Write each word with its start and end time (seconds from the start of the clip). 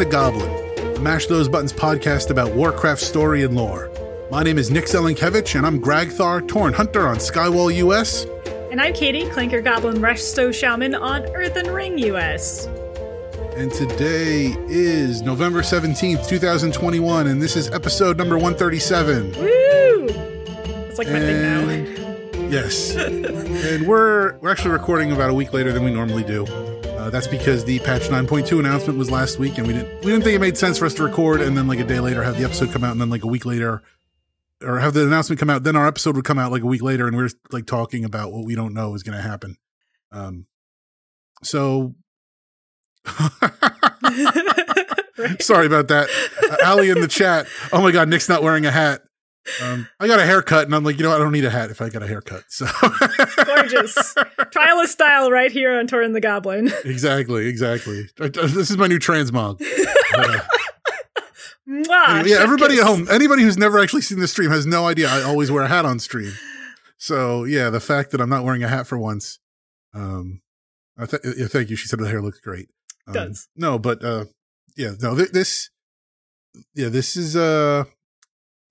The 0.00 0.06
the 0.06 0.12
Goblin, 0.12 0.96
a 0.96 1.00
Mash 1.00 1.26
Those 1.26 1.46
Buttons 1.46 1.74
podcast 1.74 2.30
about 2.30 2.54
Warcraft 2.54 3.02
story 3.02 3.44
and 3.44 3.54
lore. 3.54 3.90
My 4.30 4.42
name 4.42 4.56
is 4.56 4.70
Nick 4.70 4.86
Zelenkevich, 4.86 5.56
and 5.56 5.66
I'm 5.66 5.78
Gragthar, 5.78 6.40
Tauren 6.40 6.72
Hunter 6.72 7.06
on 7.06 7.16
Skywall 7.16 7.74
US. 7.74 8.24
And 8.70 8.80
I'm 8.80 8.94
Katie, 8.94 9.24
Clanker 9.24 9.62
Goblin 9.62 9.98
Resto 9.98 10.54
Shaman 10.54 10.94
on 10.94 11.26
Earthen 11.36 11.70
Ring 11.70 11.98
US. 11.98 12.64
And 13.56 13.70
today 13.70 14.56
is 14.68 15.20
November 15.20 15.60
17th, 15.60 16.26
2021, 16.26 17.26
and 17.26 17.42
this 17.42 17.54
is 17.54 17.68
episode 17.70 18.16
number 18.16 18.36
137. 18.36 19.32
Woo! 19.32 20.06
It's 20.88 20.96
like 20.96 21.08
my 21.08 21.20
thing 21.20 21.42
now. 21.42 22.48
Yes. 22.48 22.96
and 22.96 23.86
we're 23.86 24.38
we're 24.38 24.50
actually 24.50 24.70
recording 24.70 25.12
about 25.12 25.28
a 25.28 25.34
week 25.34 25.52
later 25.52 25.74
than 25.74 25.84
we 25.84 25.90
normally 25.90 26.24
do. 26.24 26.46
That's 27.10 27.26
because 27.26 27.64
the 27.64 27.78
patch 27.80 28.02
9.2 28.02 28.58
announcement 28.58 28.98
was 28.98 29.10
last 29.10 29.38
week, 29.38 29.58
and 29.58 29.66
we 29.66 29.72
didn't 29.74 29.92
we 30.04 30.10
didn't 30.12 30.22
think 30.22 30.36
it 30.36 30.40
made 30.40 30.56
sense 30.56 30.78
for 30.78 30.86
us 30.86 30.94
to 30.94 31.02
record 31.04 31.40
and 31.40 31.56
then 31.56 31.66
like 31.66 31.78
a 31.80 31.84
day 31.84 32.00
later 32.00 32.22
have 32.22 32.38
the 32.38 32.44
episode 32.44 32.70
come 32.72 32.84
out, 32.84 32.92
and 32.92 33.00
then 33.00 33.10
like 33.10 33.24
a 33.24 33.28
week 33.28 33.44
later, 33.44 33.82
or 34.62 34.78
have 34.78 34.94
the 34.94 35.04
announcement 35.06 35.38
come 35.38 35.50
out, 35.50 35.62
then 35.64 35.76
our 35.76 35.86
episode 35.86 36.16
would 36.16 36.24
come 36.24 36.38
out 36.38 36.50
like 36.52 36.62
a 36.62 36.66
week 36.66 36.82
later, 36.82 37.06
and 37.06 37.16
we're 37.16 37.28
like 37.50 37.66
talking 37.66 38.04
about 38.04 38.32
what 38.32 38.44
we 38.44 38.54
don't 38.54 38.74
know 38.74 38.94
is 38.94 39.02
going 39.02 39.16
to 39.16 39.22
happen. 39.22 39.56
Um, 40.12 40.46
so 41.42 41.94
Right. 45.20 45.42
sorry 45.42 45.66
about 45.66 45.88
that, 45.88 46.08
uh, 46.50 46.56
Ali 46.66 46.88
in 46.88 47.00
the 47.02 47.08
chat. 47.08 47.46
Oh 47.72 47.82
my 47.82 47.90
God, 47.90 48.08
Nick's 48.08 48.28
not 48.28 48.42
wearing 48.42 48.64
a 48.64 48.70
hat. 48.70 49.02
Um, 49.62 49.88
I 49.98 50.06
got 50.06 50.18
a 50.20 50.26
haircut, 50.26 50.66
and 50.66 50.74
I'm 50.74 50.84
like, 50.84 50.98
you 50.98 51.02
know. 51.02 51.12
I 51.14 51.18
don't 51.18 51.32
need 51.32 51.44
a 51.44 51.50
hat 51.50 51.70
if 51.70 51.80
I 51.80 51.88
got 51.88 52.02
a 52.02 52.06
haircut. 52.06 52.44
So 52.48 52.66
Gorgeous. 53.44 54.14
Trial 54.50 54.78
of 54.80 54.88
style 54.88 55.30
right 55.30 55.50
here 55.50 55.72
on 55.78 55.86
Tauren 55.88 56.12
the 56.12 56.20
Goblin. 56.20 56.70
exactly, 56.84 57.46
exactly. 57.48 58.06
This 58.18 58.70
is 58.70 58.76
my 58.76 58.86
new 58.86 58.98
transmog. 58.98 59.60
Uh, 60.14 60.40
Mwah, 61.68 62.26
yeah, 62.26 62.36
everybody 62.40 62.74
kiss. 62.74 62.84
at 62.84 62.86
home, 62.88 63.06
anybody 63.10 63.42
who's 63.42 63.56
never 63.56 63.78
actually 63.78 64.02
seen 64.02 64.18
the 64.18 64.28
stream 64.28 64.50
has 64.50 64.66
no 64.66 64.86
idea. 64.86 65.08
I 65.08 65.22
always 65.22 65.50
wear 65.50 65.62
a 65.64 65.68
hat 65.68 65.84
on 65.84 65.98
stream. 66.00 66.32
So 66.98 67.44
yeah, 67.44 67.70
the 67.70 67.80
fact 67.80 68.10
that 68.10 68.20
I'm 68.20 68.28
not 68.28 68.44
wearing 68.44 68.62
a 68.62 68.68
hat 68.68 68.86
for 68.86 68.98
once. 68.98 69.38
Um, 69.94 70.42
I 70.98 71.06
th- 71.06 71.22
yeah, 71.36 71.46
thank 71.46 71.70
you. 71.70 71.76
She 71.76 71.88
said 71.88 71.98
the 71.98 72.08
hair 72.08 72.20
looks 72.20 72.40
great. 72.40 72.68
Um, 73.06 73.14
Does. 73.14 73.48
no, 73.56 73.78
but 73.78 74.04
uh, 74.04 74.24
yeah, 74.76 74.92
no, 75.00 75.16
th- 75.16 75.30
this, 75.30 75.70
yeah, 76.74 76.88
this 76.88 77.16
is 77.16 77.36
uh, 77.36 77.84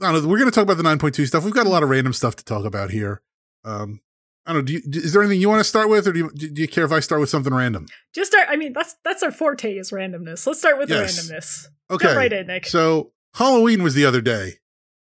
I 0.02 0.12
don't 0.12 0.24
know. 0.24 0.30
We're 0.30 0.38
going 0.38 0.50
to 0.50 0.56
talk 0.56 0.64
about 0.64 0.78
the 0.78 0.84
9.2 0.84 1.28
stuff. 1.28 1.44
We've 1.44 1.54
got 1.54 1.66
a 1.68 1.70
lot 1.70 1.84
of 1.84 1.90
random 1.90 2.14
stuff 2.14 2.36
to 2.38 2.46
talk 2.46 2.66
about 2.66 2.90
here. 2.92 3.22
Um, 3.66 4.00
I 4.46 4.54
don't 4.54 4.62
know. 4.62 4.66
Do 4.66 4.74
you, 4.74 4.82
is 4.86 5.14
there 5.14 5.22
anything 5.22 5.42
you 5.42 5.50
want 5.50 5.60
to 5.60 5.64
start 5.66 5.90
with, 5.90 6.08
or 6.08 6.14
do 6.14 6.20
you, 6.20 6.32
do 6.32 6.62
you 6.62 6.68
care 6.68 6.86
if 6.86 6.92
I 6.92 7.02
start 7.02 7.20
with 7.22 7.30
something 7.30 7.54
random? 7.54 7.88
Just 8.16 8.32
start. 8.32 8.48
I 8.50 8.56
mean, 8.56 8.74
that's 8.74 8.96
that's 9.04 9.22
our 9.22 9.32
forte 9.32 9.74
is 9.78 9.92
randomness. 9.92 10.48
Let's 10.48 10.60
start 10.60 10.78
with 10.80 10.90
Yes. 10.90 11.28
the 11.28 11.34
randomness. 11.36 11.68
Okay. 11.92 12.16
Right 12.16 12.32
in, 12.34 12.48
Nick. 12.48 12.66
So 12.66 13.12
Halloween 13.36 13.84
was 13.84 13.94
the 13.94 14.06
other 14.06 14.22
day, 14.22 14.54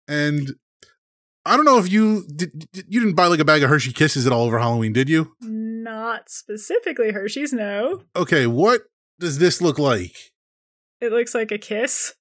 and 0.09 0.55
I 1.45 1.57
don't 1.57 1.67
know 1.67 1.79
if 1.79 1.93
you 1.93 2.25
did. 2.35 2.67
You 2.89 3.01
didn't 3.01 3.15
buy 3.15 3.27
like 3.27 3.39
a 3.41 3.45
bag 3.45 3.63
of 3.63 3.69
Hershey 3.69 3.93
Kisses 3.93 4.27
at 4.27 4.33
all 4.33 4.47
over 4.47 4.59
Halloween, 4.59 4.93
did 4.93 5.09
you? 5.09 5.33
Not 5.41 6.31
specifically 6.31 7.13
Hershey's. 7.13 7.53
No, 7.53 8.03
Okay, 8.17 8.47
what 8.47 8.83
does 9.21 9.39
this 9.39 9.61
look 9.61 9.79
like? 9.79 10.17
it 11.01 11.13
looks 11.13 11.33
like 11.35 11.53
a 11.53 11.59
kiss. 11.59 12.15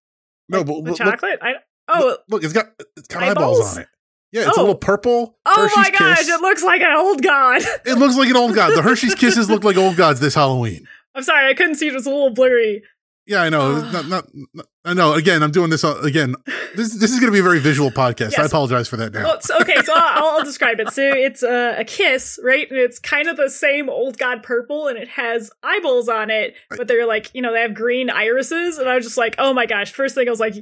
No, 0.50 0.60
Like 0.60 0.68
but 0.68 0.74
the 0.74 0.80
look, 0.92 1.00
look, 1.00 1.10
chocolate. 1.14 1.40
I 1.42 1.54
oh 1.88 2.00
look, 2.06 2.22
look, 2.30 2.44
it's 2.44 2.54
got 2.54 2.66
it's 2.96 3.08
got 3.08 3.24
eyeballs, 3.24 3.60
Eyeballs? 3.60 3.76
on 3.78 3.82
it. 3.84 3.88
Yeah, 4.32 4.42
it's 4.48 4.58
a 4.58 4.60
Oh. 4.60 4.64
little 4.64 4.76
purple. 4.76 5.38
oh 5.46 5.62
Hershey's 5.62 5.78
my 5.78 5.90
gosh! 5.98 6.18
Kiss. 6.20 6.30
It 6.30 6.42
looks 6.42 6.64
like 6.64 6.82
an 6.82 6.94
old 6.96 7.22
god. 7.24 7.62
It 7.86 7.98
looks 7.98 8.18
like 8.18 8.30
an 8.30 8.36
old 8.36 8.54
god. 8.56 8.76
The 8.76 8.82
Hershey's 8.82 9.16
Kisses 9.16 9.50
look 9.50 9.64
like 9.64 9.78
old 9.78 9.96
gods 9.96 10.20
this 10.20 10.36
Halloween. 10.36 10.88
I'm 11.16 11.24
sorry, 11.24 11.50
I 11.50 11.54
couldn't 11.54 11.76
see. 11.76 11.88
It 11.88 11.94
was 11.94 12.06
a 12.06 12.10
little 12.10 12.30
blurry. 12.32 12.84
Yeah, 13.26 13.42
I 13.42 13.50
know. 13.50 13.76
Ah. 13.86 13.92
not, 13.92 14.08
not, 14.08 14.26
not, 14.54 14.66
I 14.86 14.94
know. 14.94 15.14
Again, 15.14 15.44
I'm 15.44 15.52
doing 15.52 15.70
this 15.70 15.84
again. 15.84 16.36
This 16.76 16.94
this 16.94 17.12
is 17.12 17.20
going 17.20 17.28
to 17.28 17.32
be 17.32 17.40
a 17.40 17.44
very 17.44 17.60
visual 17.60 17.90
podcast. 17.92 18.38
I 18.40 18.46
apologize 18.46 18.88
for 18.88 18.96
that 18.98 19.14
now. 19.14 19.24
Well, 19.24 19.42
so, 19.42 19.58
okay, 19.62 19.82
so 19.84 19.94
I'll, 19.96 20.38
I'll 20.38 20.44
describe 20.44 20.80
it. 20.80 20.90
So 20.92 21.02
it's 21.04 21.44
a, 21.44 21.80
a 21.80 21.84
kiss, 21.84 22.40
right? 22.44 22.70
And 22.70 22.80
it's 22.80 23.00
kind 23.00 23.28
of 23.28 23.36
the 23.38 23.50
same 23.50 23.90
old 23.90 24.18
god 24.18 24.44
purple, 24.44 24.88
and 24.88 24.98
it 24.98 25.08
has 25.10 25.52
eyeballs 25.64 26.08
on 26.10 26.30
it, 26.30 26.54
but 26.70 26.88
they're 26.88 27.06
like, 27.08 27.32
you 27.34 27.42
know, 27.42 27.52
they 27.54 27.62
have 27.62 27.74
green 27.74 28.10
irises. 28.10 28.78
And 28.78 28.88
I 28.90 28.96
was 28.96 29.06
just 29.06 29.18
like, 29.18 29.36
oh 29.40 29.54
my 29.54 29.66
gosh! 29.66 29.92
First 29.92 30.16
thing 30.16 30.28
I 30.28 30.32
was 30.32 30.40
like, 30.40 30.54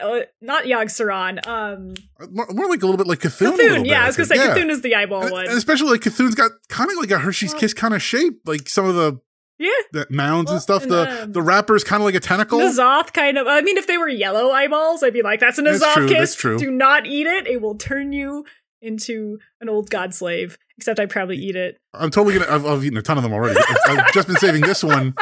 uh, 0.00 0.20
not 0.40 0.64
Yogg 0.64 0.86
Saron, 0.86 1.44
um, 1.46 1.94
more, 2.30 2.46
more 2.50 2.68
like 2.68 2.82
a 2.82 2.86
little 2.86 2.96
bit 2.96 3.06
like 3.06 3.20
C'Thun. 3.20 3.52
C'Thun. 3.52 3.56
bit, 3.82 3.86
Yeah, 3.86 4.04
I 4.04 4.06
was 4.06 4.16
gonna 4.16 4.26
say. 4.26 4.36
Yeah. 4.36 4.54
C'Thun 4.54 4.70
is 4.70 4.82
the 4.82 4.94
eyeball 4.94 5.22
And, 5.22 5.32
one. 5.32 5.46
and 5.48 5.56
especially 5.56 5.90
like 5.90 6.00
C'Thun's 6.02 6.34
got 6.34 6.52
kind 6.68 6.90
of 6.90 6.96
like 6.96 7.10
a 7.10 7.18
Hershey's 7.18 7.52
Well- 7.52 7.60
Kiss 7.60 7.74
kind 7.74 7.94
of 7.94 8.02
shape, 8.02 8.40
like 8.46 8.68
some 8.68 8.86
of 8.86 8.94
the 8.94 9.20
yeah, 9.58 9.70
the 9.92 10.06
mounds 10.10 10.46
Well, 10.48 10.54
and 10.54 10.62
stuff. 10.62 10.82
and, 10.82 10.90
the 10.90 11.22
um, 11.24 11.32
the 11.32 11.42
wrapper's 11.42 11.84
kind 11.84 12.00
of 12.02 12.04
like 12.04 12.14
a 12.16 12.20
tentacle. 12.20 12.58
N'Zoth 12.58 13.12
kind 13.12 13.38
of. 13.38 13.46
I 13.46 13.60
mean, 13.60 13.76
if 13.76 13.86
they 13.86 13.96
were 13.98 14.08
yellow 14.08 14.50
eyeballs, 14.50 15.02
I'd 15.04 15.12
be 15.12 15.22
like, 15.22 15.38
that's 15.40 15.58
a 15.58 15.62
N'Zoth 15.62 15.92
true, 15.94 16.08
kiss. 16.08 16.18
that's 16.18 16.34
true. 16.34 16.58
Do 16.58 16.70
not 16.70 17.06
eat 17.06 17.26
it; 17.28 17.46
it 17.46 17.60
will 17.62 17.76
turn 17.76 18.12
you 18.12 18.44
into 18.80 19.38
an 19.60 19.68
old 19.68 19.88
god 19.90 20.14
slave. 20.14 20.58
Except 20.78 20.98
I'd 20.98 21.10
probably 21.10 21.36
eat 21.36 21.54
it. 21.54 21.76
I'm 21.94 22.10
totally 22.10 22.38
gonna. 22.38 22.50
I've, 22.52 22.66
I've 22.66 22.84
eaten 22.84 22.98
a 22.98 23.02
ton 23.02 23.18
of 23.18 23.22
them 23.22 23.32
already. 23.32 23.60
I've, 23.86 24.12
just 24.12 24.26
been 24.26 24.38
saving 24.38 24.62
this 24.62 24.82
one. 24.82 25.14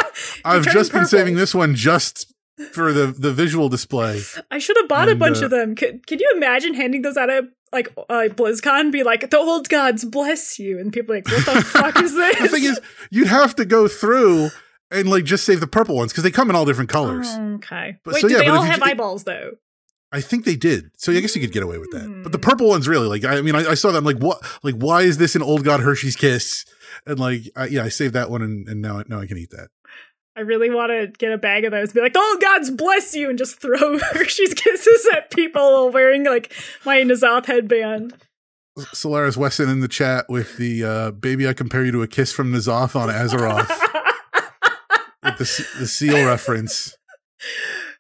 I've 0.44 0.64
just 0.66 0.91
been 0.92 1.04
saving 1.06 1.34
this 1.34 1.54
one 1.54 1.75
just 1.75 2.32
for 2.72 2.93
the 2.93 3.06
the 3.09 3.32
visual 3.32 3.69
display. 3.69 4.22
I 4.50 4.59
should 4.59 4.76
have 4.76 4.88
bought 4.88 5.09
a 5.09 5.15
bunch 5.15 5.38
uh, 5.43 5.47
of 5.47 5.50
them. 5.50 5.75
Could, 5.75 6.06
could 6.06 6.21
you 6.21 6.31
imagine 6.37 6.75
handing 6.75 7.03
those 7.03 7.16
out 7.16 7.31
at 7.31 7.44
like 7.72 7.88
uh, 8.09 8.28
BlizzCon? 8.31 8.91
Be 8.93 9.03
like, 9.03 9.31
the 9.31 9.38
old 9.38 9.69
gods 9.69 10.04
bless 10.04 10.59
you, 10.59 10.78
and 10.78 10.93
people 10.93 11.15
like, 11.15 11.26
what 11.28 11.44
the 11.47 11.62
fuck 11.66 12.00
is 12.03 12.15
this? 12.15 12.38
The 12.38 12.48
thing 12.48 12.65
is, 12.65 12.81
you'd 13.10 13.28
have 13.28 13.54
to 13.56 13.65
go 13.65 13.88
through 13.88 14.50
and 14.91 15.09
like 15.09 15.25
just 15.25 15.44
save 15.44 15.60
the 15.60 15.66
purple 15.66 15.97
ones 15.97 16.12
because 16.12 16.25
they 16.25 16.31
come 16.31 16.50
in 16.50 16.56
all 16.56 16.65
different 16.65 16.91
colors. 16.91 17.28
okay. 17.28 17.97
But- 18.04 18.15
Wait, 18.15 18.21
so 18.22 18.28
do 18.28 18.34
yeah, 18.34 18.41
they 18.41 18.48
all 18.48 18.62
have 18.62 18.78
ju- 18.81 18.84
eyeballs 18.87 19.25
though? 19.25 19.53
I 20.12 20.21
think 20.21 20.44
they 20.44 20.56
did. 20.56 20.91
So 20.97 21.12
I 21.12 21.21
guess 21.21 21.37
you 21.37 21.41
could 21.41 21.53
get 21.53 21.62
away 21.62 21.78
with 21.78 21.92
that. 21.92 22.22
But 22.25 22.32
the 22.32 22.38
Hmm. 22.38 22.42
purple 22.50 22.69
ones 22.69 22.88
really 22.88 23.06
like. 23.06 23.25
I 23.25 23.41
mean, 23.42 23.54
I, 23.54 23.60
I 23.71 23.75
saw 23.75 23.92
them 23.92 24.03
like 24.03 24.19
what 24.19 24.38
like 24.65 24.75
why 24.75 25.03
is 25.03 25.19
this 25.19 25.37
an 25.37 25.42
old 25.42 25.62
god 25.65 25.78
Hershey's 25.81 26.16
kiss? 26.16 26.65
And 27.06 27.21
like 27.21 27.42
I, 27.54 27.66
yeah, 27.66 27.84
I 27.84 27.88
saved 27.91 28.15
that 28.15 28.28
one 28.28 28.42
and, 28.42 28.66
and 28.66 28.82
now 28.82 29.04
now 29.06 29.21
I 29.21 29.27
can 29.28 29.38
eat 29.38 29.50
that. 29.50 29.69
I 30.40 30.42
really 30.42 30.70
want 30.70 30.90
to 30.90 31.06
get 31.18 31.32
a 31.32 31.36
bag 31.36 31.66
of 31.66 31.70
those. 31.70 31.88
And 31.88 31.94
be 31.96 32.00
like, 32.00 32.14
"Oh, 32.16 32.38
gods 32.40 32.70
bless 32.70 33.14
you, 33.14 33.28
and 33.28 33.36
just 33.36 33.60
throw 33.60 33.98
Hershey's 34.12 34.54
kisses 34.54 35.06
at 35.12 35.30
people 35.30 35.60
while 35.60 35.90
wearing 35.90 36.24
like 36.24 36.50
my 36.86 37.02
N'Zoth 37.02 37.44
headband. 37.44 38.14
Solaris 38.94 39.36
Wesson 39.36 39.68
in 39.68 39.80
the 39.80 39.88
chat 39.88 40.24
with 40.30 40.56
the 40.56 40.82
uh, 40.82 41.10
baby. 41.10 41.46
I 41.46 41.52
compare 41.52 41.84
you 41.84 41.92
to 41.92 42.00
a 42.00 42.08
kiss 42.08 42.32
from 42.32 42.54
N'Zoth 42.54 42.96
on 42.96 43.10
Azeroth. 43.10 43.68
with 45.22 45.36
the 45.36 45.78
the 45.80 45.86
seal 45.86 46.24
reference 46.24 46.96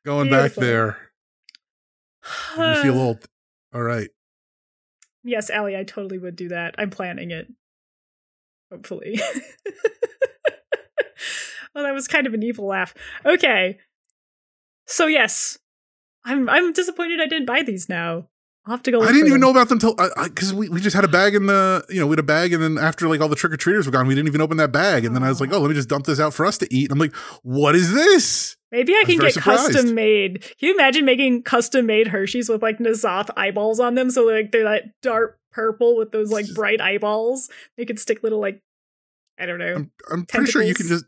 going 0.06 0.30
back 0.30 0.54
there. 0.54 1.10
You 2.56 2.82
feel 2.82 2.98
old. 3.02 3.26
All 3.74 3.82
right. 3.82 4.08
Yes, 5.22 5.50
Allie, 5.50 5.76
I 5.76 5.84
totally 5.84 6.16
would 6.16 6.36
do 6.36 6.48
that. 6.48 6.74
I'm 6.78 6.88
planning 6.88 7.32
it. 7.32 7.52
Hopefully. 8.72 9.20
well, 11.74 11.84
that 11.84 11.94
was 11.94 12.08
kind 12.08 12.26
of 12.26 12.34
an 12.34 12.42
evil 12.42 12.66
laugh. 12.66 12.94
Okay. 13.24 13.78
So 14.86 15.06
yes. 15.06 15.58
I'm 16.24 16.48
I'm 16.48 16.72
disappointed 16.72 17.20
I 17.20 17.26
didn't 17.26 17.46
buy 17.46 17.62
these 17.62 17.88
now. 17.88 18.28
I'll 18.66 18.72
have 18.72 18.82
to 18.82 18.90
go 18.90 19.00
I 19.00 19.06
didn't 19.06 19.28
even 19.28 19.32
them. 19.32 19.40
know 19.40 19.50
about 19.50 19.70
them 19.70 19.78
till 19.78 19.94
because 19.94 20.52
we, 20.52 20.68
we 20.68 20.80
just 20.80 20.94
had 20.94 21.04
a 21.04 21.08
bag 21.08 21.34
in 21.34 21.46
the 21.46 21.82
you 21.88 21.98
know 21.98 22.06
we 22.06 22.12
had 22.12 22.18
a 22.18 22.22
bag 22.22 22.52
and 22.52 22.62
then 22.62 22.76
after 22.76 23.08
like 23.08 23.20
all 23.22 23.28
the 23.28 23.34
trick 23.36 23.52
or 23.52 23.56
treaters 23.56 23.86
were 23.86 23.92
gone 23.92 24.06
we 24.06 24.14
didn't 24.14 24.28
even 24.28 24.42
open 24.42 24.58
that 24.58 24.70
bag 24.70 25.06
and 25.06 25.16
then 25.16 25.22
I 25.22 25.30
was 25.30 25.40
like 25.40 25.50
oh 25.50 25.58
let 25.60 25.68
me 25.68 25.74
just 25.74 25.88
dump 25.88 26.04
this 26.04 26.20
out 26.20 26.34
for 26.34 26.44
us 26.44 26.58
to 26.58 26.72
eat 26.72 26.90
and 26.90 26.92
I'm 26.92 26.98
like 26.98 27.14
what 27.42 27.74
is 27.74 27.94
this 27.94 28.56
Maybe 28.70 28.92
I 28.92 29.00
I'm 29.00 29.06
can 29.06 29.18
get 29.18 29.34
surprised. 29.34 29.72
custom 29.72 29.94
made. 29.94 30.42
Can 30.42 30.68
you 30.68 30.74
imagine 30.74 31.04
making 31.04 31.42
custom 31.42 31.86
made 31.86 32.08
Hershey's 32.08 32.48
with 32.48 32.62
like 32.62 32.78
N'Zoth 32.78 33.28
eyeballs 33.36 33.80
on 33.80 33.96
them? 33.96 34.10
So 34.10 34.24
like 34.24 34.52
they're 34.52 34.62
that 34.62 34.84
dark 35.02 35.40
purple 35.50 35.96
with 35.96 36.12
those 36.12 36.30
like 36.30 36.46
bright 36.54 36.80
eyeballs. 36.80 37.50
They 37.76 37.84
could 37.84 37.98
stick 37.98 38.22
little 38.22 38.40
like 38.40 38.60
I 39.40 39.46
don't 39.46 39.58
know. 39.58 39.74
I'm 39.74 39.90
I'm 40.12 40.24
pretty 40.26 40.52
sure 40.52 40.62
you 40.62 40.74
can 40.74 40.86
just 40.86 41.04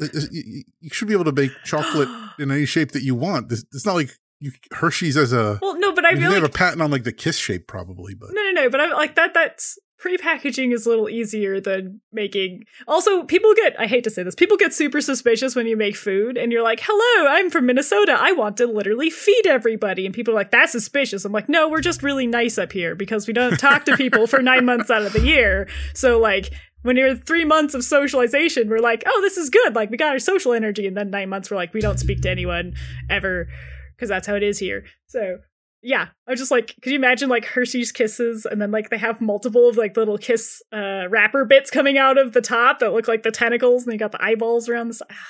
you, 0.00 0.62
should 0.90 1.08
be 1.08 1.14
able 1.14 1.24
to 1.24 1.32
bake 1.32 1.52
chocolate 1.64 2.08
in 2.38 2.50
any 2.50 2.66
shape 2.66 2.92
that 2.92 3.02
you 3.02 3.14
want. 3.14 3.52
It's 3.52 3.86
not 3.86 3.94
like 3.94 4.10
you, 4.40 4.52
Hershey's 4.72 5.16
as 5.16 5.32
a. 5.32 5.58
Well, 5.62 5.78
no, 5.78 5.92
but 5.92 6.04
I 6.04 6.14
feel 6.14 6.24
like 6.24 6.34
have 6.34 6.44
a 6.44 6.48
patent 6.48 6.82
on 6.82 6.90
like 6.90 7.04
the 7.04 7.12
kiss 7.12 7.38
shape, 7.38 7.68
probably, 7.68 8.14
but 8.14 8.30
No, 8.32 8.42
no, 8.42 8.50
no. 8.50 8.70
But 8.70 8.80
I'm 8.80 8.90
like 8.90 9.14
that. 9.14 9.34
That's 9.34 9.78
pre-packaging 10.02 10.72
is 10.72 10.84
a 10.84 10.88
little 10.88 11.08
easier 11.08 11.60
than 11.60 12.00
making. 12.12 12.64
Also, 12.88 13.22
people 13.22 13.54
get. 13.54 13.78
I 13.78 13.86
hate 13.86 14.02
to 14.02 14.10
say 14.10 14.24
this. 14.24 14.34
People 14.34 14.56
get 14.56 14.74
super 14.74 15.00
suspicious 15.00 15.54
when 15.54 15.68
you 15.68 15.76
make 15.76 15.94
food, 15.94 16.36
and 16.36 16.50
you're 16.50 16.62
like, 16.62 16.80
"Hello, 16.82 17.28
I'm 17.30 17.50
from 17.50 17.66
Minnesota. 17.66 18.16
I 18.18 18.32
want 18.32 18.56
to 18.56 18.66
literally 18.66 19.10
feed 19.10 19.46
everybody." 19.46 20.04
And 20.04 20.14
people 20.14 20.34
are 20.34 20.38
like, 20.38 20.50
"That's 20.50 20.72
suspicious." 20.72 21.24
I'm 21.24 21.30
like, 21.30 21.48
"No, 21.48 21.68
we're 21.68 21.80
just 21.80 22.02
really 22.02 22.26
nice 22.26 22.58
up 22.58 22.72
here 22.72 22.96
because 22.96 23.28
we 23.28 23.32
don't 23.32 23.56
talk 23.58 23.84
to 23.84 23.96
people 23.96 24.26
for 24.26 24.42
nine 24.42 24.64
months 24.64 24.90
out 24.90 25.02
of 25.02 25.12
the 25.12 25.22
year. 25.22 25.68
So 25.94 26.18
like." 26.18 26.50
When 26.82 26.96
you're 26.96 27.14
three 27.16 27.44
months 27.44 27.74
of 27.74 27.84
socialization, 27.84 28.68
we're 28.68 28.78
like, 28.78 29.02
oh, 29.06 29.20
this 29.22 29.36
is 29.36 29.50
good. 29.50 29.74
Like, 29.74 29.90
we 29.90 29.96
got 29.96 30.12
our 30.12 30.18
social 30.18 30.52
energy. 30.52 30.86
And 30.86 30.96
then 30.96 31.10
nine 31.10 31.28
months, 31.28 31.50
we're 31.50 31.56
like, 31.56 31.72
we 31.72 31.80
don't 31.80 32.00
speak 32.00 32.20
to 32.22 32.30
anyone 32.30 32.74
ever 33.08 33.48
because 33.96 34.08
that's 34.08 34.26
how 34.26 34.34
it 34.34 34.42
is 34.42 34.58
here. 34.58 34.84
So 35.06 35.38
yeah, 35.82 36.08
I 36.26 36.30
was 36.30 36.40
just 36.40 36.50
like, 36.50 36.76
could 36.80 36.90
you 36.92 36.98
imagine 36.98 37.28
like 37.28 37.44
Hershey's 37.44 37.90
kisses 37.92 38.46
and 38.46 38.62
then 38.62 38.70
like 38.70 38.90
they 38.90 38.98
have 38.98 39.20
multiple 39.20 39.68
of 39.68 39.76
like 39.76 39.96
little 39.96 40.16
kiss 40.18 40.62
uh 40.72 41.08
wrapper 41.10 41.44
bits 41.44 41.70
coming 41.70 41.98
out 41.98 42.18
of 42.18 42.32
the 42.32 42.40
top 42.40 42.78
that 42.78 42.92
look 42.92 43.08
like 43.08 43.24
the 43.24 43.32
tentacles 43.32 43.84
and 43.84 43.92
they 43.92 43.96
got 43.96 44.12
the 44.12 44.24
eyeballs 44.24 44.68
around 44.68 44.88
the 44.88 44.94
side. 44.94 45.08
Ah. 45.10 45.26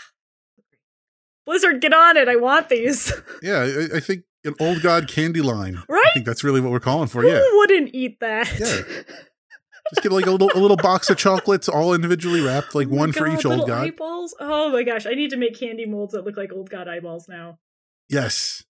Blizzard, 1.46 1.80
get 1.80 1.92
on 1.92 2.16
it. 2.16 2.28
I 2.28 2.36
want 2.36 2.68
these. 2.68 3.12
yeah, 3.42 3.58
I, 3.58 3.96
I 3.96 4.00
think 4.00 4.24
an 4.44 4.54
old 4.60 4.82
god 4.82 5.08
candy 5.08 5.40
line. 5.40 5.82
Right? 5.88 6.04
I 6.06 6.10
think 6.14 6.26
that's 6.26 6.44
really 6.44 6.60
what 6.60 6.70
we're 6.70 6.80
calling 6.80 7.08
for. 7.08 7.22
Who 7.22 7.28
Yeah, 7.28 7.40
wouldn't 7.52 7.90
eat 7.94 8.20
that? 8.20 8.50
Yeah. 8.58 9.14
just 9.90 10.02
get 10.02 10.12
like 10.12 10.26
a 10.26 10.30
little 10.30 10.50
a 10.54 10.58
little 10.60 10.76
box 10.76 11.10
of 11.10 11.16
chocolates, 11.16 11.68
all 11.68 11.94
individually 11.94 12.40
wrapped, 12.40 12.74
like 12.74 12.88
Oh 12.90 12.94
one 12.96 13.12
for 13.12 13.26
each 13.26 13.44
old 13.44 13.66
god. 13.66 13.86
Eyeballs? 13.88 14.34
Oh 14.40 14.70
my 14.70 14.82
gosh, 14.82 15.06
I 15.06 15.12
need 15.14 15.30
to 15.30 15.36
make 15.36 15.58
candy 15.58 15.86
molds 15.86 16.12
that 16.12 16.24
look 16.24 16.36
like 16.36 16.52
old 16.52 16.70
god 16.70 16.88
eyeballs 16.88 17.28
now. 17.28 17.58
Yes, 18.08 18.62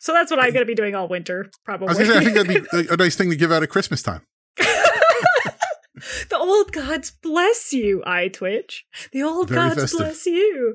So 0.00 0.12
that's 0.12 0.30
what 0.30 0.40
I'm 0.40 0.52
going 0.52 0.62
to 0.62 0.66
be 0.66 0.74
doing 0.74 0.94
all 0.94 1.06
winter, 1.08 1.50
probably. 1.64 1.88
I 1.88 1.90
was 1.90 1.98
gonna 1.98 2.12
say 2.12 2.18
I 2.18 2.24
think 2.24 2.36
that'd 2.72 2.86
be 2.88 2.92
a 2.92 2.96
nice 2.96 3.14
thing 3.16 3.30
to 3.30 3.36
give 3.36 3.52
out 3.52 3.62
at 3.62 3.68
Christmas 3.70 4.02
time. 4.02 4.22
old 6.44 6.72
gods 6.72 7.10
bless 7.10 7.72
you, 7.72 8.02
I 8.06 8.28
twitch. 8.28 8.84
The 9.12 9.22
old 9.22 9.48
Very 9.48 9.68
gods 9.70 9.80
festive. 9.80 9.98
bless 9.98 10.26
you. 10.26 10.74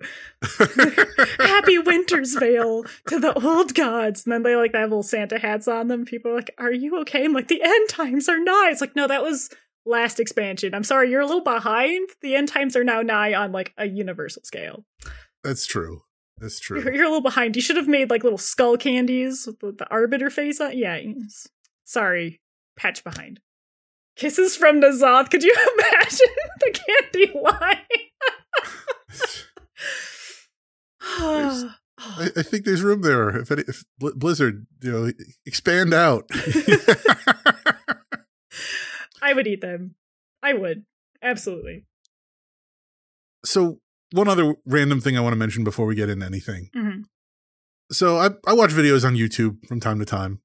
Happy 1.40 1.78
Winter's 1.78 2.36
Veil 2.36 2.84
to 3.08 3.20
the 3.20 3.34
old 3.44 3.74
gods. 3.74 4.26
And 4.26 4.34
then 4.34 4.44
they 4.44 4.56
like 4.56 4.72
they 4.72 4.80
have 4.80 4.90
little 4.90 5.04
Santa 5.04 5.40
hats 5.40 5.68
on 5.68 5.88
them. 5.88 6.06
People 6.06 6.32
are 6.32 6.36
like, 6.36 6.54
Are 6.58 6.72
you 6.72 7.00
okay? 7.02 7.26
I'm 7.26 7.34
like, 7.34 7.48
The 7.48 7.62
end 7.64 7.90
times 7.90 8.28
are 8.30 8.40
nigh. 8.40 8.70
It's 8.72 8.82
like, 8.82 8.96
No, 8.96 9.08
that 9.08 9.24
was 9.24 9.50
last 9.86 10.20
expansion. 10.20 10.74
I'm 10.74 10.84
sorry, 10.84 11.10
you're 11.10 11.22
a 11.22 11.26
little 11.26 11.44
behind. 11.44 12.10
The 12.22 12.36
end 12.36 12.48
times 12.50 12.76
are 12.76 12.84
now 12.84 13.02
nigh 13.02 13.34
on 13.34 13.52
like 13.52 13.74
a 13.78 13.86
universal 13.88 14.44
scale. 14.44 14.86
That's 15.44 15.66
true. 15.66 16.02
That's 16.38 16.60
true. 16.60 16.82
You're, 16.82 16.94
you're 16.94 17.06
a 17.06 17.10
little 17.10 17.22
behind. 17.22 17.56
You 17.56 17.62
should 17.62 17.76
have 17.76 17.88
made 17.88 18.10
like 18.10 18.24
little 18.24 18.38
skull 18.38 18.78
candies 18.78 19.46
with 19.46 19.60
the, 19.60 19.72
the 19.72 19.90
arbiter 19.90 20.30
face 20.30 20.62
on. 20.62 20.78
Yeah. 20.78 21.00
Sorry. 21.84 22.40
Patch 22.78 23.04
behind. 23.04 23.42
Kisses 24.20 24.56
from 24.58 24.82
N'Zoth. 24.82 25.30
Could 25.32 25.44
you 25.44 25.56
imagine 25.78 26.28
the 26.60 26.80
candy 27.14 27.32
line? 27.40 27.78
I, 32.02 32.30
I 32.38 32.44
think 32.44 32.64
there's 32.66 32.82
room 32.82 33.02
there. 33.02 33.30
If, 33.38 33.52
any, 33.52 33.64
if 33.68 33.84
Bl- 33.98 34.10
Blizzard, 34.16 34.66
you 34.82 34.92
know, 34.92 35.12
expand 35.46 35.94
out. 35.94 36.26
I 39.22 39.34
would 39.34 39.48
eat 39.48 39.62
them. 39.62 39.96
I 40.42 40.54
would. 40.54 40.86
Absolutely. 41.22 41.86
so 43.46 43.80
one 44.12 44.28
other 44.28 44.56
random 44.66 45.00
thing 45.02 45.16
I 45.18 45.22
want 45.22 45.34
to 45.34 45.38
mention 45.38 45.64
before 45.64 45.86
we 45.86 45.94
get 45.96 46.10
into 46.10 46.26
anything. 46.26 46.70
Mhm. 46.76 47.04
So 47.92 48.18
I 48.18 48.30
I 48.48 48.54
watch 48.54 48.72
videos 48.72 49.06
on 49.06 49.16
YouTube 49.16 49.66
from 49.68 49.80
time 49.80 50.00
to 50.00 50.06
time, 50.06 50.42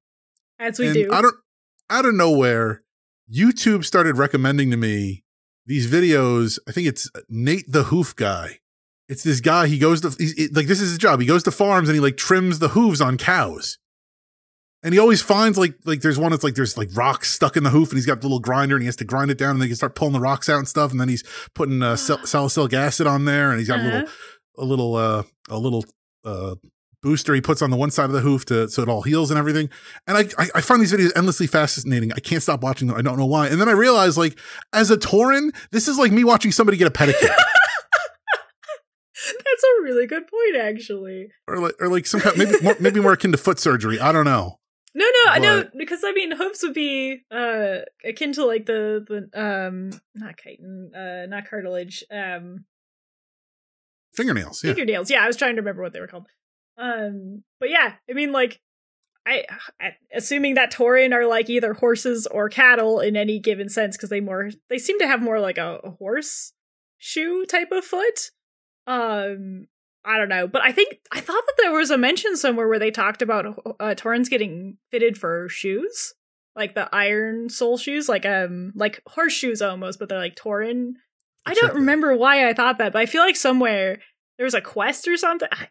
As 0.59 0.79
we 0.79 0.87
and 0.87 0.95
do. 0.95 1.11
I 1.13 1.23
don't 1.23 1.37
out 1.91 2.05
of 2.07 2.15
nowhere, 2.15 2.83
YouTube 3.33 3.85
started 3.85 4.17
recommending 4.19 4.71
to 4.71 4.77
me 4.77 5.25
these 5.67 5.91
videos. 5.91 6.59
I 6.69 6.73
think 6.73 6.87
it's 6.89 7.11
Nate 7.29 7.71
the 7.71 7.85
Hoof 7.85 8.15
guy. 8.17 8.59
It's 9.09 9.23
this 9.23 9.41
guy. 9.41 9.67
He 9.67 9.79
goes 9.79 10.01
to 10.03 10.11
he's, 10.19 10.35
it- 10.39 10.55
like 10.57 10.67
this 10.67 10.81
is 10.81 10.91
his 10.91 10.99
job. 10.99 11.21
He 11.21 11.27
goes 11.27 11.43
to 11.45 11.51
farms 11.51 11.89
and 11.89 11.95
he 11.95 12.01
like 12.01 12.17
trims 12.17 12.59
the 12.59 12.69
hooves 12.69 13.01
on 13.01 13.17
cows. 13.19 13.79
And 14.83 14.93
he 14.93 15.01
always 15.01 15.23
finds 15.23 15.57
like 15.57 15.75
like 15.87 16.01
there's 16.03 16.19
one 16.19 16.31
that's 16.31 16.45
like 16.45 16.55
there's 16.55 16.77
like 16.77 16.91
rocks 16.95 17.31
stuck 17.31 17.57
in 17.57 17.65
the 17.65 17.71
hoof 17.71 17.89
and 17.89 17.97
he's 17.97 18.05
got 18.07 18.21
the 18.21 18.27
little 18.27 18.39
grinder 18.41 18.77
and 18.77 18.83
he 18.83 18.87
has 18.87 18.97
to 18.97 19.05
grind 19.05 19.31
it 19.31 19.39
down 19.39 19.53
and 19.53 19.63
they 19.63 19.67
can 19.67 19.77
start 19.77 19.95
pulling 19.95 20.13
the 20.13 20.21
rocks 20.21 20.49
out 20.51 20.59
and 20.59 20.69
stuff 20.69 20.91
and 20.91 21.01
then 21.01 21.09
he's 21.09 21.23
putting 21.55 21.83
uh, 21.83 21.97
sal- 21.97 22.19
salicylic 22.27 22.75
acid 22.75 23.07
on 23.07 23.25
there 23.25 23.51
and 23.51 23.59
he's 23.59 23.69
got 23.69 23.81
a 23.81 23.83
little 23.83 24.01
Uh-huh. 24.01 24.11
a 24.59 24.65
little 24.65 24.95
uh 24.97 25.23
a 25.49 25.59
little 25.59 25.85
uh 26.25 26.55
booster 27.05 27.35
he 27.35 27.41
puts 27.41 27.63
on 27.63 27.71
the 27.71 27.77
one 27.77 27.91
side 27.93 28.07
of 28.07 28.13
the 28.13 28.21
hoof 28.21 28.45
to 28.47 28.69
so 28.69 28.83
it 28.83 28.89
all 28.89 29.03
heals 29.03 29.31
and 29.31 29.39
everything. 29.39 29.71
And 30.09 30.17
I 30.19 30.23
I, 30.43 30.49
I 30.57 30.61
find 30.61 30.81
these 30.83 30.93
videos 30.93 31.13
endlessly 31.15 31.47
fascinating. 31.47 32.13
I 32.13 32.19
can't 32.21 32.43
stop 32.43 32.63
watching 32.63 32.89
them. 32.89 32.97
I 32.97 33.03
don't 33.03 33.19
know 33.19 33.27
why. 33.27 33.47
And 33.49 33.61
then 33.61 33.69
I 33.69 33.73
realized 33.73 34.17
like 34.17 34.39
as 34.73 34.91
a 34.91 34.97
Tauren, 34.97 35.55
this 35.71 35.87
is 35.87 35.99
like 35.99 36.11
me 36.11 36.25
watching 36.25 36.51
somebody 36.51 36.77
get 36.79 36.89
a 36.89 36.91
pedicure. 36.91 37.35
That's 39.27 39.65
a 39.65 39.83
really 39.83 40.07
good 40.07 40.25
point, 40.27 40.57
actually. 40.57 41.29
or 41.47 41.59
like 41.59 41.75
or 41.81 41.89
like 41.89 42.07
some 42.07 42.21
kind 42.21 42.37
maybe 42.37 42.61
more, 42.63 42.77
maybe 42.81 43.01
more 43.01 43.13
akin 43.13 43.31
to 43.33 43.39
foot 43.39 43.59
surgery. 43.61 44.01
I 44.01 44.11
don't 44.13 44.25
know. 44.25 44.59
No, 44.97 45.05
no, 45.05 45.31
I 45.31 45.39
know 45.41 45.65
because 45.77 46.01
I 46.05 46.13
mean 46.13 46.31
hooves 46.37 46.63
would 46.63 46.75
be 46.75 47.23
uh 47.31 47.79
akin 48.05 48.33
to 48.35 48.45
like 48.45 48.67
the 48.67 49.05
the 49.09 49.41
um 49.41 49.91
not 50.15 50.37
chitin, 50.37 50.91
uh 50.95 51.27
not 51.27 51.49
cartilage, 51.49 52.05
um 52.11 52.65
Fingernails. 54.15 54.63
Yeah. 54.63 54.75
fingernails. 54.75 55.11
Yeah, 55.11 55.25
I 55.25 55.27
was 55.27 55.37
trying 55.37 55.57
to 55.57 55.63
remember 55.63 55.83
what 55.83 55.93
they 55.93 56.01
were 56.01 56.07
called. 56.07 56.27
Um, 56.77 57.45
but 57.61 57.71
yeah, 57.71 57.95
I 58.09 58.13
mean, 58.13 58.33
like, 58.33 58.61
I, 59.27 59.45
I 59.81 59.93
assuming 60.15 60.55
that 60.55 60.73
Tauren 60.73 61.15
are 61.15 61.27
like 61.27 61.49
either 61.49 61.75
horses 61.75 62.27
or 62.27 62.49
cattle 62.49 63.01
in 63.01 63.17
any 63.17 63.39
given 63.39 63.69
sense 63.69 63.97
because 63.97 64.11
they 64.11 64.21
more 64.21 64.51
they 64.69 64.79
seem 64.79 64.99
to 64.99 65.07
have 65.07 65.23
more 65.23 65.41
like 65.41 65.57
a, 65.57 65.81
a 65.83 65.91
horse 65.93 66.53
shoe 66.99 67.47
type 67.47 67.73
of 67.73 67.85
foot. 67.85 68.31
Um, 68.87 69.69
I 70.05 70.19
don't 70.19 70.29
know, 70.29 70.47
but 70.47 70.63
I 70.63 70.73
think 70.73 70.99
I 71.11 71.21
thought 71.21 71.43
that 71.47 71.55
there 71.63 71.73
was 71.73 71.91
a 71.91 71.97
mention 71.97 72.37
somewhere 72.37 72.69
where 72.69 72.79
they 72.79 72.91
talked 72.91 73.23
about 73.23 73.59
uh, 73.81 73.95
Taurens 73.95 74.29
getting 74.29 74.77
fitted 74.91 75.17
for 75.17 75.49
shoes, 75.49 76.13
like 76.55 76.75
the 76.75 76.95
iron 76.95 77.49
sole 77.49 77.79
shoes, 77.79 78.09
like 78.09 78.27
um 78.27 78.73
like 78.75 79.01
horseshoes 79.07 79.63
almost, 79.63 79.99
but 79.99 80.11
they're 80.11 80.19
like 80.19 80.37
Tauren. 80.37 80.93
I 81.47 81.55
don't 81.55 81.75
remember 81.75 82.17
why 82.17 82.49
I 82.49 82.53
thought 82.53 82.79
that, 82.79 82.93
but 82.93 83.01
I 83.01 83.07
feel 83.07 83.23
like 83.23 83.37
somewhere 83.37 84.01
there 84.37 84.45
was 84.45 84.55
a 84.55 84.61
quest 84.61 85.09
or 85.09 85.17
something. 85.17 85.49
I, 85.51 85.69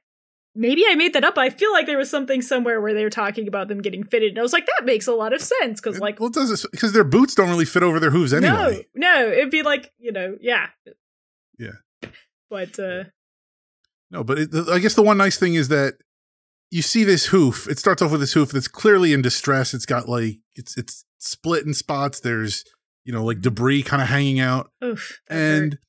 maybe 0.56 0.84
I 0.88 0.96
made 0.96 1.14
that 1.14 1.24
up. 1.24 1.38
I 1.38 1.50
feel 1.50 1.72
like 1.72 1.86
there 1.86 1.98
was 1.98 2.10
something 2.10 2.42
somewhere 2.42 2.80
where 2.82 2.94
they 2.94 3.04
were 3.04 3.10
talking 3.10 3.48
about 3.48 3.68
them 3.68 3.82
getting 3.82 4.04
fitted, 4.04 4.30
and 4.30 4.40
I 4.40 4.42
was 4.42 4.54
like, 4.54 4.66
that 4.66 4.86
makes 4.86 5.08
a 5.08 5.14
lot 5.14 5.34
of 5.34 5.42
sense 5.42 5.82
because 5.82 6.00
like 6.00 6.20
well, 6.20 6.30
it 6.30 6.34
does 6.34 6.66
because 6.72 6.94
their 6.94 7.04
boots 7.04 7.36
don't 7.36 7.50
really 7.50 7.66
fit 7.66 7.84
over 7.84 8.00
their 8.00 8.12
hooves 8.12 8.34
anyway. 8.34 8.86
no, 8.96 9.10
no, 9.10 9.32
it'd 9.32 9.52
be 9.52 9.64
like 9.64 9.92
you 10.00 10.12
know, 10.12 10.38
yeah, 10.42 10.68
Yeah. 11.58 12.08
But 12.50 12.78
uh, 12.78 13.06
No, 14.12 14.24
but 14.24 14.38
it, 14.38 14.50
I 14.70 14.80
guess 14.80 14.94
the 14.94 15.02
one 15.02 15.18
nice 15.18 15.38
thing 15.38 15.56
is 15.56 15.70
that 15.70 15.96
you 16.70 16.82
see 16.82 17.04
this 17.04 17.28
hoof. 17.28 17.68
It 17.68 17.80
starts 17.80 18.02
off 18.02 18.12
with 18.12 18.20
this 18.20 18.34
hoof 18.34 18.52
that's 18.52 18.68
clearly 18.68 19.14
in 19.14 19.22
distress. 19.22 19.74
It's 19.74 19.86
got 19.86 20.08
like 20.08 20.36
it's 20.56 20.78
it's 20.78 21.06
split 21.18 21.66
in 21.66 21.74
spots. 21.74 22.20
There's 22.20 22.64
you 23.06 23.14
know 23.14 23.24
like 23.24 23.42
debris 23.42 23.84
kind 23.84 24.02
of 24.02 24.10
hanging 24.10 24.40
out, 24.40 24.72
oof, 24.84 25.20
that 25.28 25.36
hurt. 25.36 25.64
and 25.64 25.80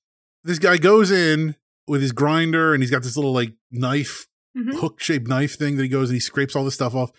this 0.43 0.59
guy 0.59 0.77
goes 0.77 1.11
in 1.11 1.57
with 1.87 2.01
his 2.01 2.13
grinder 2.13 2.73
and 2.73 2.83
he's 2.83 2.91
got 2.91 3.03
this 3.03 3.17
little 3.17 3.33
like 3.33 3.53
knife 3.71 4.27
Mhm. 4.57 4.79
hook 4.81 5.01
shaped 5.01 5.27
knife 5.27 5.57
thing 5.59 5.77
that 5.77 5.83
he 5.83 5.89
goes 5.89 6.11
and 6.11 6.15
he 6.17 6.21
scrapes 6.21 6.55
all 6.55 6.65
this 6.65 6.75
stuff 6.75 6.95
off 6.95 7.11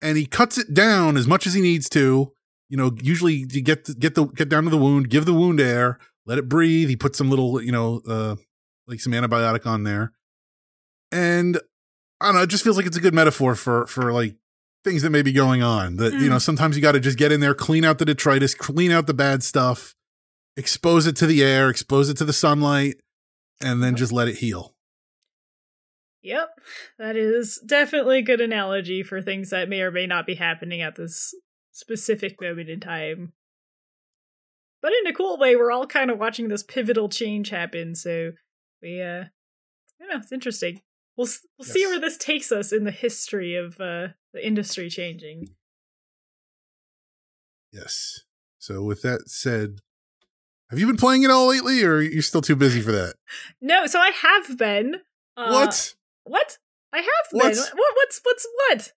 and 0.00 0.16
he 0.16 0.24
cuts 0.26 0.56
it 0.58 0.72
down 0.72 1.16
as 1.16 1.26
much 1.26 1.46
as 1.46 1.54
he 1.54 1.60
needs 1.60 1.88
to. 1.90 2.32
You 2.68 2.76
know, 2.76 2.92
usually 3.02 3.46
you 3.50 3.60
get 3.62 3.84
the, 3.86 3.94
get 3.94 4.14
the 4.14 4.24
get 4.26 4.48
down 4.48 4.64
to 4.64 4.70
the 4.70 4.76
wound, 4.78 5.08
give 5.10 5.24
the 5.24 5.34
wound 5.34 5.60
air, 5.60 5.98
let 6.26 6.38
it 6.38 6.48
breathe. 6.48 6.88
He 6.88 6.96
puts 6.96 7.18
some 7.18 7.28
little, 7.30 7.60
you 7.62 7.72
know, 7.72 8.02
uh 8.06 8.36
like 8.86 9.00
some 9.00 9.12
antibiotic 9.12 9.66
on 9.66 9.82
there. 9.82 10.12
And 11.12 11.60
I 12.20 12.26
don't 12.26 12.36
know, 12.36 12.42
it 12.42 12.48
just 12.50 12.64
feels 12.64 12.76
like 12.76 12.86
it's 12.86 12.96
a 12.96 13.00
good 13.00 13.14
metaphor 13.14 13.54
for 13.54 13.86
for 13.86 14.12
like 14.12 14.36
things 14.84 15.02
that 15.02 15.10
may 15.10 15.22
be 15.22 15.32
going 15.32 15.62
on. 15.62 15.96
That, 15.96 16.12
you 16.14 16.28
know, 16.30 16.38
sometimes 16.38 16.76
you 16.76 16.82
got 16.82 16.92
to 16.92 17.00
just 17.00 17.18
get 17.18 17.32
in 17.32 17.40
there, 17.40 17.54
clean 17.54 17.84
out 17.84 17.98
the 17.98 18.04
detritus, 18.04 18.54
clean 18.54 18.92
out 18.92 19.08
the 19.08 19.14
bad 19.14 19.42
stuff, 19.42 19.94
expose 20.56 21.06
it 21.08 21.16
to 21.16 21.26
the 21.26 21.42
air, 21.42 21.68
expose 21.68 22.08
it 22.08 22.16
to 22.18 22.24
the 22.24 22.32
sunlight, 22.32 22.96
and 23.60 23.82
then 23.82 23.96
just 23.96 24.12
let 24.12 24.28
it 24.28 24.36
heal. 24.36 24.75
Yep, 26.26 26.60
that 26.98 27.14
is 27.14 27.62
definitely 27.64 28.18
a 28.18 28.22
good 28.22 28.40
analogy 28.40 29.04
for 29.04 29.22
things 29.22 29.50
that 29.50 29.68
may 29.68 29.80
or 29.80 29.92
may 29.92 30.08
not 30.08 30.26
be 30.26 30.34
happening 30.34 30.82
at 30.82 30.96
this 30.96 31.32
specific 31.70 32.40
moment 32.40 32.68
in 32.68 32.80
time. 32.80 33.32
But 34.82 34.90
in 35.00 35.06
a 35.06 35.14
cool 35.14 35.38
way, 35.38 35.54
we're 35.54 35.70
all 35.70 35.86
kind 35.86 36.10
of 36.10 36.18
watching 36.18 36.48
this 36.48 36.64
pivotal 36.64 37.08
change 37.08 37.50
happen. 37.50 37.94
So 37.94 38.32
we, 38.82 39.00
uh, 39.00 39.26
I 39.26 40.00
don't 40.00 40.08
know, 40.08 40.16
it's 40.16 40.32
interesting. 40.32 40.80
We'll 41.16 41.28
we'll 41.56 41.68
see 41.68 41.86
where 41.86 42.00
this 42.00 42.16
takes 42.16 42.50
us 42.50 42.72
in 42.72 42.82
the 42.82 42.90
history 42.90 43.54
of 43.54 43.80
uh, 43.80 44.08
the 44.34 44.44
industry 44.44 44.90
changing. 44.90 45.50
Yes. 47.72 48.24
So 48.58 48.82
with 48.82 49.02
that 49.02 49.28
said, 49.28 49.78
have 50.70 50.80
you 50.80 50.88
been 50.88 50.96
playing 50.96 51.22
it 51.22 51.30
all 51.30 51.46
lately, 51.46 51.84
or 51.84 51.98
are 51.98 52.02
you're 52.02 52.20
still 52.20 52.42
too 52.42 52.56
busy 52.56 52.80
for 52.80 52.90
that? 52.90 53.14
No, 53.60 53.86
so 53.86 54.00
I 54.00 54.10
have 54.10 54.58
been. 54.58 54.96
Uh, 55.36 55.50
what? 55.50 55.94
What? 56.26 56.58
I 56.92 56.98
have 56.98 57.06
been. 57.30 57.40
What's- 57.40 57.70
What, 57.72 57.92
what's 57.96 58.20
what's 58.22 58.46
what? 58.68 58.92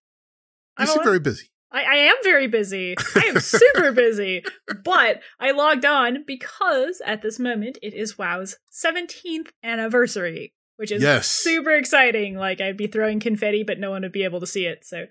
I 0.76 0.82
You 0.82 0.88
seem 0.88 1.04
very 1.04 1.20
busy. 1.20 1.46
I, 1.72 1.82
I 1.84 1.94
am 1.96 2.16
very 2.24 2.46
busy. 2.48 2.96
I 3.14 3.26
am 3.26 3.38
super 3.40 3.92
busy. 4.04 4.42
But 4.84 5.20
I 5.38 5.52
logged 5.52 5.84
on 5.84 6.24
because 6.26 7.00
at 7.06 7.22
this 7.22 7.38
moment 7.38 7.78
it 7.82 7.94
is 7.94 8.18
WoW's 8.18 8.56
17th 8.72 9.50
anniversary, 9.62 10.52
which 10.76 10.90
is 10.90 11.02
Yes. 11.02 11.28
super 11.28 11.70
exciting. 11.72 12.34
Like 12.36 12.60
I'd 12.60 12.76
be 12.76 12.86
throwing 12.88 13.20
confetti, 13.20 13.62
but 13.62 13.78
no 13.78 13.90
one 13.90 14.02
would 14.02 14.12
be 14.12 14.24
able 14.24 14.40
to 14.40 14.46
see 14.46 14.66
it. 14.66 14.84
So, 14.84 15.06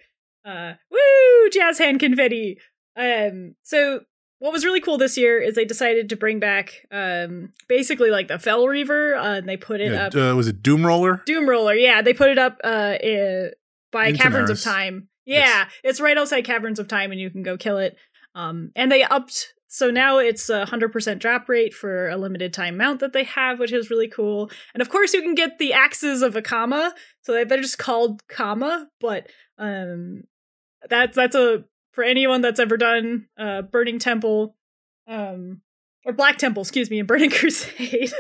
uh, 0.46 0.74
woo, 0.92 1.50
jazz 1.52 1.78
hand 1.78 2.00
confetti. 2.00 2.60
Um, 2.98 3.56
so 3.64 4.02
what 4.40 4.52
was 4.54 4.66
really 4.66 4.82
cool 4.82 4.98
this 4.98 5.18
year 5.18 5.40
is 5.40 5.56
they 5.56 5.66
decided 5.66 6.10
to 6.10 6.16
bring 6.16 6.40
back, 6.40 6.86
um, 6.92 7.54
basically 7.68 8.10
like 8.10 8.28
the 8.28 8.40
Fel 8.40 8.66
Reaver, 8.68 9.16
uh, 9.16 9.36
and 9.38 9.48
they 9.48 9.58
put 9.58 9.82
it 9.82 9.92
Yeah, 9.92 10.06
up. 10.08 10.16
uh, 10.16 10.36
was 10.36 10.48
it 10.48 10.64
Doomwalker? 10.64 11.24
Doom 11.26 11.48
Roller, 11.50 11.74
yeah, 11.76 12.02
they 12.02 12.14
put 12.14 12.30
it 12.30 12.38
up 12.38 12.58
uh, 12.64 12.98
i- 13.04 13.52
by 13.92 14.08
In 14.08 14.16
Caverns 14.18 14.50
of 14.50 14.62
Time. 14.62 15.10
Yeah, 15.26 15.40
Yes. 15.40 15.72
it's 15.84 16.02
right 16.02 16.18
outside 16.18 16.46
Caverns 16.46 16.80
of 16.80 16.88
Time, 16.88 17.12
and 17.12 17.20
you 17.20 17.30
can 17.30 17.44
go 17.44 17.58
kill 17.58 17.78
it. 17.78 17.96
Um, 18.36 18.72
and 18.76 18.92
they 18.92 19.04
upped, 19.04 19.54
so 19.68 19.92
now 19.92 20.18
it's 20.20 20.50
a 20.50 20.66
hundred 20.66 20.92
percent 20.94 21.22
drop 21.22 21.50
rate 21.50 21.74
for 21.74 22.08
a 22.10 22.16
limited 22.18 22.54
time 22.54 22.78
mount 22.78 23.00
that 23.02 23.14
they 23.14 23.24
have, 23.26 23.60
which 23.60 23.72
is 23.74 23.90
really 23.90 24.08
cool. 24.08 24.50
And 24.74 24.82
of 24.82 24.90
course, 24.90 25.14
you 25.14 25.22
can 25.22 25.36
get 25.36 25.60
the 25.60 25.74
axes 25.74 26.22
of 26.22 26.36
Akama, 26.36 26.92
so 27.24 27.34
they- 27.34 27.44
they're 27.44 27.62
just 27.62 27.78
called 27.78 28.26
Kama, 28.28 28.88
but 29.02 29.28
um, 29.58 30.24
that's 30.90 31.16
that's 31.16 31.36
a 31.36 31.66
for 31.92 32.04
anyone 32.04 32.42
that's 32.42 32.60
ever 32.60 32.78
done 32.78 33.28
uh, 33.38 33.62
Burning 33.64 34.00
Temple, 34.00 34.56
um, 35.08 35.62
or 36.06 36.14
Black 36.14 36.38
Temple, 36.38 36.62
excuse 36.62 36.90
me, 36.90 37.00
in 37.00 37.06
Burning 37.06 37.30
Crusade. 37.32 38.12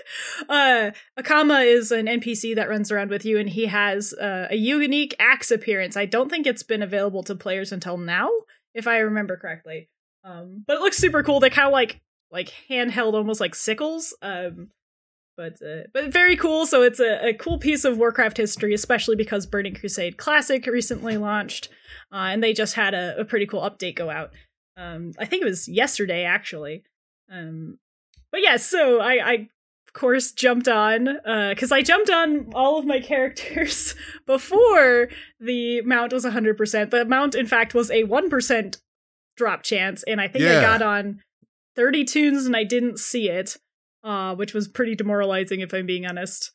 uh, 0.49 0.91
Akama 1.17 1.65
is 1.65 1.91
an 1.91 2.07
NPC 2.07 2.55
that 2.55 2.69
runs 2.69 2.91
around 2.91 3.09
with 3.09 3.25
you, 3.25 3.37
and 3.37 3.49
he 3.49 3.67
has 3.67 4.13
uh, 4.13 4.47
a 4.49 4.55
unique 4.55 5.15
axe 5.19 5.51
appearance. 5.51 5.95
I 5.95 6.05
don't 6.05 6.29
think 6.29 6.45
it's 6.45 6.63
been 6.63 6.81
available 6.81 7.23
to 7.23 7.35
players 7.35 7.71
until 7.71 7.97
now, 7.97 8.29
if 8.73 8.87
I 8.87 8.99
remember 8.99 9.37
correctly. 9.37 9.89
Um, 10.23 10.63
but 10.67 10.77
it 10.77 10.81
looks 10.81 10.97
super 10.97 11.23
cool. 11.23 11.39
They 11.39 11.49
kind 11.49 11.67
of 11.67 11.73
like 11.73 12.01
like 12.31 12.53
handheld, 12.69 13.13
almost 13.13 13.39
like 13.41 13.55
sickles. 13.55 14.15
Um, 14.21 14.69
but 15.39 15.65
uh, 15.65 15.83
but 15.93 16.11
very 16.11 16.35
cool. 16.35 16.65
So 16.65 16.83
it's 16.83 16.99
a, 16.99 17.29
a 17.29 17.33
cool 17.33 17.57
piece 17.59 17.85
of 17.85 17.97
Warcraft 17.97 18.35
history, 18.35 18.73
especially 18.73 19.15
because 19.15 19.45
Burning 19.45 19.73
Crusade 19.73 20.17
Classic 20.17 20.65
recently 20.65 21.15
launched, 21.15 21.69
uh, 22.11 22.27
and 22.27 22.43
they 22.43 22.51
just 22.51 22.75
had 22.75 22.93
a, 22.93 23.17
a 23.17 23.23
pretty 23.23 23.45
cool 23.45 23.61
update 23.61 23.95
go 23.95 24.09
out. 24.09 24.31
Um, 24.75 25.13
I 25.17 25.23
think 25.23 25.41
it 25.41 25.45
was 25.45 25.69
yesterday 25.69 26.25
actually. 26.25 26.83
Um, 27.31 27.79
but 28.33 28.41
yeah, 28.41 28.57
so 28.57 28.99
I, 28.99 29.13
I 29.13 29.33
of 29.87 29.93
course 29.93 30.33
jumped 30.33 30.67
on 30.67 31.05
because 31.49 31.71
I 31.71 31.83
jumped 31.83 32.09
on 32.09 32.51
all 32.53 32.77
of 32.77 32.85
my 32.85 32.99
characters 33.11 33.95
before 34.25 35.07
the 35.39 35.81
mount 35.83 36.11
was 36.11 36.25
100%. 36.25 36.89
The 36.89 37.05
mount, 37.05 37.33
in 37.33 37.47
fact, 37.47 37.73
was 37.73 37.89
a 37.89 38.03
1% 38.03 38.77
drop 39.37 39.63
chance, 39.63 40.03
and 40.03 40.19
I 40.19 40.27
think 40.27 40.43
I 40.43 40.61
got 40.61 40.81
on 40.81 41.21
30 41.77 42.03
tunes 42.03 42.45
and 42.45 42.57
I 42.57 42.65
didn't 42.65 42.99
see 42.99 43.29
it, 43.29 43.55
uh, 44.03 44.35
which 44.35 44.53
was 44.53 44.67
pretty 44.67 44.95
demoralizing 44.95 45.61
if 45.61 45.73
I'm 45.73 45.85
being 45.85 46.05
honest. 46.05 46.51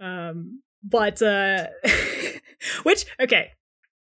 Um, 0.00 0.62
but, 0.82 1.20
uh, 1.22 1.66
which, 2.82 3.06
okay, 3.20 3.52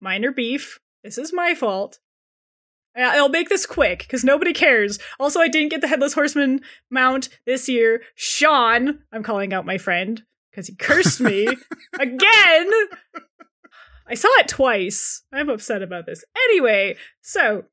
minor 0.01 0.31
beef. 0.31 0.79
This 1.03 1.17
is 1.17 1.31
my 1.33 1.53
fault. 1.53 1.99
I'll 2.97 3.29
make 3.29 3.49
this 3.49 3.65
quick 3.65 3.99
because 3.99 4.23
nobody 4.23 4.53
cares. 4.53 4.99
Also, 5.19 5.41
I 5.41 5.47
didn't 5.47 5.69
get 5.69 5.81
the 5.81 5.87
Headless 5.87 6.13
Horseman 6.13 6.61
mount 6.89 7.29
this 7.45 7.67
year. 7.67 8.01
Sean, 8.15 8.99
I'm 9.11 9.23
calling 9.23 9.53
out 9.53 9.65
my 9.65 9.77
friend 9.77 10.23
because 10.49 10.67
he 10.67 10.75
cursed 10.75 11.19
me 11.19 11.47
again. 11.99 12.71
I 14.07 14.13
saw 14.13 14.29
it 14.39 14.47
twice. 14.47 15.23
I'm 15.33 15.49
upset 15.49 15.81
about 15.81 16.05
this. 16.05 16.23
Anyway, 16.49 16.95
so 17.21 17.65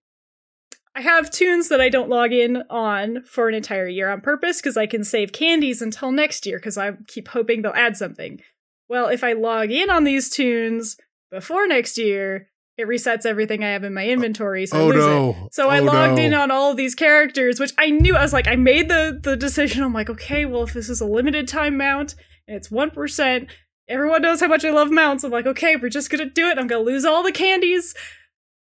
I 0.94 1.00
have 1.00 1.30
tunes 1.30 1.68
that 1.68 1.80
I 1.80 1.88
don't 1.88 2.10
log 2.10 2.32
in 2.32 2.62
on 2.68 3.22
for 3.24 3.48
an 3.48 3.54
entire 3.54 3.88
year 3.88 4.10
on 4.10 4.20
purpose 4.20 4.60
because 4.60 4.76
I 4.76 4.86
can 4.86 5.04
save 5.04 5.32
candies 5.32 5.80
until 5.80 6.12
next 6.12 6.44
year 6.44 6.58
because 6.58 6.76
I 6.76 6.92
keep 7.08 7.28
hoping 7.28 7.62
they'll 7.62 7.72
add 7.72 7.96
something. 7.96 8.40
Well, 8.88 9.06
if 9.08 9.24
I 9.24 9.32
log 9.32 9.70
in 9.70 9.88
on 9.88 10.04
these 10.04 10.28
tunes 10.28 10.98
before 11.30 11.66
next 11.66 11.96
year, 11.96 12.48
it 12.76 12.86
resets 12.86 13.24
everything 13.24 13.62
I 13.64 13.70
have 13.70 13.84
in 13.84 13.94
my 13.94 14.06
inventory, 14.06 14.66
so 14.66 14.76
I 14.76 14.80
oh 14.80 14.86
lose 14.86 14.96
it. 14.96 14.98
no! 15.08 15.48
So 15.52 15.68
I 15.70 15.80
Oh, 15.80 15.84
logged 15.84 16.16
no. 16.16 16.22
in 16.24 16.34
on 16.34 16.50
all 16.50 16.70
of 16.70 16.76
these 16.76 16.94
characters, 16.94 17.58
which 17.60 17.72
I 17.78 17.90
knew 17.90 18.16
I 18.16 18.22
was 18.22 18.32
like, 18.32 18.48
I 18.48 18.56
made 18.56 18.88
the 18.88 19.18
the 19.22 19.36
decision. 19.36 19.82
I'm 19.82 19.92
like, 19.94 20.10
okay, 20.10 20.44
well, 20.46 20.62
if 20.64 20.72
this 20.74 20.88
is 20.90 21.00
a 21.00 21.06
limited 21.06 21.48
time 21.48 21.76
mount 21.78 22.14
and 22.48 22.56
it's 22.56 22.70
one 22.70 22.90
percent, 22.90 23.48
everyone 23.88 24.22
knows 24.22 24.40
how 24.40 24.48
much 24.48 24.64
I 24.64 24.70
love 24.70 24.90
mounts. 24.90 25.22
I'm 25.24 25.30
like, 25.30 25.46
okay, 25.46 25.76
we're 25.76 25.90
just 25.90 26.10
gonna 26.10 26.26
do 26.28 26.48
it. 26.48 26.58
I'm 26.58 26.66
gonna 26.66 26.82
lose 26.82 27.04
all 27.04 27.22
the 27.22 27.32
candies. 27.32 27.94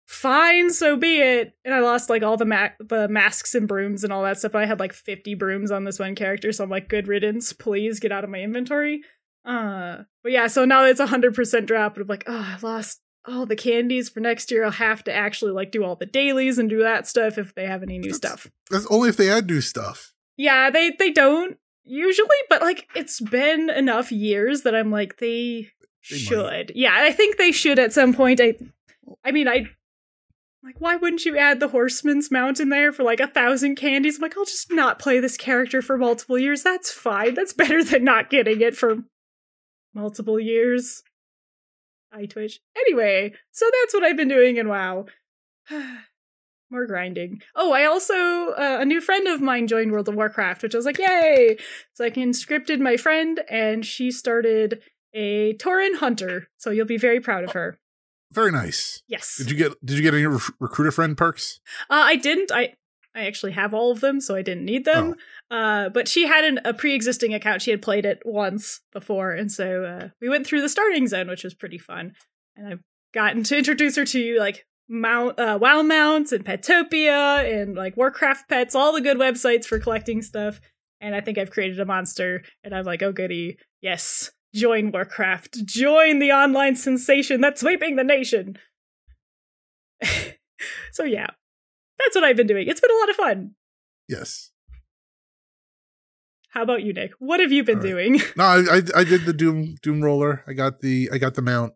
Fine, 0.07 0.71
so 0.71 0.97
be 0.97 1.19
it. 1.21 1.55
And 1.65 1.75
I 1.75 1.81
lost 1.81 2.09
like 2.09 2.23
all 2.23 2.37
the 2.37 2.45
ma- 2.45 2.69
the 2.79 3.09
masks 3.09 3.55
and 3.55 3.67
brooms 3.67 4.05
and 4.05 4.13
all 4.13 4.23
that 4.23 4.39
stuff. 4.39 4.55
I 4.55 4.65
had 4.65 4.79
like 4.81 4.93
50 4.93 5.35
brooms 5.35 5.71
on 5.73 5.85
this 5.85 5.99
one 5.99 6.15
character, 6.15 6.53
so 6.53 6.63
I'm 6.65 6.71
like, 6.71 6.89
good 6.89 7.09
riddance. 7.09 7.53
Please 7.53 7.99
get 7.99 8.13
out 8.13 8.23
of 8.25 8.31
my 8.31 8.39
inventory. 8.41 9.03
Uh, 9.45 9.99
but 10.23 10.33
yeah, 10.33 10.47
so 10.47 10.65
now 10.65 10.85
it's 10.85 11.01
a 11.01 11.07
hundred 11.07 11.35
percent 11.35 11.67
drop. 11.67 11.95
And 11.97 12.03
I'm 12.03 12.09
like, 12.09 12.25
oh, 12.27 12.57
I 12.57 12.59
lost 12.67 13.01
all 13.27 13.47
the 13.47 13.57
candies 13.57 14.09
for 14.09 14.21
next 14.21 14.51
year. 14.53 14.65
I'll 14.65 14.71
have 14.71 15.03
to 15.05 15.13
actually 15.13 15.53
like 15.53 15.73
do 15.73 15.85
all 15.85 15.97
the 15.97 16.07
dailies 16.07 16.59
and 16.59 16.71
do 16.71 16.81
that 16.81 17.07
stuff 17.09 17.37
if 17.39 17.55
they 17.55 17.67
have 17.67 17.83
any 17.83 17.99
new 17.99 18.13
That's- 18.13 18.17
stuff. 18.43 18.53
That's 18.71 18.87
only 18.87 19.09
if 19.09 19.17
they 19.17 19.29
add 19.29 19.47
new 19.49 19.61
stuff. 19.61 20.13
Yeah, 20.37 20.71
they 20.71 20.91
they 20.99 21.11
don't 21.11 21.57
usually, 21.85 22.29
but 22.49 22.61
like 22.63 22.89
it's 22.95 23.21
been 23.21 23.71
enough 23.71 24.13
years 24.13 24.63
that 24.63 24.75
I'm 24.75 24.91
like 24.93 25.19
they, 25.19 25.71
They 26.11 26.17
might. 26.17 26.21
should. 26.21 26.73
Yeah, 26.77 26.93
I 26.95 27.11
think 27.13 27.37
they 27.39 27.51
should 27.53 27.79
at 27.81 27.93
some 27.93 28.13
point. 28.15 28.41
I 28.41 28.55
I 29.25 29.31
mean, 29.33 29.49
I 29.49 29.67
like 30.67 30.81
why 30.81 30.97
wouldn't 30.97 31.25
you 31.25 31.39
add 31.39 31.61
the 31.61 31.69
horseman's 31.69 32.31
mount 32.31 32.59
in 32.59 32.71
there 32.71 32.93
for 32.93 33.05
like 33.05 33.21
a 33.21 33.29
thousand 33.29 33.77
candies? 33.77 34.17
I'm 34.17 34.23
like, 34.23 34.37
I'll 34.37 34.45
just 34.45 34.73
not 34.73 34.99
play 34.99 35.21
this 35.21 35.37
character 35.37 35.81
for 35.81 35.97
multiple 35.97 36.37
years. 36.37 36.65
That's 36.65 36.91
fine. 36.91 37.35
That's 37.35 37.53
better 37.53 37.85
than 37.85 38.03
not 38.03 38.31
getting 38.31 38.61
it 38.61 38.77
for 38.77 39.05
multiple 39.95 40.41
years. 40.41 41.05
I 42.13 42.27
twitch. 42.27 42.59
Anyway, 42.77 43.33
so 43.53 43.71
that's 43.81 43.95
what 43.95 44.03
I've 44.03 44.17
been 44.17 44.29
doing 44.29 44.57
in 44.57 44.69
WoW. 44.69 45.07
More 46.71 46.87
grinding. 46.87 47.43
Oh, 47.55 47.73
I 47.73 47.85
also 47.85 48.15
uh, 48.15 48.79
a 48.81 48.85
new 48.85 49.01
friend 49.01 49.29
of 49.29 49.41
mine 49.41 49.69
joined 49.69 49.93
World 49.93 50.09
of 50.09 50.17
Warcraft, 50.17 50.65
which 50.65 50.75
I 50.75 50.79
was 50.79 50.87
like, 50.87 50.99
yay! 50.99 51.59
So 51.95 52.05
I 52.05 52.11
conscripted 52.11 52.81
my 52.81 52.97
friend, 52.97 53.41
and 53.49 53.87
she 53.87 54.11
started 54.11 54.83
a 55.15 55.55
Tauren 55.55 55.99
hunter. 55.99 56.49
So 56.57 56.71
you'll 56.71 56.87
be 56.87 56.99
very 56.99 57.21
proud 57.21 57.45
of 57.45 57.53
her. 57.53 57.79
Very 58.37 58.53
nice. 58.53 59.03
Yes. 59.09 59.37
Did 59.39 59.51
you 59.51 59.57
get 59.57 59.73
Did 59.83 59.97
you 59.97 60.03
get 60.03 60.13
any 60.13 60.27
re- 60.27 60.39
recruiter 60.61 60.93
friend 60.93 61.17
perks? 61.17 61.59
Uh, 61.89 62.05
I 62.05 62.17
didn't. 62.17 62.53
I 62.53 62.75
I 63.15 63.25
actually 63.25 63.53
have 63.53 63.73
all 63.73 63.91
of 63.91 64.03
them, 64.03 64.21
so 64.21 64.37
I 64.37 64.43
didn't 64.43 64.67
need 64.67 64.85
them. 64.85 65.15
Uh, 65.51 65.89
but 65.89 66.07
she 66.07 66.27
had 66.27 66.45
an, 66.45 66.61
a 66.67 66.75
pre-existing 66.75 67.33
account. 67.33 67.63
She 67.63 67.71
had 67.71 67.81
played 67.81 68.05
it 68.05 68.21
once 68.27 68.83
before, 68.93 69.31
and 69.33 69.51
so 69.51 69.85
uh, 69.85 70.09
we 70.21 70.29
went 70.29 70.47
through 70.47 70.61
the 70.61 70.69
starting 70.69 71.09
zone, 71.09 71.29
which 71.29 71.45
was 71.45 71.55
pretty 71.55 71.79
fun. 71.79 72.13
And 72.57 72.69
I've 72.69 72.83
gotten 73.15 73.43
to 73.45 73.57
introduce 73.57 73.97
her 73.97 74.05
to 74.05 74.39
like 74.39 74.67
mount 74.87 75.39
uh, 75.39 75.59
WoW 75.59 75.81
mounts 75.81 76.31
and 76.31 76.45
Petopia 76.45 77.63
and 77.63 77.75
like 77.75 77.97
Warcraft 77.97 78.51
pets, 78.51 78.75
all 78.75 78.93
the 78.93 79.01
good 79.01 79.17
websites 79.17 79.65
for 79.65 79.79
collecting 79.79 80.21
stuff. 80.21 80.61
And 81.01 81.15
I 81.15 81.23
think 81.23 81.39
I've 81.39 81.51
created 81.51 81.81
a 81.81 81.87
monster, 81.87 82.43
and 82.63 82.75
I'm 82.75 82.85
like, 82.85 83.03
oh 83.03 83.13
goody, 83.13 83.57
yes, 83.81 84.31
join 84.57 84.91
Warcraft, 84.91 85.65
join 85.67 86.19
the 86.19 86.33
online 86.33 86.77
sensation 86.77 87.41
that's 87.41 87.61
sweeping 87.61 87.97
the 87.97 88.05
nation. 88.05 88.59
so 90.93 91.05
yeah, 91.05 91.29
that's 91.99 92.15
what 92.15 92.25
I've 92.25 92.37
been 92.37 92.47
doing. 92.47 92.69
It's 92.69 92.81
been 92.81 92.91
a 92.91 92.99
lot 92.99 93.11
of 93.11 93.17
fun. 93.17 93.55
Yes. 94.09 94.51
How 96.51 96.63
about 96.63 96.83
you, 96.83 96.93
Nick? 96.93 97.13
What 97.19 97.41
have 97.41 97.53
you 97.53 97.65
been 97.65 97.79
right. 97.79 97.87
doing? 97.87 98.21
No, 98.37 98.45
I, 98.45 98.77
I 98.77 98.83
I 99.01 99.05
did 99.05 99.27
the 99.27 99.35
Doom 99.35 99.77
Doomwalker. 99.85 100.43
I 100.47 100.55
got 100.55 100.81
the 100.81 101.11
I 101.13 101.19
got 101.19 101.35
the 101.35 101.43
mount, 101.43 101.75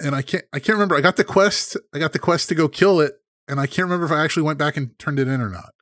and 0.00 0.14
I 0.14 0.22
can't 0.22 0.44
I 0.52 0.60
can't 0.60 0.76
remember. 0.76 0.94
I 0.94 1.00
got 1.00 1.16
the 1.16 1.24
quest. 1.24 1.76
I 1.92 1.98
got 1.98 2.12
the 2.12 2.20
quest 2.20 2.48
to 2.50 2.54
go 2.54 2.68
kill 2.68 3.00
it, 3.00 3.14
and 3.48 3.58
I 3.58 3.66
can't 3.66 3.86
remember 3.86 4.06
if 4.06 4.12
I 4.12 4.22
actually 4.22 4.44
went 4.44 4.58
back 4.58 4.76
and 4.76 4.96
turned 5.00 5.18
it 5.18 5.26
in 5.26 5.40
or 5.40 5.50
not. 5.50 5.72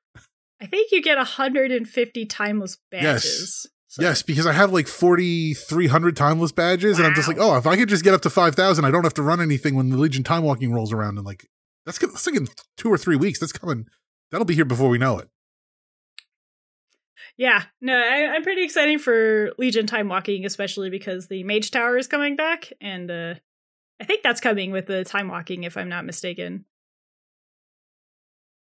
I 0.63 0.67
think 0.67 0.93
you 0.93 1.03
get 1.03 1.19
150 1.19 2.27
timeless 2.27 2.79
badges. 2.91 3.67
So- 3.93 4.01
Yes, 4.01 4.23
because 4.23 4.47
I 4.47 4.53
have 4.53 4.73
like 4.73 4.89
forty 4.89 5.53
three 5.53 5.87
hundred 5.87 6.17
timeless 6.17 6.51
badges, 6.51 6.97
and 6.97 7.07
I'm 7.07 7.13
just 7.15 7.29
like, 7.29 7.37
oh, 7.39 7.59
if 7.59 7.67
I 7.67 7.77
could 7.77 7.91
just 7.91 8.03
get 8.03 8.15
up 8.15 8.23
to 8.23 8.31
five 8.31 8.55
thousand, 8.55 8.87
I 8.87 8.91
don't 8.91 9.05
have 9.05 9.13
to 9.13 9.23
run 9.23 9.39
anything 9.39 9.75
when 9.75 9.91
the 9.91 9.99
Legion 9.99 10.25
time 10.25 10.45
walking 10.45 10.73
rolls 10.73 10.95
around, 10.95 11.19
and 11.19 11.27
like 11.27 11.47
that's 11.85 11.99
that's 11.99 12.27
like 12.27 12.37
in 12.37 12.49
two 12.79 12.89
or 12.91 12.97
three 12.97 13.17
weeks. 13.17 13.39
That's 13.39 13.53
coming. 13.53 13.85
That'll 14.31 14.47
be 14.47 14.55
here 14.55 14.65
before 14.65 14.89
we 14.89 14.97
know 14.97 15.19
it. 15.19 15.29
Yeah, 17.37 17.65
no, 17.83 17.93
I, 17.95 18.29
I'm 18.35 18.43
pretty 18.43 18.65
excited 18.65 19.03
for 19.03 19.53
Legion 19.59 19.87
Time 19.87 20.09
Walking, 20.09 20.47
especially 20.47 20.89
because 20.89 21.29
the 21.29 21.45
Mage 21.45 21.71
Tower 21.71 21.99
is 21.99 22.07
coming 22.07 22.35
back, 22.35 22.73
and 22.81 23.11
uh, 23.11 23.35
I 24.01 24.05
think 24.05 24.23
that's 24.23 24.41
coming 24.41 24.71
with 24.73 24.87
the 24.87 25.05
Time 25.05 25.29
Walking, 25.29 25.65
if 25.65 25.77
I'm 25.77 25.91
not 25.91 26.07
mistaken. 26.07 26.65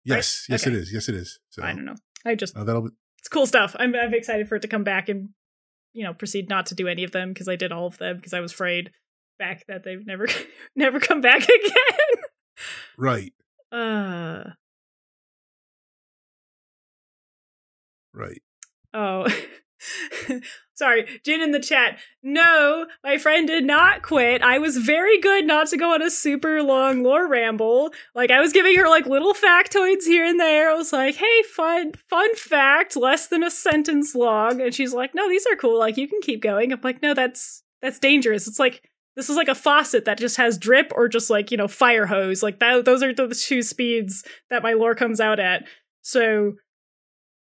Yes, 0.05 0.45
yes, 0.51 0.67
Okay. 0.67 0.77
it 0.77 0.79
is. 0.79 0.93
Yes, 0.93 1.09
it 1.09 1.15
is. 1.15 1.39
So 1.49 1.63
I 1.63 1.73
don't 1.73 1.87
know. 1.87 1.97
I 2.27 2.35
just 2.35 2.55
uh, 2.55 2.65
that'll 2.65 2.83
be 2.83 2.91
it's 3.27 3.33
cool 3.33 3.45
stuff. 3.47 3.75
I'm 3.77 3.93
I'm 3.97 4.15
excited 4.15 4.49
for 4.49 4.55
it 4.55 4.63
to 4.63 4.69
come 4.69 4.85
back 4.85 5.09
and 5.09 5.31
you 5.93 6.05
know 6.05 6.15
proceed 6.15 6.49
not 6.49 6.67
to 6.67 6.77
do 6.77 6.87
any 6.87 7.03
of 7.03 7.11
them 7.11 7.31
because 7.33 7.49
I 7.49 7.57
did 7.57 7.73
all 7.73 7.89
of 7.89 7.99
them 7.99 8.15
because 8.15 8.33
I 8.33 8.39
was 8.39 8.53
afraid. 8.53 8.93
back 9.37 9.67
that 9.67 9.83
they've 9.83 10.07
never 10.07 10.29
never 10.77 11.01
come 11.01 11.21
back 11.21 11.43
again. 11.49 12.23
Right. 12.97 13.33
Uh 13.73 14.45
Right. 18.15 18.43
oh. 18.95 19.27
Sorry, 20.77 21.07
Jin 21.25 21.41
in 21.41 21.53
the 21.53 21.59
chat. 21.59 21.99
No, 22.23 22.87
my 23.03 23.17
friend 23.17 23.47
did 23.47 23.65
not 23.65 24.03
quit. 24.03 24.43
I 24.43 24.59
was 24.59 24.77
very 24.77 25.19
good 25.19 25.47
not 25.47 25.69
to 25.69 25.79
go 25.79 25.95
on 25.95 26.03
a 26.03 26.11
super 26.11 26.63
long 26.63 27.03
lore 27.03 27.27
ramble. 27.27 27.93
Like 28.15 28.31
I 28.31 28.41
was 28.41 28.53
giving 28.53 28.77
her 28.77 28.87
like 28.87 29.07
little 29.07 29.33
factoids 29.33 30.05
here 30.05 30.27
and 30.27 30.39
there. 30.39 30.71
I 30.71 30.75
was 30.75 30.93
like, 30.93 31.15
"Hey, 31.15 31.43
fun 31.45 31.93
fun 32.11 32.35
fact, 32.37 32.95
less 32.95 33.27
than 33.27 33.43
a 33.43 33.51
sentence 33.51 34.15
long." 34.15 34.61
And 34.61 34.75
she's 34.75 34.93
like, 34.93 35.15
"No, 35.15 35.31
these 35.31 35.47
are 35.51 35.57
cool. 35.57 35.79
Like 35.79 35.97
you 35.97 36.07
can 36.07 36.21
keep 36.21 36.43
going." 36.43 36.71
I'm 36.73 36.81
like, 36.83 37.01
"No, 37.01 37.15
that's 37.15 37.63
that's 37.81 37.99
dangerous. 37.99 38.47
It's 38.47 38.59
like 38.59 38.83
this 39.17 39.31
is 39.31 39.37
like 39.37 39.49
a 39.49 39.55
faucet 39.55 40.05
that 40.05 40.19
just 40.19 40.37
has 40.37 40.59
drip 40.59 40.93
or 40.95 41.09
just 41.09 41.31
like, 41.31 41.51
you 41.51 41.57
know, 41.57 41.69
fire 41.69 42.05
hose. 42.05 42.43
Like 42.43 42.59
that 42.59 42.85
those 42.85 43.03
are 43.03 43.15
the 43.15 43.35
two 43.35 43.63
speeds 43.63 44.25
that 44.51 44.63
my 44.63 44.75
lore 44.75 44.95
comes 44.95 45.21
out 45.21 45.41
at." 45.41 45.67
So 46.03 46.53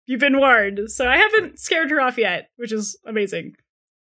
You've 0.07 0.19
been 0.19 0.37
warned. 0.39 0.89
So 0.89 1.07
I 1.07 1.17
haven't 1.17 1.59
scared 1.59 1.91
her 1.91 2.01
off 2.01 2.17
yet, 2.17 2.49
which 2.55 2.71
is 2.71 2.97
amazing. 3.05 3.55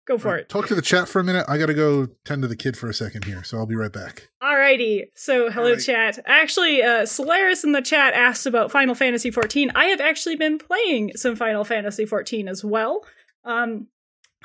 Go 0.07 0.17
for 0.17 0.29
Right. 0.31 0.39
it. 0.41 0.47
Talk 0.49 0.67
to 0.67 0.75
the 0.75 0.81
chat 0.81 1.09
for 1.09 1.19
a 1.19 1.23
minute. 1.23 1.43
I 1.49 1.57
got 1.57 1.65
to 1.65 1.73
go 1.73 2.07
tend 2.23 2.41
to 2.43 2.47
the 2.47 2.55
kid 2.55 2.77
for 2.77 2.87
a 2.89 2.93
second 2.93 3.25
here, 3.25 3.43
so 3.43 3.57
I'll 3.57 3.65
be 3.65 3.75
right 3.75 3.91
back. 3.91 4.29
Alrighty. 4.41 5.07
So 5.15 5.49
hello 5.51 5.71
Alright. 5.71 5.83
chat. 5.83 6.19
Actually, 6.25 6.81
uh 6.81 7.05
Solaris 7.05 7.65
in 7.65 7.73
the 7.73 7.81
chat 7.81 8.13
asked 8.13 8.45
about 8.45 8.71
Final 8.71 8.95
Fantasy 8.95 9.31
XIV. 9.31 9.71
I 9.75 9.85
have 9.87 9.99
actually 9.99 10.37
been 10.37 10.59
playing 10.59 11.11
some 11.17 11.35
Final 11.35 11.65
Fantasy 11.65 12.05
XIV 12.05 12.47
as 12.47 12.63
well. 12.63 13.05
Um 13.43 13.87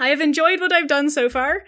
I 0.01 0.09
have 0.09 0.21
enjoyed 0.21 0.59
what 0.61 0.73
I've 0.73 0.89
done 0.89 1.11
so 1.11 1.29
far. 1.29 1.63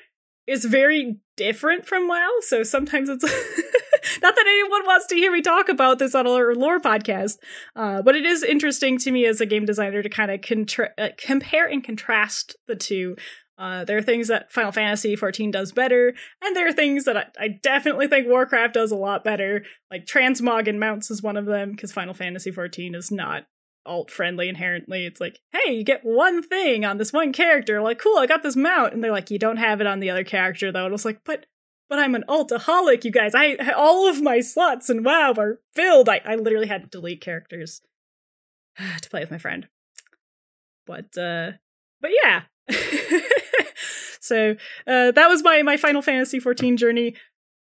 It's 0.47 0.65
very 0.65 1.19
different 1.37 1.87
from 1.87 2.09
WoW, 2.09 2.31
so 2.41 2.63
sometimes 2.65 3.09
it's 3.09 3.25
not 4.23 4.35
that 4.35 4.47
anyone 4.47 4.87
wants 4.87 5.07
to 5.07 5.15
hear 5.15 5.33
me 5.33 5.41
talk 5.41 5.69
about 5.69 5.99
this 5.99 6.15
on 6.15 6.27
our 6.27 6.55
lore 6.55 6.81
podcast, 6.81 7.39
uh, 7.77 8.03
but 8.03 8.15
it 8.15 8.25
is 8.25 8.43
interesting 8.43 8.99
to 8.99 9.11
me 9.11 9.27
as 9.27 9.41
a 9.41 9.47
game 9.47 9.65
designer 9.65 10.03
to 10.03 10.09
kind 10.09 10.31
of 10.31 10.41
contra- 10.41 10.93
uh, 10.99 11.09
compare 11.19 11.67
and 11.67 11.85
contrast 11.85 12.57
the 12.67 12.77
two. 12.77 13.17
Uh, 13.57 13.85
there 13.85 13.97
are 13.97 14.03
things 14.03 14.29
that 14.29 14.51
Final 14.51 14.73
Fantasy 14.73 15.17
XIV 15.17 15.53
does 15.53 15.71
better, 15.71 16.13
and 16.43 16.57
there 16.57 16.67
are 16.67 16.73
things 16.73 17.05
that 17.05 17.17
I, 17.17 17.27
I 17.39 17.49
definitely 17.63 18.09
think 18.09 18.27
Warcraft 18.27 18.75
does 18.75 18.91
a 18.91 18.97
lot 18.97 19.23
better. 19.23 19.65
Like 19.91 20.07
transmog 20.07 20.69
and 20.69 20.81
mounts 20.81 21.11
is 21.11 21.23
one 21.23 21.37
of 21.37 21.47
them 21.47 21.71
because 21.71 21.93
Final 21.93 22.15
Fantasy 22.15 22.51
XIV 22.51 22.97
is 22.97 23.13
not 23.13 23.45
alt 23.87 24.11
friendly 24.11 24.49
inherently. 24.49 25.07
It's 25.07 25.21
like, 25.21 25.39
hey, 25.53 25.73
you 25.73 25.85
get 25.85 26.01
one 26.05 26.43
thing 26.43 26.85
on 26.85 26.99
this 26.99 27.13
one 27.13 27.33
character. 27.33 27.81
Like, 27.81 27.99
cool, 27.99 28.19
I 28.19 28.27
got 28.27 28.43
this 28.43 28.57
mount, 28.57 28.93
and 28.93 29.05
they're 29.05 29.13
like, 29.13 29.31
you 29.31 29.39
don't 29.39 29.59
have 29.59 29.81
it 29.81 29.87
on 29.87 30.01
the 30.01 30.11
other 30.11 30.25
character 30.25 30.73
though. 30.73 30.85
And 30.85 30.89
I 30.89 30.93
was 30.93 31.05
like, 31.05 31.21
but 31.25 31.47
but 31.89 31.99
I'm 31.99 32.15
an 32.15 32.25
altaholic, 32.29 33.05
you 33.05 33.11
guys. 33.11 33.35
I 33.35 33.57
all 33.77 34.09
of 34.09 34.23
my 34.23 34.41
slots 34.41 34.89
and 34.89 35.05
WoW 35.05 35.35
are 35.39 35.61
filled. 35.75 36.09
I, 36.09 36.21
I 36.25 36.37
literally 36.37 36.67
had 36.67 36.83
to 36.83 36.89
delete 36.89 37.21
characters 37.21 37.83
to 39.03 39.11
play 39.11 39.21
with 39.21 39.31
my 39.31 39.39
friend. 39.39 39.69
But 40.87 41.17
uh 41.17 41.53
but 42.01 42.11
yeah. 42.23 42.43
so 44.21 44.57
uh 44.87 45.11
that 45.13 45.29
was 45.29 45.43
my 45.43 45.63
my 45.63 45.77
Final 45.77 46.03
Fantasy 46.03 46.41
14 46.41 46.77
journey. 46.77 47.15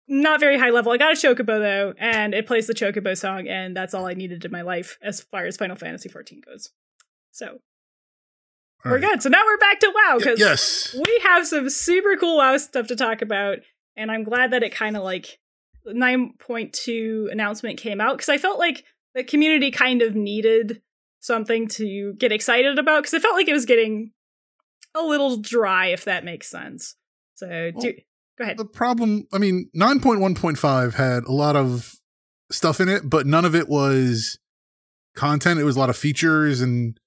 Not 0.08 0.40
very 0.40 0.60
high 0.60 0.70
level. 0.70 0.92
I 0.92 0.98
got 0.98 1.14
a 1.14 1.16
chocobo 1.16 1.60
though, 1.60 1.94
and 1.98 2.36
it 2.36 2.46
plays 2.46 2.68
the 2.68 2.76
chocobo 2.76 3.18
song, 3.18 3.48
and 3.48 3.76
that's 3.76 3.96
all 3.96 4.06
I 4.06 4.14
needed 4.14 4.46
in 4.46 4.52
my 4.52 4.62
life 4.62 5.00
as 5.02 5.22
far 5.22 5.46
as 5.46 5.58
Final 5.58 5.76
Fantasy 5.76 6.10
14 6.10 6.42
goes. 6.46 6.70
So 7.32 7.48
All 7.48 7.58
we're 8.86 9.00
right. 9.00 9.02
good. 9.02 9.24
So 9.24 9.30
now 9.30 9.42
we're 9.44 9.58
back 9.58 9.80
to 9.80 9.92
WoW 9.94 10.18
because 10.20 10.40
yes. 10.40 10.96
we 10.96 11.22
have 11.24 11.48
some 11.48 11.72
super 11.72 12.16
cool 12.18 12.38
WoW 12.38 12.58
stuff 12.58 12.86
to 12.88 12.96
talk 12.96 13.24
about, 13.24 13.60
and 13.98 14.12
I'm 14.12 14.24
glad 14.24 14.52
that 14.52 14.64
it 14.64 14.74
kind 14.74 14.98
of 14.98 15.04
like 15.04 15.40
9.2 15.88 17.32
announcement 17.32 17.78
came 17.78 18.02
out 18.02 18.18
because 18.18 18.30
I 18.30 18.38
felt 18.38 18.60
like 18.60 18.84
the 19.14 19.24
community 19.24 19.72
kind 19.72 20.02
of 20.02 20.16
needed 20.16 20.82
something 21.20 21.68
to 21.68 22.14
get 22.14 22.32
excited 22.32 22.78
about 22.78 23.04
because 23.04 23.14
it 23.14 23.22
felt 23.22 23.36
like 23.36 23.48
it 23.48 23.54
was 23.54 23.66
getting 23.66 24.12
a 24.96 25.02
little 25.02 25.38
dry, 25.38 25.88
if 25.88 26.06
that 26.06 26.24
makes 26.24 26.48
sense. 26.48 26.96
So, 27.36 27.72
do, 27.80 27.94
go 28.38 28.44
ahead. 28.44 28.58
The 28.58 28.66
problem, 28.66 29.28
I 29.34 29.38
mean, 29.38 29.70
9.1.5 29.76 30.94
had 30.94 31.24
a 31.24 31.32
lot 31.32 31.56
of 31.56 31.96
stuff 32.52 32.80
in 32.80 32.90
it, 32.90 33.10
but 33.10 33.26
none 33.26 33.46
of 33.46 33.56
it 33.56 33.68
was 33.68 34.40
content. 35.16 35.60
It 35.60 35.64
was 35.64 35.76
a 35.76 35.80
lot 35.80 35.90
of 35.90 35.98
features 35.98 36.62
and 36.62 36.98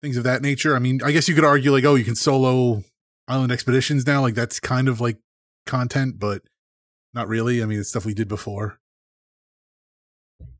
things 0.00 0.16
of 0.16 0.24
that 0.24 0.42
nature. 0.42 0.74
I 0.74 0.78
mean, 0.78 1.00
I 1.04 1.12
guess 1.12 1.28
you 1.28 1.34
could 1.34 1.44
argue, 1.44 1.72
like, 1.72 1.84
oh, 1.84 1.96
you 1.96 2.04
can 2.04 2.16
solo 2.16 2.82
island 3.26 3.52
expeditions 3.52 4.06
now. 4.06 4.22
Like, 4.22 4.34
that's 4.34 4.60
kind 4.60 4.88
of 4.88 5.00
like 5.00 5.18
content, 5.68 6.18
but 6.18 6.42
not 7.14 7.28
really. 7.28 7.62
I 7.62 7.66
mean, 7.66 7.78
it's 7.78 7.90
stuff 7.90 8.04
we 8.04 8.14
did 8.14 8.28
before. 8.28 8.80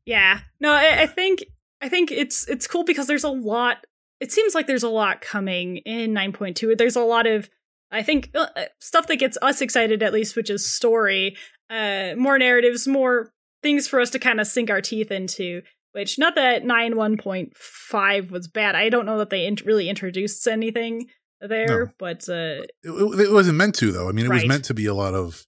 Yeah. 0.05 0.39
No, 0.59 0.71
I, 0.71 1.01
I 1.01 1.07
think 1.07 1.43
I 1.81 1.89
think 1.89 2.11
it's 2.11 2.47
it's 2.47 2.67
cool 2.67 2.83
because 2.83 3.07
there's 3.07 3.23
a 3.23 3.29
lot. 3.29 3.85
It 4.19 4.31
seems 4.31 4.55
like 4.55 4.67
there's 4.67 4.83
a 4.83 4.89
lot 4.89 5.21
coming 5.21 5.77
in 5.77 6.11
9.2. 6.13 6.77
There's 6.77 6.95
a 6.95 7.01
lot 7.01 7.27
of 7.27 7.49
I 7.91 8.03
think 8.03 8.31
uh, 8.35 8.47
uh, 8.55 8.65
stuff 8.79 9.07
that 9.07 9.17
gets 9.17 9.37
us 9.41 9.61
excited 9.61 10.03
at 10.03 10.13
least, 10.13 10.35
which 10.35 10.49
is 10.49 10.67
story, 10.67 11.35
uh, 11.69 12.11
more 12.17 12.37
narratives, 12.37 12.87
more 12.87 13.31
things 13.63 13.87
for 13.87 13.99
us 13.99 14.09
to 14.11 14.19
kind 14.19 14.39
of 14.39 14.47
sink 14.47 14.69
our 14.69 14.81
teeth 14.81 15.11
into. 15.11 15.61
Which 15.91 16.19
not 16.19 16.35
that 16.35 16.63
9.1.5 16.63 18.29
was 18.29 18.47
bad. 18.47 18.75
I 18.75 18.89
don't 18.89 19.07
know 19.07 19.17
that 19.17 19.31
they 19.31 19.47
int- 19.47 19.65
really 19.65 19.89
introduced 19.89 20.47
anything 20.47 21.07
there, 21.41 21.85
No. 21.85 21.91
but 21.97 22.27
uh, 22.29 22.63
It, 22.83 23.19
it, 23.19 23.31
wasn't 23.31 23.57
meant 23.57 23.75
to, 23.75 23.91
though. 23.91 24.09
I 24.09 24.11
mean, 24.11 24.25
it 24.25 24.31
was 24.31 24.45
meant 24.45 24.65
to 24.65 24.73
be 24.73 24.85
a 24.85 24.93
lot 24.93 25.13
of 25.13 25.45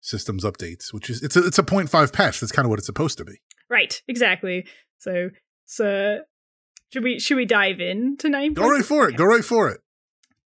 systems 0.00 0.44
updates, 0.44 0.92
which 0.92 1.08
is 1.10 1.22
it's 1.22 1.36
a 1.36 1.46
it's 1.46 1.58
a 1.58 1.62
0.5 1.62 2.12
patch. 2.12 2.40
That's 2.40 2.52
kind 2.52 2.66
of 2.66 2.70
what 2.70 2.78
it's 2.78 2.86
supposed 2.86 3.18
to 3.18 3.24
be. 3.24 3.40
right, 3.68 4.00
exactly. 4.08 4.66
So 4.98 5.30
so 5.64 6.20
should 6.92 7.04
we 7.04 7.18
should 7.18 7.36
we 7.36 7.44
dive 7.46 7.80
in 7.80 8.16
to 8.18 8.28
9. 8.28 8.54
Go 8.54 8.68
right 8.68 8.84
for 8.84 9.08
it. 9.08 9.16
Go 9.16 9.24
right 9.24 9.44
for 9.44 9.68
it. 9.68 9.80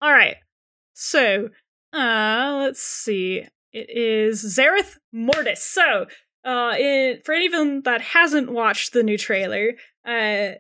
All 0.01 0.13
right. 0.13 0.37
So, 0.95 1.49
uh, 1.93 2.59
let's 2.65 2.83
see. 2.83 3.47
It 3.73 3.89
is 3.89 4.45
Zereth 4.59 4.99
Mortis. 5.13 5.63
So, 5.63 6.07
uh, 6.45 6.73
it, 6.77 7.25
for 7.25 7.35
anyone 7.35 7.83
that 7.83 8.01
hasn't 8.01 8.51
watched 8.51 8.93
the 8.93 9.03
new 9.03 9.17
trailer, 9.17 9.75
uh, 10.07 10.59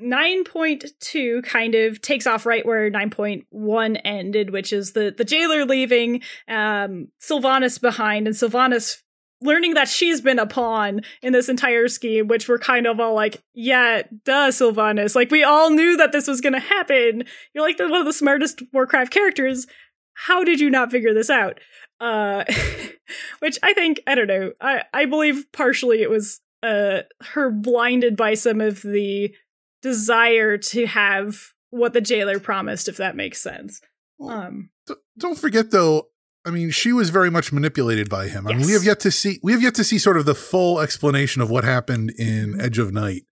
9.2 0.00 1.42
kind 1.44 1.74
of 1.74 2.00
takes 2.00 2.26
off 2.26 2.46
right 2.46 2.64
where 2.64 2.90
9.1 2.90 4.00
ended, 4.04 4.50
which 4.50 4.72
is 4.72 4.92
the, 4.92 5.14
the 5.16 5.24
jailer 5.24 5.64
leaving, 5.64 6.22
um, 6.48 7.08
Sylvanas 7.20 7.80
behind, 7.80 8.26
and 8.26 8.36
Sylvanas 8.36 9.02
learning 9.40 9.74
that 9.74 9.88
she's 9.88 10.20
been 10.20 10.38
a 10.38 10.46
pawn 10.46 11.00
in 11.22 11.32
this 11.32 11.48
entire 11.48 11.88
scheme, 11.88 12.26
which 12.26 12.48
we're 12.48 12.58
kind 12.58 12.86
of 12.86 12.98
all 12.98 13.14
like, 13.14 13.42
yeah, 13.54 14.02
duh, 14.24 14.48
Sylvanas. 14.48 15.14
Like, 15.14 15.30
we 15.30 15.44
all 15.44 15.70
knew 15.70 15.96
that 15.96 16.12
this 16.12 16.26
was 16.26 16.40
gonna 16.40 16.60
happen. 16.60 17.24
You're 17.54 17.64
like 17.64 17.78
one 17.78 17.92
of 17.94 18.04
the 18.04 18.12
smartest 18.12 18.62
Warcraft 18.72 19.12
characters. 19.12 19.66
How 20.14 20.42
did 20.42 20.60
you 20.60 20.70
not 20.70 20.90
figure 20.90 21.14
this 21.14 21.30
out? 21.30 21.60
Uh, 22.00 22.44
which 23.38 23.58
I 23.62 23.72
think, 23.74 24.00
I 24.06 24.14
don't 24.14 24.26
know, 24.26 24.52
I, 24.60 24.82
I 24.92 25.04
believe 25.04 25.46
partially 25.52 26.02
it 26.02 26.10
was 26.10 26.40
uh, 26.62 27.02
her 27.22 27.50
blinded 27.50 28.16
by 28.16 28.34
some 28.34 28.60
of 28.60 28.82
the 28.82 29.32
desire 29.82 30.58
to 30.58 30.86
have 30.86 31.36
what 31.70 31.92
the 31.92 32.00
jailer 32.00 32.38
promised, 32.40 32.88
if 32.88 32.96
that 32.96 33.16
makes 33.16 33.40
sense. 33.40 33.80
Well, 34.18 34.30
Um, 34.30 34.70
don't 35.18 35.38
forget 35.38 35.70
though 35.70 36.08
i 36.46 36.50
mean 36.50 36.70
she 36.70 36.92
was 36.92 37.10
very 37.10 37.30
much 37.30 37.52
manipulated 37.52 38.08
by 38.08 38.28
him. 38.28 38.46
I 38.46 38.54
mean 38.54 38.66
we 38.66 38.72
have 38.72 38.84
yet 38.84 39.00
to 39.00 39.10
see 39.10 39.38
we 39.42 39.52
have 39.52 39.60
yet 39.60 39.74
to 39.74 39.84
see 39.84 39.98
sort 39.98 40.16
of 40.16 40.24
the 40.24 40.34
full 40.34 40.80
explanation 40.80 41.42
of 41.42 41.50
what 41.50 41.64
happened 41.64 42.10
in 42.18 42.58
edge 42.60 42.78
of 42.78 42.92
night. 42.92 43.24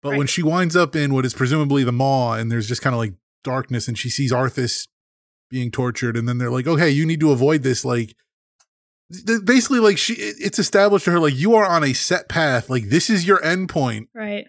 But 0.00 0.16
when 0.16 0.26
she 0.26 0.42
winds 0.42 0.74
up 0.74 0.96
in 0.96 1.12
what 1.12 1.24
is 1.26 1.34
presumably 1.34 1.84
the 1.84 1.92
maw 1.92 2.34
and 2.34 2.50
there's 2.50 2.66
just 2.66 2.80
kind 2.80 2.94
of 2.94 2.98
like 2.98 3.12
darkness 3.44 3.88
and 3.88 3.98
she 3.98 4.08
sees 4.08 4.32
arthas 4.32 4.88
being 5.50 5.70
tortured 5.70 6.16
and 6.16 6.26
then 6.26 6.38
they're 6.38 6.50
like 6.50 6.66
okay 6.66 6.88
you 6.88 7.04
need 7.04 7.20
to 7.20 7.30
avoid 7.30 7.62
this 7.62 7.84
like 7.84 8.14
basically 9.44 9.80
like 9.80 9.98
she 9.98 10.14
it's 10.14 10.58
established 10.58 11.04
to 11.04 11.10
her 11.10 11.20
like 11.20 11.34
you 11.36 11.54
are 11.54 11.66
on 11.66 11.84
a 11.84 11.92
set 11.92 12.28
path. 12.28 12.70
Like 12.70 12.84
this 12.88 13.10
is 13.10 13.26
your 13.26 13.44
end 13.44 13.68
point. 13.68 14.08
Right. 14.14 14.46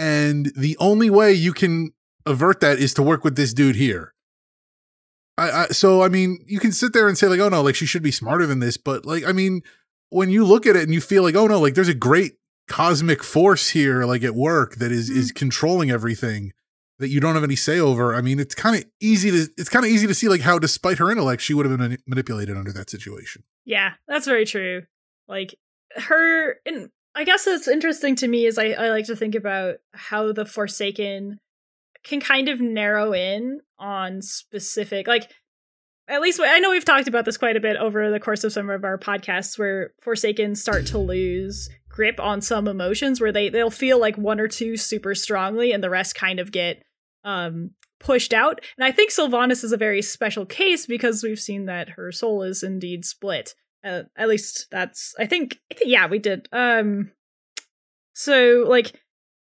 And 0.00 0.50
the 0.56 0.78
only 0.78 1.10
way 1.10 1.30
you 1.30 1.52
can 1.52 1.92
avert 2.24 2.60
that 2.60 2.78
is 2.78 2.94
to 2.94 3.02
work 3.02 3.22
with 3.22 3.36
this 3.36 3.52
dude 3.52 3.76
here. 3.76 4.14
I, 5.36 5.50
I 5.50 5.66
so 5.66 6.02
I 6.02 6.08
mean, 6.08 6.38
you 6.46 6.58
can 6.58 6.72
sit 6.72 6.94
there 6.94 7.06
and 7.06 7.18
say 7.18 7.28
like, 7.28 7.38
oh 7.38 7.50
no, 7.50 7.60
like 7.60 7.74
she 7.74 7.84
should 7.84 8.02
be 8.02 8.10
smarter 8.10 8.46
than 8.46 8.60
this, 8.60 8.78
but 8.78 9.04
like, 9.04 9.24
I 9.24 9.32
mean, 9.32 9.60
when 10.08 10.30
you 10.30 10.46
look 10.46 10.66
at 10.66 10.74
it 10.74 10.84
and 10.84 10.94
you 10.94 11.02
feel 11.02 11.22
like, 11.22 11.34
oh 11.34 11.46
no, 11.46 11.60
like 11.60 11.74
there's 11.74 11.88
a 11.88 11.94
great 11.94 12.32
cosmic 12.66 13.22
force 13.22 13.70
here, 13.70 14.04
like 14.04 14.24
at 14.24 14.34
work 14.34 14.76
that 14.76 14.90
is 14.90 15.10
is 15.10 15.28
mm-hmm. 15.28 15.38
controlling 15.38 15.90
everything 15.90 16.52
that 16.98 17.08
you 17.08 17.20
don't 17.20 17.34
have 17.34 17.44
any 17.44 17.56
say 17.56 17.78
over. 17.78 18.14
I 18.14 18.22
mean, 18.22 18.40
it's 18.40 18.54
kind 18.54 18.76
of 18.76 18.84
easy 19.00 19.30
to 19.30 19.48
it's 19.58 19.68
kind 19.68 19.84
of 19.84 19.90
easy 19.90 20.06
to 20.06 20.14
see 20.14 20.28
like 20.28 20.40
how, 20.40 20.58
despite 20.58 20.96
her 20.96 21.10
intellect, 21.10 21.42
she 21.42 21.52
would 21.52 21.66
have 21.66 21.76
been 21.76 21.88
mani- 21.88 22.02
manipulated 22.06 22.56
under 22.56 22.72
that 22.72 22.88
situation. 22.88 23.44
Yeah, 23.66 23.92
that's 24.08 24.26
very 24.26 24.46
true. 24.46 24.84
Like 25.28 25.54
her, 25.96 26.56
and 26.64 26.90
I 27.20 27.24
guess 27.24 27.44
what's 27.44 27.68
interesting 27.68 28.16
to 28.16 28.28
me 28.28 28.46
is 28.46 28.56
I, 28.56 28.68
I 28.68 28.88
like 28.88 29.04
to 29.04 29.14
think 29.14 29.34
about 29.34 29.74
how 29.92 30.32
the 30.32 30.46
Forsaken 30.46 31.38
can 32.02 32.18
kind 32.18 32.48
of 32.48 32.62
narrow 32.62 33.12
in 33.12 33.60
on 33.78 34.22
specific, 34.22 35.06
like 35.06 35.30
at 36.08 36.22
least 36.22 36.40
I 36.42 36.60
know 36.60 36.70
we've 36.70 36.82
talked 36.82 37.08
about 37.08 37.26
this 37.26 37.36
quite 37.36 37.58
a 37.58 37.60
bit 37.60 37.76
over 37.76 38.10
the 38.10 38.20
course 38.20 38.42
of 38.42 38.54
some 38.54 38.70
of 38.70 38.84
our 38.84 38.96
podcasts 38.96 39.58
where 39.58 39.90
Forsaken 40.00 40.54
start 40.54 40.86
to 40.86 40.98
lose 40.98 41.68
grip 41.90 42.18
on 42.18 42.40
some 42.40 42.66
emotions 42.66 43.20
where 43.20 43.32
they 43.32 43.50
they'll 43.50 43.68
feel 43.68 44.00
like 44.00 44.16
one 44.16 44.40
or 44.40 44.48
two 44.48 44.78
super 44.78 45.14
strongly 45.14 45.72
and 45.72 45.84
the 45.84 45.90
rest 45.90 46.14
kind 46.14 46.40
of 46.40 46.50
get 46.50 46.82
um 47.24 47.72
pushed 47.98 48.32
out. 48.32 48.62
And 48.78 48.84
I 48.86 48.92
think 48.92 49.10
Sylvanas 49.10 49.62
is 49.62 49.72
a 49.72 49.76
very 49.76 50.00
special 50.00 50.46
case 50.46 50.86
because 50.86 51.22
we've 51.22 51.38
seen 51.38 51.66
that 51.66 51.90
her 51.90 52.12
soul 52.12 52.42
is 52.42 52.62
indeed 52.62 53.04
split. 53.04 53.54
Uh, 53.84 54.02
at 54.16 54.28
least 54.28 54.66
that's 54.70 55.14
I 55.18 55.26
think, 55.26 55.58
I 55.70 55.74
think 55.74 55.90
yeah, 55.90 56.06
we 56.06 56.18
did. 56.18 56.48
Um 56.52 57.12
so 58.12 58.64
like 58.68 59.00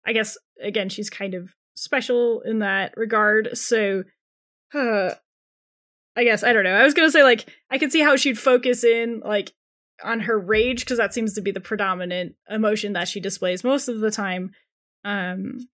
I 0.07 0.12
guess 0.12 0.37
again 0.62 0.88
she's 0.88 1.11
kind 1.11 1.35
of 1.35 1.55
special 1.75 2.40
in 2.42 2.61
that 2.61 2.94
regard. 2.97 3.57
So 3.57 4.05
uh 4.75 5.14
I 6.16 6.25
guess 6.25 6.44
I 6.44 6.53
don't 6.53 6.64
know. 6.64 6.75
I 6.75 6.85
was 6.85 6.94
going 6.94 7.09
to 7.09 7.12
say 7.12 7.23
like 7.23 7.49
I 7.70 7.79
could 7.79 7.92
see 7.92 8.01
how 8.01 8.16
she'd 8.16 8.38
focus 8.38 8.85
in 8.85 9.20
like 9.25 9.53
on 10.03 10.20
her 10.20 10.38
rage 10.38 10.81
because 10.81 10.99
that 10.99 11.14
seems 11.14 11.35
to 11.35 11.40
be 11.40 11.51
the 11.51 11.61
predominant 11.61 12.35
emotion 12.49 12.92
that 12.92 13.09
she 13.09 13.20
displays 13.20 13.64
most 13.64 13.88
of 13.88 14.01
the 14.01 14.11
time. 14.11 14.53
Um 15.05 15.68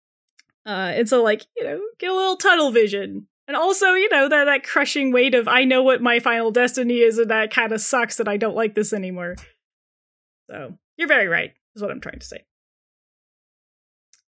uh, 0.67 0.93
and 0.95 1.09
so 1.09 1.23
like, 1.23 1.47
you 1.57 1.65
know, 1.65 1.81
get 1.99 2.11
a 2.11 2.15
little 2.15 2.37
tunnel 2.37 2.71
vision. 2.71 3.27
And 3.51 3.57
also, 3.57 3.95
you 3.95 4.09
know, 4.11 4.29
that 4.29 4.45
that 4.45 4.63
crushing 4.63 5.11
weight 5.11 5.35
of 5.35 5.49
I 5.49 5.65
know 5.65 5.83
what 5.83 6.01
my 6.01 6.21
final 6.21 6.53
destiny 6.53 6.99
is, 6.99 7.19
and 7.19 7.29
that 7.33 7.53
kind 7.53 7.73
of 7.73 7.81
sucks 7.81 8.17
that 8.19 8.29
I 8.29 8.37
don't 8.37 8.55
like 8.55 8.77
this 8.77 8.93
anymore. 8.93 9.35
So 10.49 10.79
you're 10.97 11.09
very 11.09 11.27
right, 11.27 11.51
is 11.75 11.83
what 11.83 11.91
I'm 11.91 12.01
trying 12.01 12.21
to 12.21 12.27
say. 12.27 12.45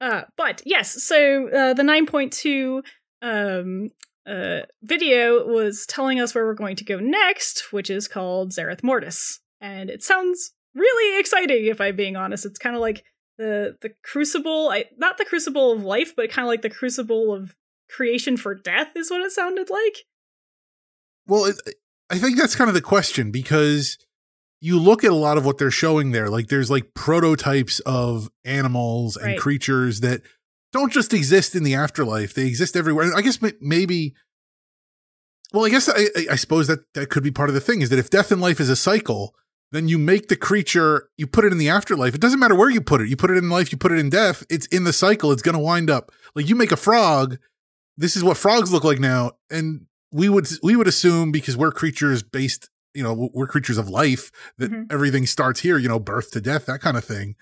Uh, 0.01 0.23
but 0.39 0.63
yes, 0.65 1.05
so 1.05 1.47
uh, 1.49 1.75
the 1.75 1.83
9.2 1.83 2.83
um, 3.21 3.91
uh, 4.27 4.61
video 4.83 5.47
was 5.47 5.85
telling 5.85 6.19
us 6.19 6.35
where 6.35 6.47
we're 6.47 6.55
going 6.55 6.77
to 6.77 6.85
go 6.85 6.99
next, 6.99 7.71
which 7.71 7.91
is 7.91 8.09
called 8.09 8.53
Zereth 8.53 8.83
Mortis. 8.83 9.41
And 9.61 9.91
it 9.91 10.03
sounds 10.03 10.53
really 10.75 11.21
exciting, 11.21 11.67
if 11.67 11.83
I'm 11.83 11.97
being 11.97 12.17
honest. 12.17 12.47
It's 12.47 12.59
kind 12.59 12.75
of 12.75 12.81
like 12.81 13.05
the 13.37 13.77
the 13.83 13.91
crucible 14.03 14.71
I, 14.71 14.87
not 14.97 15.19
the 15.19 15.25
crucible 15.27 15.73
of 15.73 15.83
life 15.83 16.15
but 16.17 16.31
kind 16.31 16.45
of 16.45 16.49
like 16.49 16.63
the 16.63 16.71
crucible 16.71 17.35
of 17.35 17.57
creation 17.95 18.37
for 18.37 18.55
death 18.55 18.89
is 18.97 19.11
what 19.11 19.21
it 19.21 19.31
sounded 19.33 19.69
like 19.71 20.05
well 21.27 21.45
it, 21.45 21.57
i 22.11 22.19
think 22.19 22.39
that's 22.39 22.55
kind 22.57 22.69
of 22.69 22.75
the 22.75 22.81
question 22.81 23.31
because 23.31 23.99
you 24.61 24.79
look 24.79 25.03
at 25.05 25.11
a 25.11 25.15
lot 25.17 25.37
of 25.39 25.45
what 25.45 25.59
they're 25.59 25.71
showing 25.71 26.13
there 26.13 26.29
like 26.29 26.49
there's 26.49 26.71
like 26.71 26.95
prototypes 26.95 27.81
of 27.81 28.29
animals 28.45 29.17
and 29.17 29.27
Right. 29.33 29.39
creatures 29.39 30.01
that 30.01 30.23
don't 30.73 30.93
just 30.93 31.13
exist 31.13 31.55
in 31.55 31.65
the 31.65 31.75
afterlife 31.75 32.33
they 32.35 32.47
exist 32.47 32.77
everywhere 32.77 33.05
And 33.07 33.15
i 33.15 33.21
guess 33.23 33.39
maybe 33.61 34.15
well 35.53 35.65
i 35.67 35.69
guess 35.69 35.89
I, 35.89 36.03
I- 36.17 36.27
I 36.33 36.37
suppose 36.37 36.67
that 36.69 36.81
that 36.95 37.11
could 37.11 37.23
be 37.23 37.31
part 37.31 37.49
of 37.51 37.55
the 37.55 37.61
thing 37.61 37.83
is 37.83 37.91
that 37.91 37.99
if 37.99 38.11
death 38.11 38.33
and 38.33 38.41
life 38.41 38.61
is 38.61 38.69
a 38.69 38.77
cycle 38.77 39.35
then 39.71 39.89
you 39.89 39.99
make 39.99 40.29
the 40.29 40.37
creature 40.37 41.09
you 41.17 41.27
put 41.27 41.45
it 41.45 41.53
in 41.53 41.59
the 41.59 41.69
afterlife 41.69 42.15
it 42.15 42.21
doesn't 42.21 42.41
matter 42.41 42.55
where 42.55 42.71
you 42.71 42.81
put 42.81 43.01
it 43.01 43.09
you 43.09 43.17
put 43.17 43.31
it 43.31 43.37
in 43.37 43.49
life 43.51 43.73
you 43.73 43.79
put 43.79 43.93
it 43.93 43.99
in 43.99 44.11
death 44.11 44.45
it's 44.51 44.67
in 44.67 44.85
the 44.85 44.93
cycle 44.93 45.33
it's 45.33 45.43
going 45.43 45.55
to 45.55 45.59
wind 45.59 45.91
up 45.91 46.11
like 46.35 46.49
you 46.49 46.55
make 46.55 46.73
a 46.73 46.77
frog 46.77 47.39
this 48.03 48.17
is 48.17 48.23
what 48.25 48.37
frogs 48.37 48.73
look 48.73 48.85
like 48.85 48.99
now 49.01 49.33
and 49.51 49.87
we 50.11 50.29
would 50.29 50.47
we 50.63 50.77
would 50.77 50.89
assume 50.89 51.33
because 51.33 51.57
we're 51.57 51.73
creatures 51.73 52.23
based 52.23 52.69
you 52.95 53.03
know 53.03 53.31
we're 53.33 53.47
creatures 53.47 53.79
of 53.79 53.89
life 53.89 54.31
that 54.59 54.71
Mhm. 54.71 54.93
everything 54.93 55.27
starts 55.27 55.61
here 55.61 55.79
you 55.79 55.89
know 55.89 55.99
birth 55.99 56.31
to 56.33 56.41
death 56.41 56.67
that 56.67 56.81
kind 56.83 56.97
of 56.97 57.05
thing. 57.05 57.37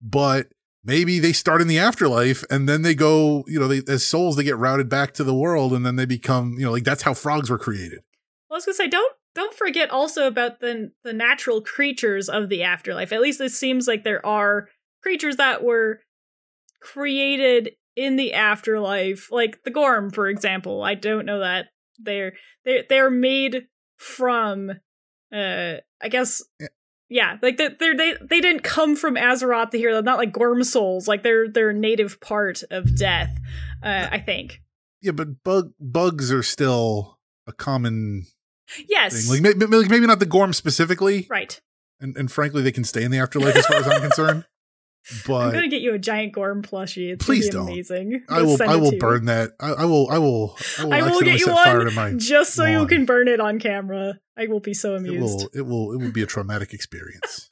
But 0.00 0.48
maybe 0.82 1.18
they 1.18 1.32
start 1.32 1.60
in 1.62 1.68
the 1.68 1.78
afterlife 1.78 2.44
and 2.50 2.68
then 2.68 2.82
they 2.82 2.94
go 2.94 3.44
you 3.46 3.58
know 3.60 3.68
they 3.68 3.82
as 3.92 4.06
souls 4.06 4.36
they 4.36 4.44
get 4.44 4.56
routed 4.56 4.88
back 4.88 5.12
to 5.14 5.24
the 5.24 5.34
world 5.34 5.72
and 5.74 5.84
then 5.84 5.96
they 5.96 6.06
become 6.06 6.54
you 6.58 6.64
know 6.64 6.72
like 6.72 6.84
that's 6.84 7.02
how 7.02 7.12
frogs 7.14 7.50
were 7.50 7.58
created. 7.58 8.00
Well, 8.48 8.56
i 8.56 8.58
was 8.58 8.64
gonna 8.66 8.74
say 8.76 8.88
don't 8.88 9.12
don't 9.34 9.54
forget 9.54 9.90
also 9.90 10.26
about 10.26 10.60
the 10.60 10.92
the 11.02 11.12
natural 11.12 11.60
creatures 11.60 12.28
of 12.28 12.48
the 12.48 12.62
afterlife. 12.62 13.12
At 13.12 13.20
least 13.20 13.40
it 13.40 13.50
seems 13.52 13.88
like 13.88 14.04
there 14.04 14.24
are 14.24 14.68
creatures 15.02 15.36
that 15.36 15.62
were 15.64 16.00
created 16.80 17.72
in 17.96 18.16
the 18.16 18.32
afterlife 18.32 19.30
like 19.30 19.62
the 19.64 19.70
gorm 19.70 20.10
for 20.10 20.26
example 20.28 20.82
i 20.82 20.94
don't 20.94 21.26
know 21.26 21.38
that 21.40 21.66
they're 21.98 22.32
they're 22.64 22.84
they're 22.88 23.10
made 23.10 23.66
from 23.96 24.70
uh 25.32 25.74
i 26.02 26.08
guess 26.10 26.42
Yeah. 26.60 26.66
yeah 27.08 27.36
like 27.42 27.56
they're, 27.56 27.74
they're 27.78 27.96
they 27.96 28.14
they 28.20 28.40
didn't 28.40 28.62
come 28.64 28.96
from 28.96 29.14
azeroth 29.14 29.70
to 29.70 29.78
here 29.78 29.92
they're 29.92 30.02
not 30.02 30.18
like 30.18 30.32
gorm 30.32 30.64
souls 30.64 31.06
like 31.06 31.22
they're 31.22 31.48
they're 31.48 31.72
native 31.72 32.20
part 32.20 32.62
of 32.70 32.96
death 32.96 33.38
uh 33.82 34.08
i 34.10 34.18
think. 34.18 34.60
Yeah 35.00 35.12
but 35.12 35.42
bug 35.44 35.72
bugs 35.78 36.32
are 36.32 36.42
still 36.42 37.18
a 37.46 37.52
common 37.52 38.24
yes. 38.88 39.28
Thing 39.28 39.42
like 39.44 39.56
maybe, 39.58 39.88
maybe 39.88 40.06
not 40.06 40.18
the 40.18 40.24
gorm 40.26 40.54
specifically. 40.54 41.26
Right. 41.28 41.60
And, 42.00 42.16
and 42.16 42.32
frankly 42.32 42.62
they 42.62 42.72
can 42.72 42.84
stay 42.84 43.04
in 43.04 43.10
the 43.10 43.18
afterlife 43.18 43.54
as 43.54 43.66
far 43.66 43.76
as 43.76 43.86
i'm 43.86 44.00
concerned 44.00 44.46
i'm 45.28 45.52
gonna 45.52 45.68
get 45.68 45.82
you 45.82 45.92
a 45.94 45.98
giant 45.98 46.32
gorm 46.32 46.62
plushie 46.62 47.12
it's 47.12 47.24
Please 47.24 47.46
be 47.46 47.52
don't. 47.52 47.68
amazing 47.68 48.22
I 48.28 48.42
will. 48.42 48.56
I 48.62 48.74
it 48.74 48.80
will 48.80 48.88
to 48.90 48.94
you. 48.96 49.00
burn 49.00 49.26
that. 49.26 49.50
I, 49.60 49.72
I 49.72 49.84
will. 49.84 50.08
I 50.10 50.18
will. 50.18 50.56
I 50.78 50.84
will, 50.84 50.94
I 50.94 51.02
will 51.02 51.20
get 51.20 51.38
you 51.40 51.52
one 51.52 52.18
just 52.18 52.54
so 52.54 52.64
you 52.64 52.86
can 52.86 53.04
burn 53.04 53.28
it 53.28 53.38
on 53.40 53.58
camera 53.58 54.18
i 54.36 54.46
will 54.46 54.60
be 54.60 54.72
so 54.74 54.94
It 54.94 54.98
amused 54.98 55.20
will. 55.40 55.50
It 55.52 55.62
will. 55.66 55.92
It 55.92 55.98
will 56.00 56.12
be 56.12 56.22
a 56.22 56.26
traumatic 56.34 56.72
experience. 56.72 57.48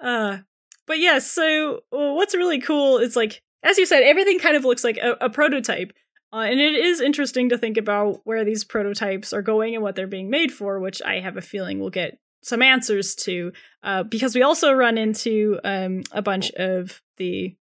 uh 0.00 0.38
but 0.86 0.98
yeah 0.98 1.18
so 1.18 1.80
what's 1.90 2.34
really 2.34 2.60
cool 2.60 2.98
is 2.98 3.14
like 3.16 3.42
as 3.62 3.78
you 3.78 3.86
said 3.86 4.02
everything 4.02 4.38
kind 4.38 4.56
of 4.56 4.64
looks 4.64 4.84
like 4.84 4.96
a, 4.96 5.16
a 5.20 5.30
prototype 5.30 5.92
uh, 6.32 6.38
and 6.48 6.58
it 6.60 6.74
is 6.74 7.00
interesting 7.02 7.50
to 7.50 7.58
think 7.58 7.76
about 7.76 8.20
where 8.24 8.44
these 8.44 8.64
prototypes 8.64 9.34
are 9.34 9.42
going 9.42 9.74
and 9.74 9.82
what 9.82 9.94
they're 9.94 10.06
being 10.06 10.30
made 10.30 10.52
for 10.52 10.80
which 10.80 11.00
i 11.02 11.20
have 11.20 11.36
a 11.36 11.42
feeling 11.42 11.78
we'll 11.78 11.90
get 11.90 12.18
some 12.42 12.62
answers 12.62 13.14
to 13.14 13.52
uh, 13.82 14.02
because 14.02 14.34
we 14.34 14.42
also 14.42 14.72
run 14.72 14.98
into 14.98 15.58
um, 15.64 16.02
a 16.12 16.22
bunch 16.22 16.50
of 16.52 17.00
the 17.16 17.56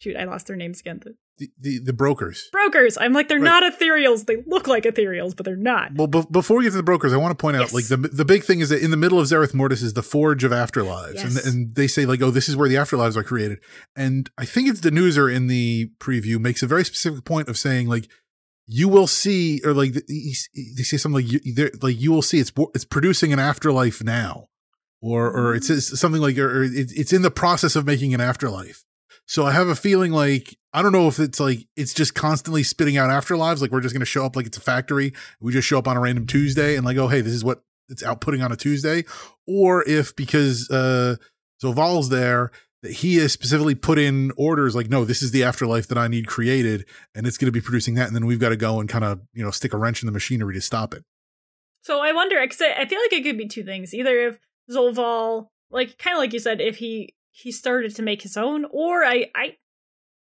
shoot 0.00 0.16
i 0.16 0.24
lost 0.24 0.46
their 0.46 0.56
names 0.56 0.80
again 0.80 1.00
the 1.04 1.14
the, 1.38 1.48
the 1.60 1.78
the 1.86 1.92
brokers. 1.92 2.48
brokers 2.50 2.98
i'm 3.00 3.12
like 3.12 3.28
they're 3.28 3.38
Right. 3.38 3.60
not 3.60 3.72
ethereals 3.72 4.26
they 4.26 4.38
look 4.46 4.66
like 4.66 4.82
ethereals 4.84 5.36
but 5.36 5.46
they're 5.46 5.54
not 5.56 5.92
Well, 5.94 6.08
be- 6.08 6.24
before 6.32 6.56
we 6.58 6.64
get 6.64 6.70
to 6.70 6.76
the 6.76 6.82
brokers, 6.82 7.12
I 7.12 7.16
want 7.16 7.30
to 7.36 7.40
point 7.40 7.56
out 7.56 7.60
Yes. 7.70 7.74
like 7.74 7.86
the 7.86 7.96
the 7.96 8.24
big 8.24 8.42
thing 8.42 8.58
is 8.58 8.70
that 8.70 8.82
in 8.82 8.90
the 8.90 8.96
middle 8.96 9.20
of 9.20 9.26
zereth 9.28 9.54
Mortis 9.54 9.80
is 9.82 9.92
the 9.94 10.02
Forge 10.02 10.42
of 10.42 10.50
Afterlives, 10.50 11.14
Yes. 11.14 11.44
and 11.46 11.54
and 11.54 11.74
they 11.76 11.86
say 11.86 12.06
like, 12.06 12.20
oh, 12.22 12.30
this 12.32 12.48
is 12.48 12.56
where 12.56 12.68
the 12.68 12.74
afterlives 12.74 13.16
are 13.16 13.22
created. 13.22 13.58
And 13.94 14.28
I 14.36 14.44
think 14.46 14.68
it's 14.68 14.80
Danuser 14.80 15.32
in 15.32 15.46
the 15.46 15.90
preview 16.00 16.40
makes 16.40 16.60
a 16.62 16.66
very 16.66 16.84
specific 16.84 17.24
point 17.24 17.48
of 17.48 17.56
saying 17.56 17.86
like, 17.86 18.08
you 18.70 18.86
will 18.88 19.06
see, 19.06 19.60
or 19.64 19.72
like 19.72 19.94
he- 20.06 20.36
he- 20.52 20.74
they 20.76 20.82
say 20.82 20.98
something 20.98 21.24
like, 21.26 21.44
you, 21.44 21.70
like 21.80 21.98
you 21.98 22.12
will 22.12 22.22
see 22.22 22.38
it's 22.38 22.52
it's 22.74 22.84
producing 22.84 23.32
an 23.32 23.38
afterlife 23.38 24.04
now, 24.04 24.48
or 25.00 25.30
or 25.30 25.54
it 25.54 25.64
says 25.64 25.98
something 25.98 26.20
like, 26.20 26.36
or 26.38 26.62
it, 26.64 26.92
it's 26.94 27.12
in 27.12 27.22
the 27.22 27.30
process 27.30 27.74
of 27.76 27.86
making 27.86 28.12
an 28.14 28.20
afterlife. 28.20 28.84
So 29.26 29.44
I 29.46 29.52
have 29.52 29.68
a 29.68 29.74
feeling 29.74 30.12
like 30.12 30.54
I 30.74 30.82
don't 30.82 30.92
know 30.92 31.08
if 31.08 31.18
it's 31.18 31.40
like 31.40 31.66
it's 31.76 31.94
just 31.94 32.14
constantly 32.14 32.62
spitting 32.62 32.98
out 32.98 33.10
afterlives, 33.10 33.60
like 33.62 33.70
we're 33.70 33.80
just 33.80 33.94
going 33.94 34.00
to 34.00 34.06
show 34.06 34.24
up 34.24 34.36
like 34.36 34.46
it's 34.46 34.58
a 34.58 34.60
factory. 34.60 35.14
We 35.40 35.52
just 35.52 35.66
show 35.66 35.78
up 35.78 35.88
on 35.88 35.96
a 35.96 36.00
random 36.00 36.26
Tuesday 36.26 36.76
and 36.76 36.84
like, 36.84 36.98
oh 36.98 37.08
hey, 37.08 37.22
this 37.22 37.32
is 37.32 37.44
what 37.44 37.62
it's 37.88 38.02
outputting 38.02 38.44
on 38.44 38.52
a 38.52 38.56
Tuesday, 38.56 39.04
or 39.46 39.82
if 39.88 40.14
because 40.14 40.70
uh 40.70 41.16
Zovaal's 41.62 42.10
there 42.10 42.50
he 42.82 43.16
has 43.16 43.32
specifically 43.32 43.74
put 43.74 43.98
in 43.98 44.32
orders 44.36 44.74
like, 44.74 44.88
no, 44.88 45.04
this 45.04 45.22
is 45.22 45.30
the 45.30 45.42
afterlife 45.42 45.88
that 45.88 45.98
I 45.98 46.08
need 46.08 46.26
created, 46.26 46.84
and 47.14 47.26
it's 47.26 47.36
going 47.36 47.46
to 47.46 47.52
be 47.52 47.60
producing 47.60 47.94
that, 47.94 48.06
and 48.06 48.14
then 48.14 48.26
we've 48.26 48.38
got 48.38 48.50
to 48.50 48.56
go 48.56 48.80
and 48.80 48.88
kind 48.88 49.04
of 49.04 49.20
you 49.32 49.44
know 49.44 49.50
stick 49.50 49.72
a 49.72 49.76
wrench 49.76 50.02
in 50.02 50.06
the 50.06 50.12
machinery 50.12 50.54
to 50.54 50.60
stop 50.60 50.94
it. 50.94 51.04
So 51.80 52.00
I 52.00 52.12
wonder, 52.12 52.40
because 52.40 52.60
I 52.60 52.86
feel 52.86 53.00
like 53.00 53.12
it 53.12 53.24
could 53.24 53.38
be 53.38 53.48
two 53.48 53.64
things: 53.64 53.94
either 53.94 54.18
if 54.18 54.38
Zovaal, 54.70 55.48
like 55.70 55.98
kind 55.98 56.14
of 56.14 56.20
like 56.20 56.32
you 56.32 56.38
said, 56.38 56.60
if 56.60 56.76
he 56.76 57.14
he 57.30 57.52
started 57.52 57.94
to 57.96 58.02
make 58.02 58.22
his 58.22 58.36
own, 58.36 58.64
or 58.70 59.04
I 59.04 59.30
I 59.34 59.56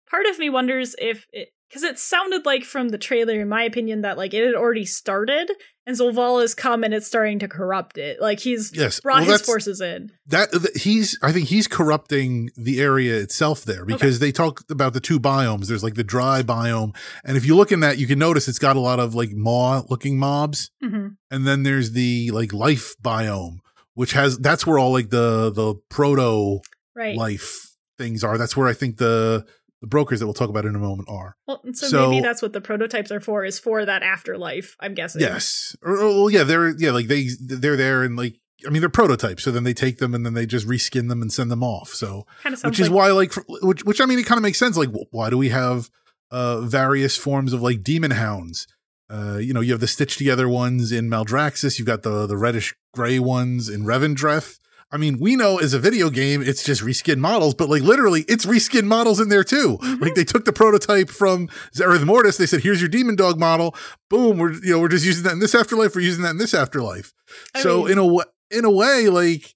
part 0.09 0.27
of 0.27 0.39
me 0.39 0.49
wonders 0.51 0.95
if 0.99 1.27
it 1.33 1.49
because 1.75 1.83
it 1.83 1.99
sounded 1.99 2.47
like 2.47 2.63
from 2.65 2.91
the 2.91 2.99
trailer, 2.99 3.41
in 3.41 3.49
my 3.49 3.65
opinion, 3.65 4.03
that 4.03 4.17
like 4.17 4.33
it 4.33 4.47
had 4.47 4.55
already 4.55 4.85
started, 4.85 5.51
and 5.85 5.97
Zovaal 5.99 6.41
has 6.41 6.55
come 6.55 6.85
and 6.85 6.95
it's 6.95 7.09
starting 7.09 7.41
to 7.41 7.49
corrupt 7.49 7.99
it. 7.99 8.21
Like 8.21 8.39
he's 8.39 8.71
Yes, 8.73 9.01
brought 9.01 9.23
well, 9.23 9.33
his 9.33 9.43
forces 9.43 9.81
in. 9.81 10.13
that 10.29 10.51
he's 10.77 11.19
i 11.21 11.33
think 11.33 11.49
he's 11.49 11.67
corrupting 11.67 12.51
the 12.57 12.81
area 12.81 13.17
itself 13.19 13.65
there 13.65 13.85
because 13.85 14.21
they 14.21 14.31
talk 14.31 14.63
about 14.71 14.93
the 14.93 15.01
two 15.01 15.19
biomes 15.19 15.67
there's 15.67 15.83
like 15.83 15.95
the 15.97 16.05
dry 16.05 16.43
biome 16.43 16.95
and 17.25 17.37
if 17.37 17.45
you 17.45 17.55
look 17.57 17.73
in 17.73 17.81
that 17.81 17.99
you 17.99 18.07
can 18.07 18.19
notice 18.19 18.47
it's 18.49 18.59
got 18.59 18.77
a 18.77 18.81
lot 18.81 18.99
of 19.01 19.15
like 19.15 19.33
maw 19.33 19.83
looking 19.91 20.17
mobs 20.19 20.71
hmm 20.81 21.09
and 21.31 21.47
then 21.47 21.63
there's 21.65 21.91
the 21.93 22.31
like 22.31 22.53
life 22.55 22.95
biome 23.03 23.59
which 23.95 24.13
has 24.13 24.39
that's 24.39 24.67
where 24.67 24.79
all 24.79 24.93
like 24.93 25.11
the 25.11 25.51
the 25.51 25.75
proto 25.91 26.61
Right. 26.97 27.17
life 27.17 27.77
things 27.99 28.23
are 28.25 28.39
that's 28.39 28.57
where 28.57 28.69
i 28.69 28.73
think 28.73 28.97
the 28.99 29.45
the 29.85 29.89
brokers 29.89 30.19
that 30.21 30.27
we'll 30.27 30.35
talk 30.43 30.49
about 30.55 30.65
in 30.65 30.75
a 30.75 30.79
moment 30.79 31.09
are 31.11 31.37
well, 31.47 31.61
so, 31.73 31.87
so- 31.89 32.11
maybe 32.11 32.23
that's 32.23 32.41
what 32.43 32.53
the 32.53 32.61
prototypes 32.61 33.11
are 33.11 33.21
for. 33.21 33.45
Is 33.45 33.59
for 33.59 33.85
that 33.85 34.03
afterlife. 34.03 34.77
I'm 34.81 34.95
guessing. 34.95 35.21
yes 35.21 35.77
or, 35.83 35.93
or- 35.97 36.09
well 36.17 36.31
yeah 36.31 36.45
they're 36.45 36.75
yeah 36.79 36.91
like 36.99 37.09
they 37.09 37.29
they're 37.41 37.77
there 37.77 38.03
and 38.03 38.17
like 38.17 38.35
i 38.67 38.71
mean 38.71 38.81
they're 38.81 38.89
prototypes 39.03 39.43
so 39.45 39.51
then 39.51 39.65
they 39.65 39.75
take 39.75 39.99
them 39.99 40.15
and 40.15 40.25
then 40.25 40.35
they 40.35 40.47
just 40.47 40.67
reskin 40.67 41.09
them 41.11 41.21
and 41.23 41.31
send 41.33 41.51
them 41.51 41.63
off 41.63 41.91
so 41.91 42.27
Kind 42.43 42.55
of 42.55 42.59
sounds 42.61 42.71
which 42.73 42.81
is 42.81 42.89
like 42.89 42.97
why 42.97 43.11
like 43.13 43.33
for- 43.33 43.45
which 43.63 43.85
which 43.85 44.01
I 44.01 44.07
mean 44.07 44.19
it 44.19 44.27
kind 44.27 44.39
of 44.39 44.43
makes 44.43 44.59
sense 44.59 44.77
like 44.77 44.91
why 45.11 45.29
do 45.31 45.37
we 45.37 45.51
have 45.51 45.91
uh 46.31 46.61
various 46.63 47.17
forms 47.17 47.53
of 47.53 47.61
like 47.69 47.83
demon 47.83 48.13
hounds 48.13 48.67
Uh, 49.11 49.37
you 49.39 49.53
know, 49.53 49.61
you 49.61 49.73
have 49.75 49.81
the 49.85 49.87
stitched 49.87 50.17
together 50.19 50.49
ones 50.49 50.91
in 50.91 51.11
Maldraxxus. 51.11 51.79
You've 51.79 51.87
got 51.95 52.03
the 52.03 52.27
the 52.27 52.39
reddish 52.39 52.75
gray 52.97 53.19
ones 53.19 53.69
in 53.69 53.85
Revendreth. 53.85 54.59
I 54.91 54.97
mean, 54.97 55.19
we 55.19 55.35
know 55.35 55.59
as 55.59 55.75
a 55.75 55.79
video 55.79 56.09
game, 56.09 56.41
it's 56.43 56.63
just 56.63 56.83
reskin 56.83 57.19
models, 57.19 57.55
but 57.55 57.69
like 57.69 57.83
literally, 57.83 58.25
it's 58.29 58.47
reskin 58.47 58.85
models 58.85 59.19
in 59.19 59.29
there 59.29 59.45
too. 59.45 59.79
Mm-hmm. 59.79 60.03
Like 60.03 60.15
they 60.15 60.25
took 60.25 60.45
the 60.45 60.53
prototype 60.53 61.11
from 61.11 61.49
Zereth 61.75 62.05
Mortis. 62.05 62.37
They 62.37 62.47
said, 62.47 62.63
"Here's 62.63 62.81
your 62.81 62.89
demon 62.89 63.17
dog 63.17 63.39
model. 63.39 63.75
Boom. 64.09 64.39
We're 64.39 64.53
you 64.53 64.73
know 64.73 64.81
we're 64.81 64.89
just 64.89 65.05
using 65.05 65.25
that 65.25 65.33
in 65.33 65.41
this 65.41 65.55
afterlife. 65.55 65.95
We're 65.95 66.03
using 66.03 66.23
that 66.23 66.31
in 66.31 66.39
this 66.39 66.55
afterlife." 66.55 67.13
I 67.55 67.63
so 67.63 67.85
mean- 67.85 67.93
in 67.93 67.99
a 67.99 68.07
way, 68.07 68.25
in 68.51 68.65
a 68.65 68.71
way, 68.71 69.09
like 69.09 69.55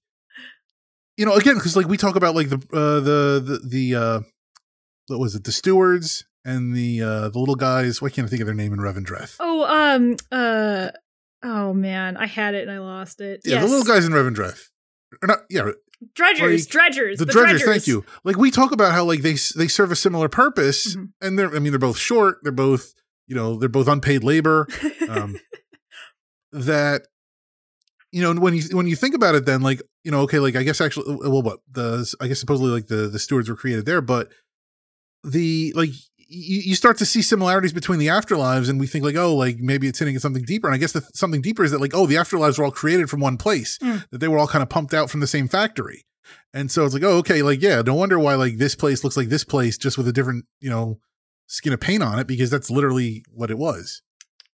you 1.17 1.25
know, 1.25 1.33
again, 1.33 1.55
because 1.55 1.75
like 1.75 1.87
we 1.87 1.97
talk 1.97 2.15
about 2.15 2.35
like 2.35 2.49
the 2.49 2.57
uh, 2.73 2.99
the 3.01 3.41
the 3.43 3.61
the 3.67 3.95
uh, 3.95 4.19
what 5.07 5.19
was 5.19 5.35
it, 5.35 5.43
the 5.43 5.51
stewards 5.51 6.25
and 6.45 6.73
the 6.73 7.01
uh 7.01 7.29
the 7.29 7.39
little 7.39 7.55
guys. 7.55 8.01
Why 8.01 8.09
can't 8.09 8.25
I 8.25 8.29
think 8.29 8.41
of 8.41 8.45
their 8.45 8.55
name 8.55 8.73
in 8.73 8.79
Revendreth? 8.79 9.35
Oh, 9.39 9.63
um, 9.65 10.15
uh, 10.31 10.91
oh 11.43 11.73
man, 11.73 12.17
I 12.17 12.25
had 12.25 12.55
it 12.55 12.67
and 12.67 12.71
I 12.71 12.79
lost 12.79 13.21
it. 13.21 13.41
Yeah, 13.43 13.55
yes. 13.55 13.63
the 13.65 13.69
little 13.69 13.85
guys 13.85 14.05
in 14.05 14.13
Revendreth. 14.13 14.69
Or 15.21 15.27
not, 15.27 15.39
yeah, 15.49 15.71
dredgers, 16.13 16.65
like, 16.73 16.93
dredgers, 16.93 17.17
the, 17.17 17.25
the, 17.25 17.31
dredgers, 17.33 17.63
Thank 17.63 17.87
you. 17.87 18.05
Like 18.23 18.37
we 18.37 18.51
talk 18.51 18.71
about 18.71 18.91
how 18.93 19.03
like 19.03 19.21
they 19.21 19.33
they 19.55 19.67
serve 19.67 19.91
a 19.91 19.95
similar 19.95 20.29
purpose, 20.29 20.95
Mhm. 20.95 21.09
and 21.21 21.37
they're 21.39 21.53
I 21.55 21.59
mean 21.59 21.71
they're 21.71 21.79
both 21.79 21.97
short. 21.97 22.37
They're 22.43 22.51
both 22.51 22.93
you 23.27 23.35
know 23.35 23.57
they're 23.57 23.69
both 23.69 23.87
unpaid 23.87 24.23
labor. 24.23 24.67
Um, 25.07 25.39
that 26.51 27.03
you 28.11 28.21
know 28.21 28.39
when 28.39 28.53
you 28.55 28.63
when 28.71 28.87
you 28.87 28.95
think 28.95 29.15
about 29.15 29.35
it, 29.35 29.45
then 29.45 29.61
like 29.61 29.81
you 30.03 30.11
know 30.11 30.21
okay 30.21 30.39
like 30.39 30.55
I 30.55 30.63
guess 30.63 30.79
actually 30.81 31.15
well 31.15 31.41
what 31.41 31.59
the 31.71 32.11
I 32.21 32.27
guess 32.27 32.39
supposedly 32.39 32.71
like 32.71 32.87
the 32.87 33.07
the 33.07 33.19
stewards 33.19 33.49
were 33.49 33.55
created 33.55 33.85
there, 33.85 34.01
but 34.01 34.29
the 35.23 35.73
like 35.75 35.89
you, 36.31 36.61
you 36.61 36.75
start 36.75 36.97
to 36.99 37.05
see 37.05 37.21
similarities 37.21 37.73
between 37.73 37.97
the 37.99 38.07
afterlives 38.07 38.69
and 38.69 38.79
we 38.79 38.85
think 38.87 39.03
like 39.03 39.15
oh 39.15 39.35
like 39.35 39.57
maybe 39.57 39.87
it's 39.87 39.99
hitting 39.99 40.15
at 40.15 40.21
something 40.21 40.43
deeper. 40.43 40.67
And 40.67 40.75
i 40.75 40.77
guess 40.77 40.91
the 40.91 41.01
something 41.13 41.41
deeper 41.41 41.63
is 41.63 41.71
that 41.71 41.81
like 41.81 41.93
oh 41.95 42.05
the 42.05 42.15
afterlives 42.15 42.57
were 42.59 42.65
all 42.65 42.71
created 42.71 43.09
from 43.09 43.19
one 43.19 43.37
place 43.37 43.77
Mm. 43.79 44.05
that 44.11 44.19
they 44.19 44.27
were 44.27 44.37
all 44.37 44.47
kind 44.47 44.61
of 44.63 44.69
pumped 44.69 44.93
out 44.93 45.09
from 45.09 45.19
the 45.21 45.27
same 45.27 45.47
factory. 45.47 46.05
And 46.53 46.69
so 46.71 46.85
it's 46.85 46.93
like 46.93 47.03
oh 47.03 47.17
okay 47.17 47.41
like 47.41 47.61
yeah 47.61 47.81
no 47.81 47.95
wonder 47.95 48.19
why 48.19 48.35
like 48.35 48.57
this 48.57 48.75
place 48.75 49.03
looks 49.03 49.17
like 49.17 49.29
this 49.29 49.43
place 49.43 49.77
just 49.77 49.97
with 49.97 50.07
a 50.07 50.13
different 50.13 50.45
you 50.61 50.69
know 50.69 50.99
skin 51.47 51.73
of 51.73 51.79
paint 51.79 52.03
on 52.03 52.19
it 52.19 52.27
because 52.27 52.49
that's 52.51 52.69
literally 52.69 53.23
what 53.33 53.49
it 53.49 53.57
was 53.57 54.01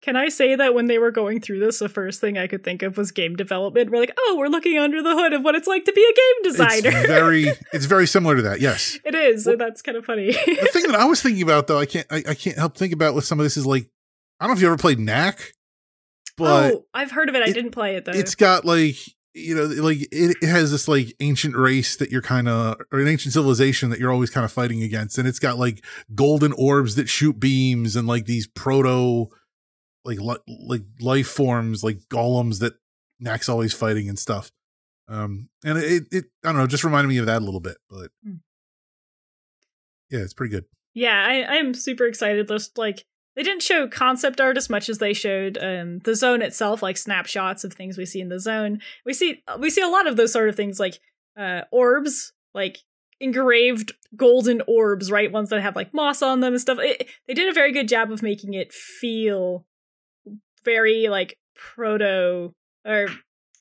Can 0.03 0.17
I 0.17 0.27
say 0.27 0.55
that 0.55 0.73
when 0.73 0.87
they 0.87 0.99
were 0.99 1.11
going 1.11 1.39
through 1.39 1.61
this, 1.61 1.79
the 1.79 1.87
first 1.87 2.19
thing 2.19 2.37
I 2.37 2.47
could 2.47 2.61
think 2.61 2.83
of 2.83 2.97
was 2.97 3.13
game 3.13 3.37
development? 3.37 3.89
We're 3.89 3.99
like, 3.99 4.13
oh, 4.19 4.35
we're 4.37 4.49
looking 4.49 4.77
under 4.77 5.01
the 5.01 5.15
hood 5.15 5.31
of 5.31 5.43
what 5.43 5.55
it's 5.55 5.67
like 5.67 5.85
to 5.85 5.93
be 5.93 6.01
a 6.01 6.13
game 6.13 6.51
designer. 6.51 6.99
it's 6.99 7.07
very 7.07 7.45
it's 7.73 7.85
very 7.85 8.05
similar 8.05 8.35
to 8.35 8.41
that 8.41 8.59
yes 8.59 8.99
it 9.05 9.15
is, 9.15 9.47
and 9.47 9.61
that's 9.61 9.81
kind 9.81 9.97
of 9.97 10.03
funny. 10.05 10.33
the 10.33 10.69
thing 10.73 10.87
that 10.87 10.95
i 10.95 11.05
was 11.05 11.21
thinking 11.21 11.41
about 11.41 11.67
though 11.67 11.79
i 11.79 11.85
can't 11.85 12.05
I, 12.11 12.23
I 12.27 12.33
can't 12.33 12.57
help 12.57 12.75
think 12.75 12.91
about 12.91 13.15
with 13.15 13.23
some 13.23 13.39
of 13.39 13.45
this 13.45 13.55
is 13.55 13.65
like 13.65 13.89
i 14.39 14.45
don't 14.45 14.51
know 14.51 14.57
if 14.57 14.61
you 14.61 14.67
ever 14.67 14.77
played 14.77 14.99
Knack 14.99 15.53
but 16.35 16.73
oh, 16.73 16.85
I've 16.93 17.11
heard 17.11 17.29
of 17.29 17.35
it. 17.35 17.43
I 17.43 17.51
didn't 17.51 17.71
play 17.71 17.95
it 17.95 18.05
though. 18.05 18.11
it's 18.11 18.35
got 18.35 18.65
like 18.65 18.95
you 19.33 19.55
know 19.55 19.63
like 19.63 20.01
it, 20.11 20.37
it 20.41 20.47
has 20.47 20.71
this 20.71 20.87
like 20.87 21.15
ancient 21.19 21.55
race 21.55 21.95
that 21.97 22.11
you're 22.11 22.21
kind 22.21 22.47
of 22.47 22.77
or 22.91 22.99
an 22.99 23.07
ancient 23.07 23.33
civilization 23.33 23.89
that 23.89 23.99
you're 23.99 24.11
always 24.11 24.29
kind 24.29 24.43
of 24.43 24.51
fighting 24.51 24.83
against 24.83 25.17
and 25.17 25.27
it's 25.27 25.39
got 25.39 25.57
like 25.57 25.83
golden 26.13 26.53
orbs 26.53 26.95
that 26.95 27.07
shoot 27.09 27.39
beams 27.39 27.95
and 27.95 28.07
like 28.07 28.25
these 28.25 28.47
proto 28.47 29.29
like 30.05 30.19
like 30.47 30.81
life 30.99 31.27
forms 31.27 31.83
like 31.83 31.99
golems 32.09 32.59
that 32.59 32.73
Knack's 33.19 33.49
always 33.49 33.73
fighting 33.73 34.09
and 34.09 34.19
stuff 34.19 34.51
um 35.07 35.49
and 35.65 35.77
it 35.77 36.03
it 36.11 36.25
i 36.43 36.47
don't 36.49 36.57
know 36.57 36.67
just 36.67 36.83
reminded 36.83 37.09
me 37.09 37.17
of 37.17 37.25
that 37.25 37.41
a 37.41 37.45
little 37.45 37.59
bit 37.59 37.77
but 37.89 38.09
Hmm. 38.23 38.35
yeah 40.09 40.19
it's 40.19 40.33
pretty 40.33 40.51
good 40.51 40.65
yeah, 40.95 41.25
I, 41.27 41.55
I'm 41.57 41.73
super 41.73 42.05
excited. 42.05 42.47
Just 42.47 42.77
like 42.77 43.05
they 43.35 43.41
didn't 43.41 43.63
show 43.63 43.87
concept 43.87 44.39
art 44.39 44.57
as 44.57 44.69
much 44.69 44.89
as 44.89 44.99
they 44.99 45.13
showed 45.13 45.57
um, 45.57 45.97
the 46.03 46.13
zone 46.15 46.43
itself, 46.43 46.83
like 46.83 46.97
snapshots 46.97 47.63
of 47.63 47.73
things 47.73 47.97
we 47.97 48.05
see 48.05 48.21
in 48.21 48.29
the 48.29 48.39
zone. 48.39 48.79
We 49.05 49.13
see 49.13 49.41
we 49.57 49.71
see 49.71 49.81
a 49.81 49.87
lot 49.87 50.05
of 50.07 50.17
those 50.17 50.31
sort 50.31 50.49
of 50.49 50.55
things, 50.55 50.79
like 50.79 50.99
uh, 51.35 51.61
orbs, 51.71 52.33
like 52.53 52.77
engraved 53.19 53.93
golden 54.15 54.61
orbs, 54.67 55.09
right? 55.09 55.31
Ones 55.31 55.49
that 55.49 55.61
have 55.61 55.75
like 55.75 55.95
moss 55.95 56.21
on 56.21 56.41
them 56.41 56.53
and 56.53 56.61
stuff. 56.61 56.77
It, 56.79 57.07
they 57.27 57.33
did 57.33 57.49
a 57.49 57.53
very 57.53 57.71
good 57.71 57.87
job 57.87 58.11
of 58.11 58.21
making 58.21 58.53
it 58.53 58.71
feel 58.71 59.65
very 60.63 61.08
like 61.10 61.38
proto 61.56 62.54
or 62.86 63.08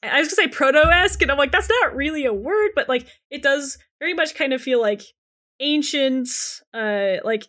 I 0.03 0.19
was 0.19 0.29
gonna 0.29 0.49
say 0.49 0.49
proto 0.49 0.83
esque, 0.91 1.23
and 1.23 1.31
I'm 1.31 1.39
like, 1.39 1.53
that's 1.53 1.71
not 1.83 1.95
really 1.95 2.25
a 2.25 2.33
word, 2.33 2.71
but 2.75 2.89
like 2.89 3.07
it 3.31 3.43
does 3.43 3.79
very 4.01 4.15
much 4.15 4.35
kind 4.35 4.53
of 4.53 4.61
feel 4.61 4.81
like 4.81 5.03
ancient, 5.61 6.29
uh, 6.75 7.17
like 7.25 7.47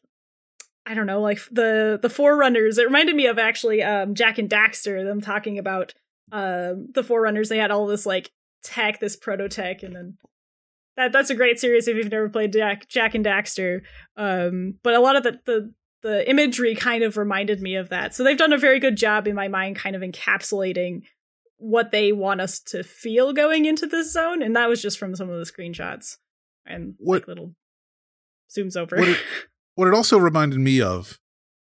I 0.86 0.94
don't 0.94 1.08
know, 1.08 1.22
like 1.22 1.40
the 1.52 1.98
the 2.02 2.10
forerunners. 2.10 2.78
It 2.78 2.86
reminded 2.86 3.16
me 3.16 3.26
of 3.26 3.40
actually 3.40 3.82
um 3.82 4.14
Jak 4.14 4.38
and 4.38 4.50
Daxter, 4.50 5.04
them 5.04 5.22
talking 5.22 5.58
about 5.58 5.94
um 6.32 6.90
the 6.94 7.04
forerunners. 7.04 7.50
They 7.50 7.58
had 7.58 7.72
all 7.72 7.88
this 7.88 8.06
like 8.06 8.32
tech, 8.64 9.00
this 9.00 9.16
proto 9.16 9.50
tech, 9.50 9.82
and 9.82 9.96
then 9.96 10.18
that 10.96 11.12
that's 11.12 11.32
a 11.32 11.36
great 11.36 11.60
series 11.60 11.88
if 11.88 11.98
you've 11.98 12.12
never 12.12 12.30
played 12.30 12.54
Jak 12.54 12.88
Jak 12.88 13.16
and 13.16 13.26
Daxter. 13.26 13.82
Um, 14.16 14.76
but 14.84 14.94
a 14.94 15.00
lot 15.00 15.16
of 15.16 15.24
the 15.24 15.40
the 15.46 15.74
the 16.04 16.30
imagery 16.30 16.76
kind 16.76 17.04
of 17.04 17.18
reminded 17.18 17.62
me 17.62 17.76
of 17.76 17.90
that. 17.90 18.14
So 18.14 18.24
they've 18.24 18.38
done 18.38 18.54
a 18.54 18.58
very 18.58 18.80
good 18.80 18.98
job 18.98 19.28
in 19.28 19.36
my 19.36 19.48
mind, 19.48 19.78
kind 19.78 19.96
of 19.96 20.02
encapsulating 20.02 21.02
what 21.58 21.92
they 21.92 22.12
want 22.12 22.42
us 22.42 22.60
to 22.60 22.84
feel 22.84 23.32
going 23.34 23.66
into 23.66 23.88
this 23.88 24.12
zone, 24.12 24.42
and 24.44 24.56
that 24.56 24.68
was 24.70 24.82
just 24.82 25.00
from 25.00 25.16
some 25.16 25.30
of 25.30 25.38
the 25.40 25.52
screenshots 25.52 26.18
and 26.66 26.96
What- 27.00 27.22
like 27.22 27.28
little 27.28 27.56
zooms 28.56 28.76
over. 28.78 28.98
What 28.98 29.08
it- 29.10 29.18
what 29.76 29.88
it 29.88 29.94
also 29.94 30.18
reminded 30.18 30.60
me 30.60 30.82
of 30.82 31.20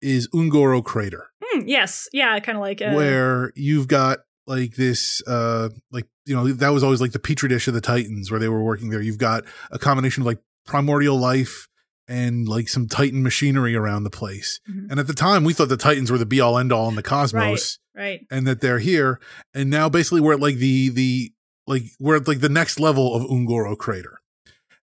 is 0.02 0.28
Un'Goro 0.34 0.84
Crater 0.84 1.28
Hmm, 1.42 1.68
yes, 1.68 2.08
yeah, 2.14 2.40
kind 2.40 2.58
of 2.58 2.62
like 2.62 2.82
uh, 2.82 2.92
where 2.94 3.52
you've 3.56 3.88
got 3.88 4.20
like 4.48 4.76
this 4.76 5.22
uh 5.28 5.70
like 5.92 6.06
you 6.26 6.36
know 6.36 6.52
that 6.52 6.70
was 6.74 6.84
always 6.84 7.00
like 7.00 7.12
the 7.14 7.20
petri 7.20 7.48
dish 7.48 7.68
of 7.70 7.74
the 7.74 7.80
titans 7.82 8.30
where 8.30 8.40
they 8.42 8.50
were 8.50 8.62
working 8.64 8.90
there 8.90 9.02
you've 9.02 9.18
got 9.18 9.46
a 9.72 9.80
combination 9.80 10.22
of 10.22 10.28
like 10.28 10.40
primordial 10.66 11.18
life 11.18 11.68
and 12.08 12.48
like 12.48 12.68
some 12.68 12.88
titan 12.88 13.24
machinery 13.24 13.76
around 13.76 14.04
the 14.04 14.10
place 14.10 14.60
Mhm. 14.70 14.88
and 14.92 15.00
at 15.00 15.08
the 15.08 15.14
time 15.14 15.44
we 15.44 15.54
thought 15.54 15.70
the 15.70 15.78
titans 15.78 16.12
were 16.12 16.18
the 16.18 16.26
be 16.26 16.40
all 16.42 16.58
end 16.58 16.72
all 16.74 16.90
in 16.90 16.96
the 16.96 17.04
cosmos 17.04 17.80
right. 17.96 18.26
and 18.30 18.46
that 18.46 18.60
they're 18.62 18.80
here 18.80 19.20
and 19.54 19.70
now 19.70 19.88
basically 19.90 20.20
we're 20.22 20.34
at 20.34 20.40
like 20.42 20.58
the 20.58 20.90
the 20.90 21.32
like 21.66 21.84
we're 22.00 22.18
at 22.18 22.28
like 22.28 22.42
the 22.42 22.50
next 22.50 22.80
level 22.80 23.16
of 23.16 23.24
Un'Goro 23.24 23.78
Crater 23.78 24.20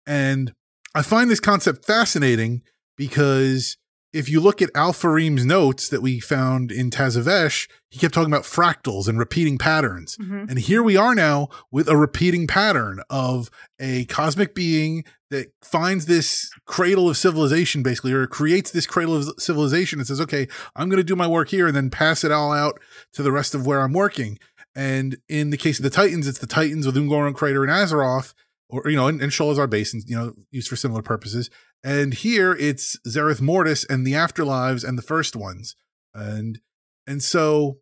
and 0.06 0.54
i 0.94 1.02
find 1.02 1.30
this 1.30 1.40
concept 1.40 1.84
fascinating 1.86 2.62
because 2.96 3.76
if 4.12 4.28
you 4.28 4.40
look 4.40 4.60
at 4.60 4.72
Al'firim's 4.74 5.44
notes 5.44 5.88
that 5.88 6.02
we 6.02 6.20
found 6.20 6.70
in 6.70 6.90
Tazavesh, 6.90 7.68
he 7.90 7.98
kept 7.98 8.12
talking 8.12 8.32
about 8.32 8.44
fractals 8.44 9.08
and 9.08 9.18
repeating 9.18 9.56
patterns. 9.56 10.16
Mhm. 10.18 10.50
And 10.50 10.58
here 10.58 10.82
we 10.82 10.96
are 10.96 11.14
now 11.14 11.48
with 11.70 11.88
a 11.88 11.96
repeating 11.96 12.46
pattern 12.46 13.00
of 13.08 13.50
a 13.80 14.04
cosmic 14.06 14.54
being 14.54 15.04
that 15.30 15.52
finds 15.62 16.04
this 16.04 16.50
cradle 16.66 17.08
of 17.08 17.16
civilization, 17.16 17.82
basically, 17.82 18.12
or 18.12 18.26
creates 18.26 18.70
this 18.70 18.86
cradle 18.86 19.16
of 19.16 19.34
civilization 19.38 19.98
and 19.98 20.06
says, 20.06 20.20
okay, 20.20 20.46
I'm 20.76 20.90
going 20.90 20.98
to 20.98 21.04
do 21.04 21.16
my 21.16 21.26
work 21.26 21.48
here 21.48 21.66
and 21.66 21.74
then 21.74 21.88
pass 21.88 22.22
it 22.22 22.30
all 22.30 22.52
out 22.52 22.78
to 23.14 23.22
the 23.22 23.32
rest 23.32 23.54
of 23.54 23.66
where 23.66 23.80
I'm 23.80 23.94
working. 23.94 24.38
And 24.74 25.16
in 25.28 25.50
the 25.50 25.56
case 25.56 25.78
of 25.78 25.84
the 25.84 25.90
Titans, 25.90 26.26
it's 26.26 26.38
the 26.38 26.46
Titans 26.46 26.84
with 26.84 26.96
Un'Goro 26.96 27.34
Crater 27.34 27.62
and 27.64 27.72
Azeroth, 27.72 28.34
or, 28.68 28.88
you 28.88 28.96
know, 28.96 29.06
and, 29.06 29.20
and 29.22 29.32
Sholazar 29.32 29.68
Basin, 29.68 30.02
you 30.06 30.16
know, 30.16 30.34
used 30.50 30.68
for 30.68 30.76
similar 30.76 31.02
purposes. 31.02 31.50
And 31.84 32.14
here 32.14 32.52
it's 32.52 32.96
Zereth 33.06 33.40
Mortis 33.40 33.84
and 33.84 34.06
the 34.06 34.12
Afterlives 34.12 34.86
and 34.86 34.96
the 34.96 35.02
first 35.02 35.34
ones. 35.34 35.74
And, 36.14 36.60
and 37.06 37.22
so 37.22 37.78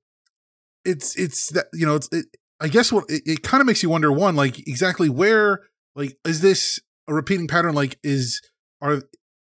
it's, 0.85 1.17
it's 1.17 1.49
that, 1.51 1.67
you 1.75 1.85
know, 1.85 1.97
it's, 1.97 2.09
it, 2.13 2.27
I 2.61 2.69
guess 2.69 2.93
what 2.93 3.05
it, 3.09 3.23
it 3.27 3.43
kind 3.43 3.61
of 3.61 3.67
makes 3.67 3.83
you 3.83 3.91
wonder 3.91 4.11
one, 4.13 4.37
like 4.37 4.59
exactly 4.67 5.09
where, 5.09 5.61
like, 5.95 6.17
is 6.25 6.41
this 6.41 6.81
a 7.09 7.15
repeating 7.15 7.49
pattern? 7.49 7.75
Like, 7.75 7.99
is, 8.03 8.41
are, 8.81 9.03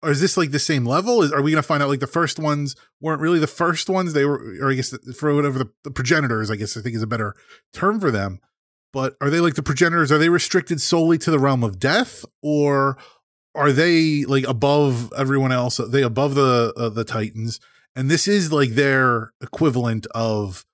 or 0.03 0.11
is 0.11 0.21
this 0.21 0.37
like 0.37 0.51
the 0.51 0.59
same 0.59 0.87
level? 0.87 1.23
Is 1.23 1.33
are 1.33 1.43
we 1.43 1.51
going 1.51 1.63
to 1.63 1.67
find 1.67 1.83
out 1.83 1.89
like 1.89 2.01
the 2.01 2.07
first 2.07 2.39
ones 2.39 2.75
weren't 3.01 3.21
really 3.21 3.39
the 3.39 3.47
first 3.47 3.89
ones? 3.89 4.13
They 4.13 4.25
were, 4.25 4.57
or 4.61 4.71
I 4.71 4.75
guess 4.75 4.97
for 5.17 5.35
whatever 5.35 5.59
the, 5.59 5.71
the 5.85 5.91
progenitors, 5.91 6.51
I 6.51 6.57
guess 6.57 6.77
I 6.77 6.81
think 6.81 6.97
is 6.97 7.03
a 7.03 7.07
better 7.07 7.35
term 7.73 8.01
for 8.01 8.11
them. 8.11 8.41
But 8.93 9.15
are 9.21 9.31
they 9.31 9.41
like 9.41 9.55
the 9.55 9.63
progenitors? 9.63 10.11
Are 10.11 10.19
they 10.19 10.29
restricted 10.29 10.81
solely 10.81 11.19
to 11.19 11.31
the 11.31 11.39
realm 11.39 11.63
of 11.63 11.79
death, 11.79 12.25
or 12.43 12.97
are 13.55 13.73
they 13.73 14.25
like 14.25 14.47
above 14.47 15.13
everyone 15.17 15.53
else? 15.53 15.81
Are 15.81 15.89
they 15.89 16.03
above 16.03 16.35
the 16.35 16.73
uh, 16.77 16.89
the 16.89 17.05
Titans? 17.05 17.61
And 17.97 18.11
this 18.11 18.29
is 18.29 18.53
like 18.53 18.71
their 18.71 19.33
equivalent 19.43 20.07
of 20.15 20.65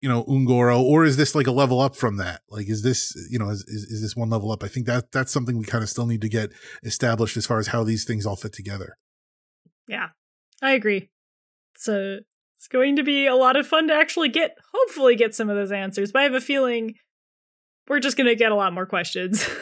you 0.00 0.08
know 0.08 0.24
Un'Goro, 0.24 0.80
or 0.80 1.04
is 1.04 1.16
this 1.16 1.34
like 1.34 1.46
a 1.46 1.52
level 1.52 1.80
up 1.80 1.96
from 1.96 2.16
that? 2.18 2.42
Like, 2.48 2.68
is 2.68 2.82
this 2.82 3.14
you 3.30 3.38
know 3.38 3.50
is 3.50 3.64
is, 3.66 3.84
is 3.84 4.02
this 4.02 4.16
one 4.16 4.30
level 4.30 4.52
up? 4.52 4.62
I 4.62 4.68
think 4.68 4.86
that 4.86 5.12
that's 5.12 5.32
something 5.32 5.58
we 5.58 5.64
kind 5.64 5.82
of 5.82 5.90
still 5.90 6.06
need 6.06 6.20
to 6.20 6.28
get 6.28 6.52
established 6.84 7.36
as 7.36 7.46
far 7.46 7.58
as 7.58 7.68
how 7.68 7.84
these 7.84 8.04
things 8.04 8.26
all 8.26 8.36
fit 8.36 8.52
together. 8.52 8.96
Yeah, 9.88 10.08
I 10.62 10.72
agree. 10.72 11.10
So 11.76 12.18
it's 12.56 12.68
going 12.68 12.96
to 12.96 13.02
be 13.02 13.26
a 13.26 13.34
lot 13.34 13.56
of 13.56 13.66
fun 13.66 13.88
to 13.88 13.94
actually 13.94 14.28
get, 14.28 14.56
hopefully, 14.72 15.16
get 15.16 15.34
some 15.34 15.50
of 15.50 15.56
those 15.56 15.72
answers. 15.72 16.12
But 16.12 16.20
I 16.20 16.22
have 16.24 16.34
a 16.34 16.40
feeling 16.40 16.94
we're 17.88 17.98
just 17.98 18.16
going 18.16 18.28
to 18.28 18.36
get 18.36 18.52
a 18.52 18.54
lot 18.54 18.72
more 18.72 18.86
questions. 18.86 19.44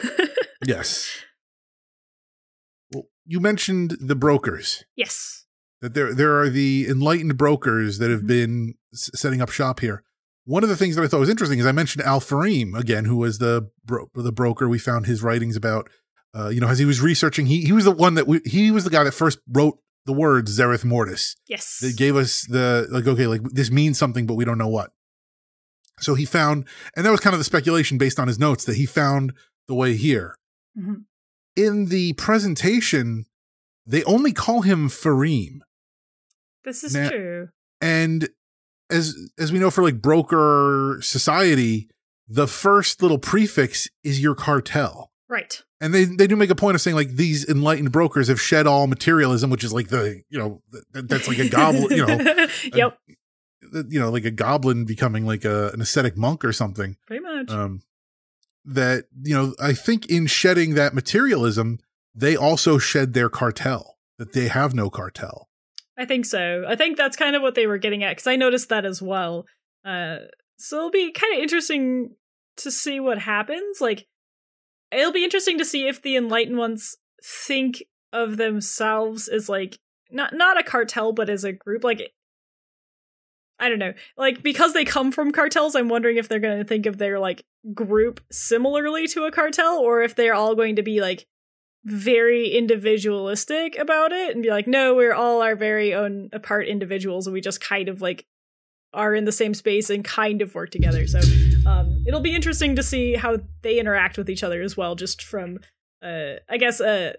Yes. 0.65 1.09
You 3.31 3.39
mentioned 3.39 3.97
the 3.99 4.15
brokers. 4.15 4.83
yes. 4.95 5.45
that 5.81 5.95
there 5.95 6.13
there 6.13 6.39
are 6.39 6.47
the 6.49 6.85
enlightened 6.87 7.35
brokers 7.37 7.97
that 7.97 8.11
have 8.11 8.21
Mhm. 8.21 8.27
been 8.27 8.73
s- 8.93 9.09
setting 9.15 9.41
up 9.41 9.49
shop 9.49 9.79
here. 9.79 10.03
One 10.45 10.61
of 10.63 10.69
the 10.69 10.75
things 10.77 10.95
that 10.95 11.03
I 11.03 11.07
thought 11.07 11.19
was 11.19 11.29
interesting 11.29 11.57
is 11.59 11.65
I 11.65 11.71
mentioned 11.71 12.05
Al'firim 12.05 12.77
again, 12.77 13.05
who 13.05 13.15
was 13.17 13.39
the 13.39 13.69
bro- 13.83 14.11
the 14.13 14.31
broker 14.31 14.69
we 14.69 14.77
found 14.77 15.05
his 15.07 15.23
writings 15.23 15.55
about. 15.55 15.89
Uh, 16.35 16.49
you 16.49 16.61
know, 16.61 16.67
as 16.67 16.77
he 16.77 16.85
was 16.85 17.01
researching, 17.01 17.47
he 17.47 17.61
he 17.65 17.71
was 17.71 17.85
the 17.85 17.91
one 17.91 18.13
that 18.13 18.27
we, 18.27 18.41
he 18.45 18.69
was 18.69 18.83
the 18.83 18.89
guy 18.91 19.03
that 19.03 19.13
first 19.13 19.39
wrote 19.47 19.79
the 20.05 20.13
words 20.13 20.55
Zereth 20.59 20.85
Mortis. 20.85 21.35
Yes. 21.47 21.79
That 21.81 21.97
gave 21.97 22.15
us 22.15 22.45
the 22.47 22.87
like, 22.91 23.07
okay, 23.07 23.25
like 23.27 23.41
this 23.51 23.71
means 23.71 23.97
something, 23.97 24.27
but 24.27 24.35
we 24.35 24.45
don't 24.45 24.57
know 24.59 24.67
what. 24.67 24.91
So 25.99 26.13
he 26.15 26.25
found, 26.25 26.65
and 26.95 27.05
that 27.05 27.11
was 27.11 27.19
kind 27.21 27.33
of 27.33 27.39
the 27.39 27.43
speculation 27.43 27.97
based 27.97 28.19
on 28.19 28.27
his 28.27 28.37
notes 28.39 28.65
that 28.65 28.75
he 28.75 28.85
found 28.85 29.33
the 29.67 29.73
way 29.75 29.95
here. 29.95 30.35
Mhm. 30.77 31.05
In 31.55 31.87
the 31.87 32.13
presentation, 32.13 33.25
they 33.85 34.03
only 34.05 34.31
call 34.31 34.61
him 34.61 34.87
Firim. 34.89 35.59
This 36.63 36.83
is 36.83 36.93
Now- 36.95 37.09
true. 37.09 37.49
and 37.81 38.29
as 38.89 39.15
as 39.39 39.51
we 39.51 39.59
know 39.59 39.71
for 39.71 39.81
like 39.83 40.01
broker 40.01 40.99
society 41.01 41.89
the 42.27 42.45
first 42.47 43.01
little 43.01 43.17
prefix 43.17 43.87
is 44.03 44.19
your 44.21 44.35
cartel 44.35 45.11
Right. 45.29 45.63
and 45.79 45.93
they 45.93 46.03
they 46.05 46.27
do 46.27 46.35
make 46.35 46.49
a 46.49 46.55
point 46.55 46.75
of 46.75 46.81
saying 46.81 46.95
like 46.97 47.15
these 47.15 47.47
enlightened 47.47 47.91
brokers 47.93 48.27
have 48.27 48.39
shed 48.41 48.67
all 48.67 48.87
materialism 48.87 49.49
which 49.49 49.63
is 49.63 49.71
like 49.73 49.87
the 49.87 50.21
you 50.29 50.37
know 50.37 50.61
th- 50.93 51.05
that's 51.07 51.27
like 51.29 51.39
a 51.39 51.47
goblin 51.49 51.87
you 51.89 52.05
know 52.05 52.17
yep. 52.75 52.97
th- 53.73 53.85
you 53.87 53.99
know 53.99 54.11
like 54.11 54.25
a 54.25 54.31
goblin 54.31 54.83
becoming 54.85 55.25
like 55.25 55.45
a, 55.45 55.69
an 55.69 55.81
ascetic 55.81 56.17
monk 56.17 56.43
or 56.43 56.51
something 56.51 56.97
Pretty 57.07 57.23
much. 57.23 57.49
um 57.49 57.81
that 58.63 59.05
you 59.23 59.33
know 59.33 59.53
i 59.59 59.73
think 59.73 60.05
in 60.07 60.27
shedding 60.27 60.75
that 60.75 60.93
materialism 60.93 61.79
they 62.13 62.35
also 62.35 62.77
shed 62.77 63.13
their 63.13 63.29
cartel 63.29 63.97
that 64.17 64.33
they 64.33 64.47
have 64.47 64.73
no 64.73 64.89
cartel 64.89 65.49
I 66.01 66.05
think 66.05 66.25
so. 66.25 66.65
I 66.67 66.75
think 66.75 66.97
that's 66.97 67.15
kind 67.15 67.35
of 67.35 67.43
what 67.43 67.53
they 67.53 67.67
were 67.67 67.77
getting 67.77 68.03
at 68.03 68.11
because 68.11 68.25
I 68.25 68.35
noticed 68.35 68.69
that 68.69 68.85
as 68.85 69.03
well. 69.03 69.45
Uh, 69.85 70.17
so 70.57 70.77
it'll 70.77 70.91
be 70.91 71.11
kind 71.11 71.35
of 71.35 71.39
interesting 71.39 72.15
to 72.57 72.71
see 72.71 72.99
what 72.99 73.19
happens. 73.19 73.79
Like, 73.79 74.07
it'll 74.91 75.11
be 75.11 75.23
interesting 75.23 75.59
to 75.59 75.65
see 75.65 75.87
if 75.87 76.01
the 76.01 76.15
enlightened 76.15 76.57
ones 76.57 76.97
think 77.23 77.83
of 78.11 78.37
themselves 78.37 79.27
as 79.27 79.47
like 79.47 79.77
not 80.09 80.33
not 80.33 80.59
a 80.59 80.63
cartel, 80.63 81.13
but 81.13 81.29
as 81.29 81.43
a 81.43 81.53
group. 81.53 81.83
Like, 81.83 82.01
I 83.61 83.69
don't 83.69 83.79
know. 83.79 83.93
Like 84.17 84.41
because 84.41 84.73
they 84.73 84.83
come 84.83 85.11
from 85.11 85.31
cartels, 85.31 85.75
I'm 85.75 85.87
wondering 85.87 86.17
if 86.17 86.27
they're 86.27 86.39
going 86.39 86.57
to 86.57 86.65
think 86.65 86.87
of 86.87 86.97
their 86.97 87.19
like 87.19 87.45
group 87.73 88.19
similarly 88.31 89.07
to 89.09 89.25
a 89.25 89.31
cartel, 89.31 89.77
or 89.77 90.01
if 90.01 90.15
they're 90.15 90.33
all 90.33 90.55
going 90.55 90.75
to 90.77 90.83
be 90.83 90.99
like 90.99 91.27
very 91.85 92.49
individualistic 92.49 93.77
about 93.77 94.11
it 94.11 94.33
and 94.33 94.43
be 94.43 94.49
like, 94.49 94.67
no, 94.67 94.95
we're 94.95 95.13
all 95.13 95.41
our 95.41 95.55
very 95.55 95.93
own 95.93 96.29
apart 96.33 96.67
individuals 96.67 97.27
and 97.27 97.33
we 97.33 97.41
just 97.41 97.61
kind 97.61 97.87
of 97.87 98.01
like 98.01 98.25
are 98.93 99.15
in 99.15 99.25
the 99.25 99.31
same 99.31 99.53
space 99.53 99.89
and 99.89 100.03
kind 100.03 100.41
of 100.41 100.53
work 100.55 100.71
together. 100.71 101.05
So 101.07 101.19
um, 101.65 102.03
it'll 102.07 102.19
be 102.19 102.35
interesting 102.35 102.75
to 102.75 102.83
see 102.83 103.13
how 103.13 103.37
they 103.61 103.79
interact 103.79 104.17
with 104.17 104.29
each 104.29 104.43
other 104.43 104.61
as 104.61 104.75
well, 104.75 104.95
just 104.95 105.23
from 105.23 105.59
uh, 106.03 106.33
I 106.49 106.57
guess 106.57 106.79
a, 106.79 107.15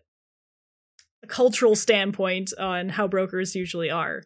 a 1.22 1.26
cultural 1.28 1.76
standpoint 1.76 2.52
on 2.58 2.88
how 2.88 3.06
brokers 3.06 3.54
usually 3.54 3.90
are. 3.90 4.24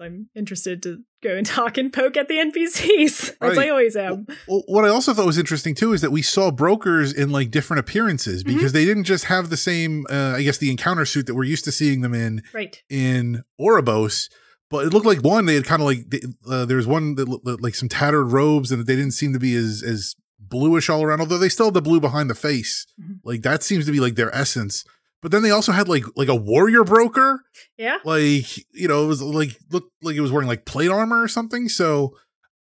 I'm 0.00 0.28
interested 0.34 0.82
to 0.84 1.02
go 1.22 1.34
and 1.36 1.46
talk 1.58 1.76
and 1.78 1.92
poke 1.92 2.16
at 2.16 2.28
the 2.28 2.34
NPCs, 2.34 3.36
as 3.40 3.58
I 3.58 3.68
always 3.68 3.96
am. 3.96 4.26
Well, 4.46 4.62
what 4.66 4.84
I 4.84 4.88
also 4.88 5.12
thought 5.14 5.26
was 5.26 5.38
interesting 5.38 5.74
too 5.74 5.92
is 5.92 6.00
that 6.00 6.10
we 6.12 6.22
saw 6.22 6.50
brokers 6.50 7.12
in 7.12 7.30
like 7.30 7.50
different 7.50 7.80
appearances 7.80 8.44
Mm-hmm. 8.44 8.56
because 8.56 8.72
they 8.72 8.84
didn't 8.84 9.04
just 9.04 9.24
have 9.24 9.50
the 9.50 9.56
same, 9.56 10.06
uh, 10.10 10.34
I 10.36 10.42
guess, 10.42 10.58
the 10.58 10.70
encounter 10.70 11.04
suit 11.04 11.26
that 11.26 11.34
we're 11.34 11.44
used 11.44 11.64
to 11.64 11.72
seeing 11.72 12.00
them 12.02 12.14
in 12.14 12.42
Right. 12.52 12.80
in 12.88 13.42
Oribos. 13.60 14.28
But 14.70 14.86
it 14.86 14.92
looked 14.92 15.06
like 15.06 15.24
one 15.24 15.46
they 15.46 15.54
had 15.56 15.64
kind 15.64 15.82
of 15.82 15.86
like 15.86 16.08
they- 16.08 16.22
uh, 16.48 16.64
there 16.64 16.76
was 16.76 16.86
one 16.86 17.16
that 17.16 17.28
looked 17.28 17.62
like 17.62 17.74
some 17.74 17.88
tattered 17.88 18.26
robes 18.26 18.70
and 18.70 18.86
they 18.86 18.94
didn't 18.96 19.12
seem 19.14 19.32
to 19.32 19.40
be 19.40 19.54
as 19.56 19.82
as 19.82 20.14
bluish 20.38 20.88
all 20.88 21.02
around. 21.02 21.20
Although 21.20 21.38
they 21.38 21.48
still 21.48 21.66
had 21.66 21.74
the 21.74 21.82
blue 21.82 22.00
behind 22.00 22.30
the 22.30 22.34
face, 22.36 22.86
Mhm. 23.00 23.18
like 23.24 23.42
that 23.42 23.62
seems 23.64 23.84
to 23.86 23.92
be 23.92 23.98
like 24.00 24.14
their 24.14 24.34
essence. 24.34 24.84
But 25.22 25.32
then 25.32 25.42
they 25.42 25.50
also 25.50 25.72
had 25.72 25.88
like 25.88 26.04
like 26.16 26.28
a 26.28 26.34
warrior 26.34 26.84
broker. 26.84 27.42
Yeah. 27.76 27.98
like 28.04 28.56
you 28.72 28.88
know 28.88 29.04
it 29.04 29.06
was 29.06 29.22
like 29.22 29.56
looked 29.70 29.90
like 30.02 30.16
it 30.16 30.20
was 30.20 30.32
wearing 30.32 30.48
like 30.48 30.64
plate 30.64 30.90
armor 30.90 31.22
or 31.22 31.28
something. 31.28 31.68
So 31.68 32.16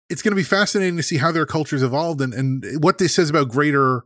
it's 0.09 0.21
going 0.21 0.31
to 0.31 0.35
be 0.35 0.43
fascinating 0.43 0.97
to 0.97 1.03
see 1.03 1.17
how 1.17 1.31
their 1.31 1.45
cultures 1.45 1.83
evolved 1.83 2.21
and 2.21 2.33
and 2.33 2.83
what 2.83 2.97
this 2.97 3.15
says 3.15 3.29
about 3.29 3.49
greater 3.49 4.03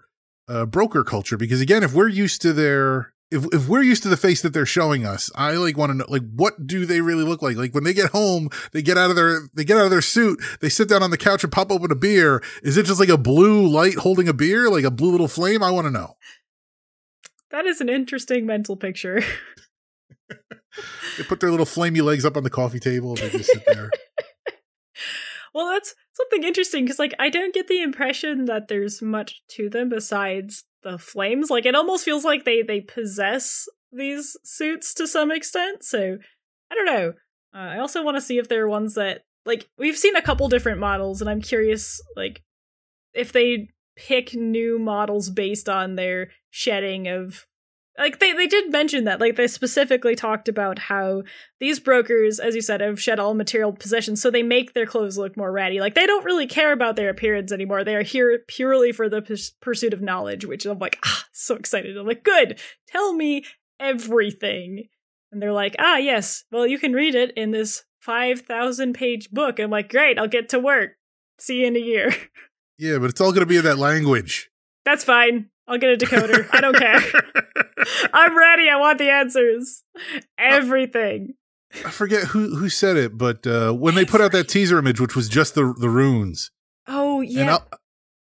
uh, 0.47 0.65
broker 0.65 1.03
culture. 1.03 1.37
Because 1.37 1.61
again 1.61 1.83
if 1.83 1.93
we're 1.93 2.09
used 2.09 2.41
to 2.41 2.53
their 2.53 3.13
if, 3.31 3.45
if 3.51 3.67
we're 3.67 3.81
used 3.81 4.03
to 4.03 4.09
the 4.09 4.17
face 4.17 4.43
that 4.43 4.53
they're 4.53 4.63
showing 4.63 5.07
us 5.07 5.31
i 5.33 5.53
like 5.53 5.75
want 5.75 5.89
to 5.89 5.97
know 5.97 6.05
like 6.07 6.21
what 6.35 6.67
do 6.67 6.85
they 6.85 7.01
really 7.01 7.23
look 7.23 7.41
like? 7.41 7.55
Like 7.55 7.73
when 7.73 7.83
they 7.83 7.93
get 7.93 8.11
home 8.11 8.49
they 8.73 8.81
get 8.81 8.97
out 8.97 9.09
of 9.09 9.15
their 9.15 9.47
they 9.53 9.63
get 9.63 9.77
out 9.77 9.85
of 9.85 9.91
their 9.91 10.01
suit 10.01 10.39
they 10.59 10.69
sit 10.69 10.89
down 10.89 11.01
on 11.01 11.11
the 11.11 11.17
couch 11.17 11.43
and 11.43 11.51
pop 11.51 11.71
open 11.71 11.91
a 11.91 11.95
beer. 11.95 12.43
Is 12.61 12.77
it 12.77 12.85
just 12.85 12.99
like 12.99 13.09
a 13.09 13.17
blue 13.17 13.65
light 13.65 13.95
holding 13.95 14.27
a 14.27 14.33
beer? 14.33 14.69
Like 14.69 14.83
a 14.83 14.91
blue 14.91 15.11
little 15.11 15.29
flame? 15.29 15.63
I 15.63 15.71
want 15.71 15.85
to 15.85 15.91
know 15.91 16.15
That 17.53 17.67
is 17.67 17.79
an 17.79 17.87
interesting 17.87 18.47
mental 18.47 18.75
picture. 18.75 19.21
they 21.17 21.23
put 21.23 21.39
their 21.39 21.51
little 21.51 21.67
flamey 21.67 22.01
legs 22.01 22.25
up 22.25 22.35
on 22.35 22.41
the 22.43 22.49
coffee 22.49 22.79
table 22.79 23.11
and 23.11 23.19
they 23.19 23.29
just 23.29 23.51
sit 23.51 23.63
there 23.67 23.91
Well, 25.53 25.69
that's 25.69 25.93
something 26.13 26.43
interesting 26.43 26.83
because, 26.83 26.97
like, 26.97 27.13
I 27.19 27.29
don't 27.29 27.53
get 27.53 27.67
the 27.67 27.83
impression 27.83 28.45
that 28.45 28.69
there's 28.69 29.03
much 29.03 29.43
to 29.49 29.69
them 29.69 29.89
besides 29.89 30.63
the 30.81 30.97
flames. 30.97 31.51
Like, 31.51 31.67
it 31.67 31.75
almost 31.75 32.03
feels 32.03 32.25
like 32.25 32.43
they 32.43 32.63
they 32.63 32.81
possess 32.81 33.67
these 33.91 34.35
suits 34.43 34.95
to 34.95 35.07
some 35.07 35.31
extent. 35.31 35.83
So, 35.83 36.17
I 36.71 36.75
don't 36.75 36.87
know. 36.87 37.13
Uh, 37.53 37.69
I 37.75 37.77
also 37.77 38.03
want 38.03 38.17
to 38.17 38.21
see 38.21 38.39
if 38.39 38.49
there 38.49 38.63
are 38.63 38.67
ones 38.67 38.95
that, 38.95 39.21
like, 39.45 39.69
we've 39.77 39.95
seen 39.95 40.15
a 40.15 40.23
couple 40.23 40.49
different 40.49 40.79
models, 40.79 41.21
and 41.21 41.29
I'm 41.29 41.41
curious, 41.41 42.01
like, 42.15 42.41
if 43.13 43.31
they 43.31 43.67
pick 43.95 44.33
new 44.33 44.79
models 44.79 45.29
based 45.29 45.69
on 45.69 45.95
their 45.95 46.31
shedding 46.49 47.07
of. 47.07 47.45
Like 47.95 48.19
they, 48.19 48.33
they 48.33 48.47
did 48.47 48.71
mention 48.71 49.03
that, 49.03 49.19
like 49.19 49.35
they 49.35 49.45
specifically 49.45 50.15
talked 50.15 50.47
about 50.47 50.79
how 50.79 51.21
these 51.59 51.79
brokers, 51.79 52.39
as 52.39 52.55
you 52.55 52.61
said, 52.61 52.81
have 52.81 52.99
shed 52.99 53.19
all 53.19 53.35
material 53.35 53.71
possessions, 53.71 54.19
so 54.19 54.31
they 54.31 54.41
make 54.41 54.73
their 54.73 54.87
clothes 54.87 55.15
look 55.15 55.37
more 55.37 55.51
ratty. 55.51 55.79
Like 55.79 55.93
they 55.93 56.07
don't 56.07 56.25
really 56.25 56.47
care 56.47 56.71
about 56.71 56.95
their 56.95 57.09
appearance 57.09 57.51
anymore. 57.51 57.83
They 57.83 57.95
are 57.95 58.01
here 58.01 58.39
purely 58.47 58.91
for 58.91 59.09
the 59.09 59.21
pursuit 59.61 59.93
of 59.93 60.01
knowledge, 60.01 60.43
which 60.43 60.65
I'm 60.65 60.79
like, 60.79 60.97
ah, 61.05 61.25
so 61.33 61.53
excited. 61.53 61.95
I'm 61.95 62.07
like, 62.07 62.23
good, 62.23 62.59
tell 62.87 63.13
me 63.13 63.45
everything. 63.79 64.87
And 65.31 65.39
they're 65.39 65.53
like, 65.53 65.75
ah, 65.77 65.97
yes, 65.97 66.45
well, 66.51 66.65
you 66.65 66.79
can 66.79 66.93
read 66.93 67.13
it 67.13 67.31
in 67.35 67.51
this 67.51 67.83
5,000 67.99 68.93
page 68.93 69.31
book. 69.31 69.59
I'm 69.59 69.71
like, 69.71 69.89
great, 69.89 70.19
I'll 70.19 70.27
get 70.27 70.49
to 70.49 70.59
work. 70.59 70.91
See 71.39 71.61
you 71.61 71.67
in 71.67 71.75
a 71.75 71.79
year. 71.79 72.11
yeah 72.83 72.97
but 72.99 73.09
it's 73.09 73.21
all 73.21 73.31
going 73.31 73.41
to 73.41 73.45
be 73.53 73.57
in 73.57 73.63
that 73.63 73.77
language 73.77 74.49
That's 74.85 75.03
fine. 75.03 75.49
I'll 75.67 75.77
get 75.77 75.93
a 75.93 75.97
decoder. 76.05 76.45
I 76.51 76.59
don't 76.59 76.75
care. 76.75 76.99
I'm 78.13 78.37
ready. 78.37 78.67
I 78.69 78.75
want 78.75 78.97
the 78.99 79.09
answers. 79.09 79.83
Everything. 80.37 81.35
I 81.85 81.89
forget 81.89 82.25
who 82.25 82.55
who 82.57 82.67
said 82.69 82.97
it, 82.97 83.17
but 83.17 83.47
uh, 83.47 83.71
when 83.71 83.95
they 83.95 84.03
put 84.05 84.19
out 84.21 84.31
that 84.33 84.49
teaser 84.49 84.77
image, 84.77 84.99
which 84.99 85.15
was 85.15 85.29
just 85.29 85.55
the 85.55 85.73
the 85.79 85.89
runes, 85.89 86.51
Oh, 86.87 87.21
yeah. 87.21 87.41
and 87.41 87.49
I'll, 87.51 87.67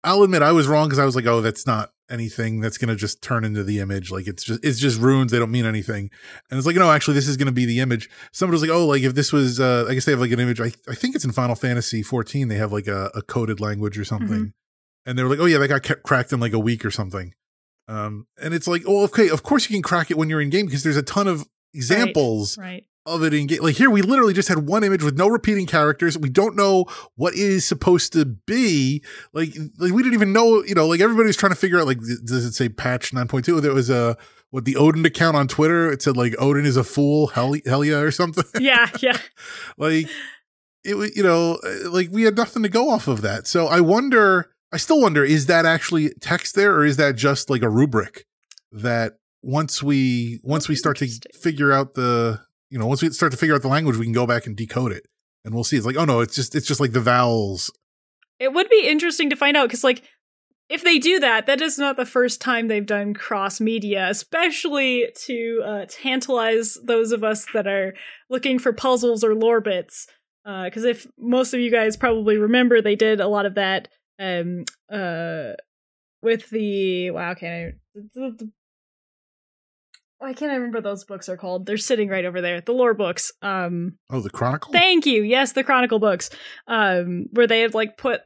I'll 0.04 0.22
admit 0.24 0.42
I 0.42 0.50
was 0.52 0.66
wrong 0.66 0.88
because 0.88 0.98
I 0.98 1.04
was 1.04 1.14
like, 1.14 1.26
oh, 1.26 1.40
that's 1.40 1.64
not 1.66 1.92
anything 2.10 2.60
that's 2.60 2.78
going 2.78 2.88
to 2.88 2.96
just 2.96 3.22
turn 3.22 3.44
into 3.44 3.62
the 3.62 3.80
image. 3.80 4.10
Like 4.10 4.26
it's 4.26 4.44
just 4.44 4.64
it's 4.64 4.78
just 4.78 5.00
runes. 5.00 5.32
They 5.32 5.38
don't 5.38 5.50
mean 5.50 5.66
anything. 5.66 6.10
And 6.50 6.58
it's 6.58 6.66
like, 6.66 6.76
no, 6.76 6.90
actually, 6.90 7.14
this 7.14 7.28
is 7.28 7.36
going 7.36 7.46
to 7.46 7.52
be 7.52 7.66
the 7.66 7.80
image. 7.80 8.08
Somebody 8.32 8.54
was 8.54 8.62
like, 8.62 8.70
oh, 8.70 8.86
like 8.86 9.02
if 9.02 9.14
this 9.14 9.32
was, 9.32 9.60
uh, 9.60 9.86
I 9.88 9.94
guess 9.94 10.04
they 10.04 10.12
have 10.12 10.20
like 10.20 10.32
an 10.32 10.40
image. 10.40 10.60
I 10.60 10.72
I 10.88 10.94
think 10.94 11.14
it's 11.14 11.24
in 11.24 11.32
Final 11.32 11.54
Fantasy 11.54 12.02
14. 12.02 12.48
They 12.48 12.56
have 12.56 12.72
like 12.72 12.86
a, 12.86 13.10
a 13.14 13.22
coded 13.22 13.60
language 13.60 13.98
or 13.98 14.04
something. 14.04 14.52
And 15.06 15.18
they 15.18 15.22
were 15.22 15.30
like, 15.30 15.38
oh 15.38 15.46
yeah, 15.46 15.58
that 15.58 15.68
got 15.68 16.02
cracked 16.02 16.32
in 16.32 16.40
like 16.40 16.52
a 16.52 16.58
week 16.58 16.84
or 16.84 16.90
something. 16.90 17.32
Um, 17.88 18.26
and 18.40 18.52
it's 18.52 18.68
like, 18.68 18.82
oh, 18.86 19.04
okay, 19.04 19.30
of 19.30 19.42
course 19.42 19.68
you 19.68 19.74
can 19.74 19.82
crack 19.82 20.10
it 20.10 20.18
when 20.18 20.28
you're 20.28 20.42
in 20.42 20.50
game 20.50 20.66
because 20.66 20.82
there's 20.82 20.98
a 20.98 21.02
ton 21.02 21.26
of 21.26 21.48
examples 21.72 22.58
right. 22.58 22.84
Of 23.06 23.22
it 23.22 23.34
in 23.34 23.46
game. 23.46 23.62
Like 23.62 23.76
here, 23.76 23.90
we 23.90 24.02
literally 24.02 24.34
just 24.34 24.48
had 24.48 24.66
one 24.66 24.84
image 24.84 25.02
with 25.02 25.16
no 25.16 25.28
repeating 25.28 25.66
characters. 25.66 26.18
We 26.18 26.28
don't 26.28 26.56
know 26.56 26.86
what 27.16 27.34
it 27.34 27.40
is 27.40 27.66
supposed 27.66 28.12
to 28.12 28.24
be. 28.24 29.02
Like, 29.32 29.54
like 29.78 29.92
we 29.92 30.02
didn't 30.02 30.14
even 30.14 30.32
know. 30.32 30.62
You 30.62 30.74
know, 30.74 30.86
like 30.86 31.00
everybody 31.00 31.26
was 31.26 31.36
trying 31.36 31.52
to 31.52 31.58
figure 31.58 31.78
out. 31.78 31.86
Like, 31.86 32.00
does 32.00 32.44
it 32.44 32.52
say 32.52 32.68
patch 32.68 33.12
nine 33.12 33.28
point 33.28 33.44
two? 33.44 33.60
There 33.60 33.74
was 33.74 33.90
a 33.90 34.16
what 34.50 34.64
the 34.64 34.76
Odin 34.76 35.04
account 35.04 35.36
on 35.36 35.48
Twitter. 35.48 35.90
It 35.90 36.02
said 36.02 36.16
like 36.16 36.34
Odin 36.38 36.66
is 36.66 36.76
a 36.76 36.84
fool, 36.84 37.28
hell, 37.28 37.54
hell 37.66 37.84
yeah, 37.84 37.98
or 37.98 38.10
something. 38.10 38.44
Yeah, 38.60 38.90
yeah. 39.00 39.18
like 39.76 40.08
it 40.84 40.94
was, 40.94 41.16
you 41.16 41.22
know, 41.22 41.58
uh, 41.64 41.90
like 41.90 42.08
we 42.10 42.22
had 42.22 42.36
nothing 42.36 42.62
to 42.62 42.68
go 42.68 42.90
off 42.90 43.08
of 43.08 43.22
that. 43.22 43.46
So 43.46 43.66
I 43.66 43.80
wonder. 43.80 44.50
I 44.70 44.76
still 44.76 45.00
wonder: 45.00 45.24
is 45.24 45.46
that 45.46 45.64
actually 45.64 46.10
text 46.20 46.54
there, 46.54 46.74
or 46.74 46.84
is 46.84 46.98
that 46.98 47.16
just 47.16 47.48
like 47.48 47.62
a 47.62 47.70
rubric 47.70 48.26
that 48.70 49.14
once 49.42 49.82
we 49.82 50.40
once 50.42 50.68
we 50.68 50.74
start 50.74 50.98
to 50.98 51.08
figure 51.40 51.72
out 51.72 51.94
the 51.94 52.40
you 52.70 52.78
know 52.78 52.86
once 52.86 53.02
we 53.02 53.10
start 53.10 53.32
to 53.32 53.38
figure 53.38 53.54
out 53.54 53.62
the 53.62 53.68
language, 53.68 53.96
we 53.96 54.04
can 54.06 54.12
go 54.12 54.26
back 54.26 54.46
and 54.46 54.56
decode 54.56 54.92
it, 54.92 55.06
and 55.44 55.54
we'll 55.54 55.64
see. 55.64 55.76
It's 55.76 55.86
like, 55.86 55.96
oh 55.96 56.04
no, 56.04 56.20
it's 56.20 56.34
just 56.34 56.54
it's 56.54 56.66
just 56.66 56.80
like 56.80 56.92
the 56.92 57.00
vowels. 57.00 57.70
It 58.38 58.52
would 58.52 58.68
be 58.68 58.86
interesting 58.86 59.30
to 59.30 59.36
find 59.36 59.56
out 59.56 59.68
because, 59.68 59.82
like, 59.82 60.02
if 60.68 60.84
they 60.84 60.98
do 60.98 61.18
that, 61.20 61.46
that 61.46 61.60
is 61.60 61.78
not 61.78 61.96
the 61.96 62.06
first 62.06 62.40
time 62.40 62.68
they've 62.68 62.86
done 62.86 63.14
cross 63.14 63.60
media, 63.60 64.06
especially 64.08 65.08
to 65.26 65.62
uh, 65.66 65.86
tantalize 65.88 66.78
those 66.84 67.10
of 67.10 67.24
us 67.24 67.46
that 67.52 67.66
are 67.66 67.94
looking 68.30 68.58
for 68.58 68.72
puzzles 68.72 69.24
or 69.24 69.34
lore 69.34 69.60
bits. 69.60 70.06
Because 70.44 70.84
uh, 70.84 70.88
if 70.88 71.06
most 71.18 71.52
of 71.52 71.60
you 71.60 71.70
guys 71.70 71.96
probably 71.96 72.38
remember, 72.38 72.80
they 72.80 72.96
did 72.96 73.20
a 73.20 73.28
lot 73.28 73.44
of 73.44 73.56
that 73.56 73.88
um, 74.18 74.64
uh, 74.90 75.52
with 76.22 76.48
the 76.50 77.10
wow, 77.10 77.34
can 77.34 77.74
I? 77.94 78.00
Why 78.14 78.30
can't 78.30 78.52
I 80.20 80.32
can't 80.32 80.52
remember 80.52 80.80
those 80.80 81.04
books 81.04 81.28
are 81.28 81.36
called? 81.36 81.66
They're 81.66 81.76
sitting 81.76 82.08
right 82.08 82.24
over 82.24 82.40
there. 82.40 82.60
The 82.60 82.72
lore 82.72 82.94
books. 82.94 83.32
Um 83.42 83.98
Oh, 84.10 84.20
the 84.20 84.30
Chronicle? 84.30 84.72
Thank 84.72 85.06
you. 85.06 85.22
Yes, 85.22 85.52
the 85.52 85.64
Chronicle 85.64 85.98
books. 85.98 86.30
Um 86.66 87.26
where 87.32 87.46
they 87.46 87.60
have 87.60 87.74
like 87.74 87.96
put 87.96 88.22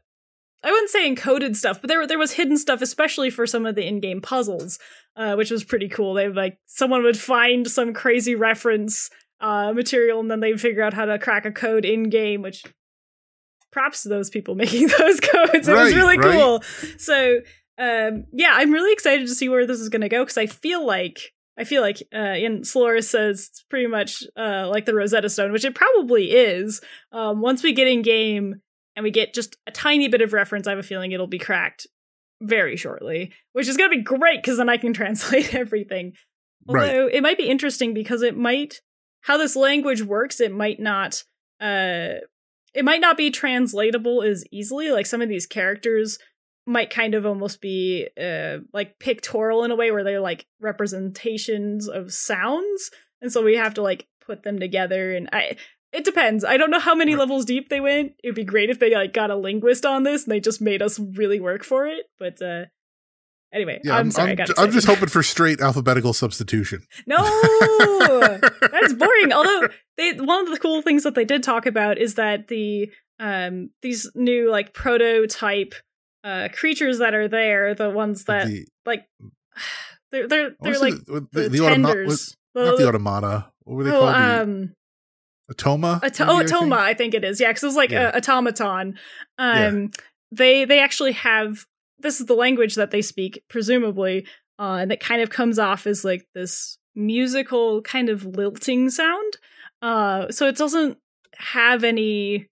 I 0.64 0.70
wouldn't 0.70 0.90
say 0.90 1.12
encoded 1.12 1.56
stuff, 1.56 1.80
but 1.80 1.88
there 1.88 2.06
there 2.06 2.18
was 2.18 2.32
hidden 2.32 2.56
stuff, 2.56 2.82
especially 2.82 3.30
for 3.30 3.46
some 3.46 3.66
of 3.66 3.74
the 3.74 3.86
in-game 3.86 4.20
puzzles, 4.20 4.78
uh, 5.16 5.34
which 5.34 5.50
was 5.50 5.64
pretty 5.64 5.88
cool. 5.88 6.14
They 6.14 6.28
like 6.28 6.58
someone 6.66 7.02
would 7.02 7.18
find 7.18 7.68
some 7.68 7.92
crazy 7.92 8.36
reference 8.36 9.10
uh, 9.40 9.72
material, 9.72 10.20
and 10.20 10.30
then 10.30 10.38
they'd 10.38 10.60
figure 10.60 10.82
out 10.82 10.94
how 10.94 11.04
to 11.04 11.18
crack 11.18 11.44
a 11.44 11.50
code 11.50 11.84
in 11.84 12.10
game. 12.10 12.42
Which 12.42 12.62
props 13.72 14.04
to 14.04 14.08
those 14.08 14.30
people 14.30 14.54
making 14.64 14.86
those 14.98 15.18
codes. 15.18 15.66
It 15.66 15.72
right, 15.72 15.84
was 15.84 15.94
really 15.96 16.18
right. 16.18 16.32
cool. 16.32 16.62
So 16.96 17.40
um, 17.78 18.26
yeah, 18.32 18.52
I'm 18.54 18.70
really 18.70 18.92
excited 18.92 19.26
to 19.26 19.34
see 19.34 19.48
where 19.48 19.66
this 19.66 19.80
is 19.80 19.88
going 19.88 20.02
to 20.02 20.08
go 20.08 20.22
because 20.22 20.38
I 20.38 20.46
feel 20.46 20.86
like 20.86 21.32
I 21.58 21.64
feel 21.64 21.82
like 21.82 22.02
uh, 22.14 22.18
in 22.18 22.64
Solaris 22.64 23.10
says 23.10 23.48
it's 23.50 23.62
pretty 23.68 23.86
much 23.86 24.24
uh, 24.36 24.68
like 24.70 24.86
the 24.86 24.94
Rosetta 24.94 25.28
Stone, 25.28 25.52
which 25.52 25.64
it 25.64 25.74
probably 25.74 26.32
is. 26.32 26.80
Um, 27.12 27.40
once 27.40 27.62
we 27.62 27.72
get 27.72 27.88
in 27.88 28.02
game 28.02 28.56
and 28.96 29.04
we 29.04 29.10
get 29.10 29.34
just 29.34 29.56
a 29.66 29.70
tiny 29.70 30.08
bit 30.08 30.22
of 30.22 30.32
reference, 30.32 30.66
I 30.66 30.70
have 30.70 30.78
a 30.78 30.82
feeling 30.82 31.12
it'll 31.12 31.26
be 31.26 31.38
cracked 31.38 31.86
very 32.40 32.76
shortly, 32.76 33.32
which 33.52 33.68
is 33.68 33.76
going 33.76 33.90
to 33.90 33.96
be 33.96 34.02
great 34.02 34.42
because 34.42 34.58
then 34.58 34.68
I 34.68 34.78
can 34.78 34.92
translate 34.94 35.54
everything. 35.54 36.14
Although 36.66 37.04
right. 37.04 37.14
it 37.14 37.22
might 37.22 37.38
be 37.38 37.50
interesting 37.50 37.92
because 37.92 38.22
it 38.22 38.36
might 38.36 38.80
how 39.22 39.36
this 39.36 39.56
language 39.56 40.02
works. 40.02 40.40
It 40.40 40.52
might 40.52 40.80
not. 40.80 41.24
Uh, 41.60 42.20
it 42.74 42.84
might 42.84 43.00
not 43.00 43.16
be 43.16 43.30
translatable 43.30 44.22
as 44.22 44.44
easily. 44.50 44.90
Like 44.90 45.06
some 45.06 45.20
of 45.20 45.28
these 45.28 45.46
characters 45.46 46.18
might 46.66 46.90
kind 46.90 47.14
of 47.14 47.26
almost 47.26 47.60
be 47.60 48.08
uh, 48.20 48.58
like 48.72 48.98
pictorial 48.98 49.64
in 49.64 49.70
a 49.70 49.76
way 49.76 49.90
where 49.90 50.04
they're 50.04 50.20
like 50.20 50.46
representations 50.60 51.88
of 51.88 52.12
sounds. 52.12 52.90
And 53.20 53.32
so 53.32 53.42
we 53.42 53.56
have 53.56 53.74
to 53.74 53.82
like 53.82 54.06
put 54.24 54.42
them 54.42 54.58
together. 54.58 55.14
And 55.14 55.28
i 55.32 55.56
it 55.92 56.04
depends. 56.04 56.42
I 56.42 56.56
don't 56.56 56.70
know 56.70 56.78
how 56.78 56.94
many 56.94 57.16
levels 57.16 57.44
deep 57.44 57.68
they 57.68 57.80
went. 57.80 58.12
It'd 58.24 58.34
be 58.34 58.44
great 58.44 58.70
if 58.70 58.78
they 58.78 58.94
like 58.94 59.12
got 59.12 59.30
a 59.30 59.36
linguist 59.36 59.84
on 59.84 60.04
this 60.04 60.24
and 60.24 60.32
they 60.32 60.40
just 60.40 60.62
made 60.62 60.80
us 60.80 60.98
really 60.98 61.38
work 61.38 61.64
for 61.64 61.86
it. 61.86 62.06
But 62.18 62.40
uh 62.40 62.64
anyway 63.54 63.78
yeah, 63.84 63.92
i'm, 63.96 64.06
I'm 64.06 64.10
sorry 64.10 64.30
I'm, 64.32 64.46
I 64.56 64.62
I'm 64.62 64.70
just 64.70 64.86
hoping 64.86 65.08
for 65.10 65.22
straight 65.22 65.60
alphabetical 65.60 66.14
substitution. 66.14 66.86
No! 67.06 67.18
That's 68.60 68.94
boring. 68.94 69.32
Although 69.32 69.68
they 69.98 70.12
one 70.14 70.46
of 70.46 70.50
the 70.50 70.58
cool 70.58 70.80
things 70.80 71.02
that 71.02 71.14
they 71.14 71.26
did 71.26 71.42
talk 71.42 71.66
about 71.66 71.98
is 71.98 72.14
that 72.14 72.48
the 72.48 72.90
um 73.20 73.68
these 73.82 74.10
new 74.14 74.50
like 74.50 74.72
prototype 74.72 75.74
uh 76.24 76.48
creatures 76.52 76.98
that 76.98 77.14
are 77.14 77.28
there, 77.28 77.74
the 77.74 77.90
ones 77.90 78.24
that 78.24 78.46
the, 78.46 78.66
like 78.86 79.06
they're 80.10 80.28
they're 80.28 80.50
they're 80.60 80.78
like 80.78 80.94
the, 81.04 81.26
the, 81.32 81.48
the. 81.48 81.58
Automa- 81.58 82.36
not 82.54 82.78
the 82.78 82.88
automata. 82.88 83.46
What 83.64 83.76
were 83.76 83.84
they 83.84 83.90
oh, 83.90 84.00
called? 84.00 84.14
Um, 84.14 84.74
Automa? 85.50 86.02
Ato- 86.02 86.26
oh, 86.26 86.42
Automa, 86.42 86.78
I 86.78 86.94
think 86.94 87.14
it 87.14 87.24
is. 87.24 87.40
Yeah, 87.40 87.48
because 87.48 87.62
it 87.62 87.66
was 87.66 87.76
like 87.76 87.90
yeah. 87.90 88.10
a 88.10 88.18
automaton. 88.18 88.98
Um, 89.38 89.82
yeah. 89.82 89.86
they 90.30 90.64
they 90.64 90.80
actually 90.80 91.12
have 91.12 91.66
this 91.98 92.20
is 92.20 92.26
the 92.26 92.34
language 92.34 92.74
that 92.74 92.90
they 92.90 93.02
speak, 93.02 93.42
presumably, 93.48 94.26
uh, 94.58 94.78
and 94.80 94.92
it 94.92 95.00
kind 95.00 95.22
of 95.22 95.30
comes 95.30 95.58
off 95.58 95.86
as 95.86 96.04
like 96.04 96.26
this 96.34 96.78
musical 96.94 97.82
kind 97.82 98.08
of 98.08 98.24
lilting 98.24 98.90
sound. 98.90 99.32
Uh, 99.80 100.30
so 100.30 100.46
it 100.46 100.56
doesn't 100.56 100.98
have 101.36 101.84
any 101.84 102.48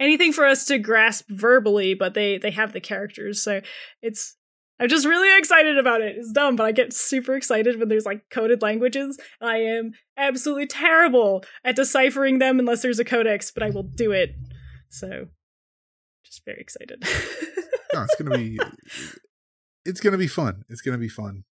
anything 0.00 0.32
for 0.32 0.46
us 0.46 0.64
to 0.66 0.78
grasp 0.78 1.26
verbally, 1.28 1.94
but 1.94 2.14
they 2.14 2.38
they 2.38 2.50
have 2.50 2.72
the 2.72 2.80
characters, 2.80 3.42
so 3.42 3.60
it's 4.02 4.36
I'm 4.80 4.88
just 4.88 5.06
really 5.06 5.36
excited 5.36 5.76
about 5.76 6.02
it. 6.02 6.16
It's 6.16 6.32
dumb, 6.32 6.54
but 6.54 6.64
I 6.64 6.72
get 6.72 6.92
super 6.92 7.34
excited 7.34 7.78
when 7.78 7.88
there's 7.88 8.06
like 8.06 8.30
coded 8.30 8.62
languages. 8.62 9.18
I 9.40 9.58
am 9.58 9.92
absolutely 10.16 10.66
terrible 10.66 11.44
at 11.64 11.76
deciphering 11.76 12.38
them 12.38 12.60
unless 12.60 12.82
there's 12.82 13.00
a 13.00 13.04
codex, 13.04 13.50
but 13.50 13.64
I 13.64 13.70
will 13.70 13.82
do 13.82 14.12
it. 14.12 14.36
So, 14.88 15.26
just 16.24 16.44
very 16.44 16.60
excited. 16.60 17.02
no, 17.92 18.02
it's 18.02 18.14
gonna 18.14 18.36
be 18.36 18.58
it's 19.84 20.00
gonna 20.00 20.18
be 20.18 20.28
fun. 20.28 20.62
It's 20.68 20.80
gonna 20.80 20.98
be 20.98 21.08
fun. 21.08 21.44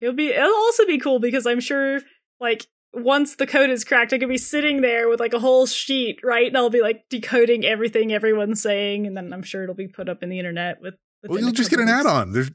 It'll 0.00 0.14
be 0.14 0.28
it'll 0.28 0.54
also 0.54 0.86
be 0.86 0.98
cool 0.98 1.18
because 1.18 1.44
I'm 1.44 1.60
sure 1.60 2.00
like 2.40 2.66
once 2.92 3.36
the 3.36 3.46
code 3.46 3.70
is 3.70 3.84
cracked, 3.84 4.12
I 4.12 4.18
could 4.18 4.28
be 4.28 4.38
sitting 4.38 4.80
there 4.80 5.08
with 5.08 5.20
like 5.20 5.34
a 5.34 5.38
whole 5.38 5.66
sheet, 5.66 6.20
right? 6.22 6.46
And 6.46 6.56
I'll 6.56 6.70
be 6.70 6.82
like 6.82 7.08
decoding 7.08 7.64
everything 7.64 8.12
everyone's 8.12 8.62
saying, 8.62 9.06
and 9.06 9.16
then 9.16 9.32
I'm 9.32 9.42
sure 9.42 9.62
it'll 9.62 9.74
be 9.74 9.88
put 9.88 10.08
up 10.08 10.22
in 10.22 10.28
the 10.28 10.38
internet 10.38 10.80
with. 10.80 10.94
Well, 11.24 11.40
you'll 11.40 11.50
just 11.50 11.70
get 11.70 11.80
an 11.80 11.88
add-on. 11.88 12.32
There's 12.32 12.46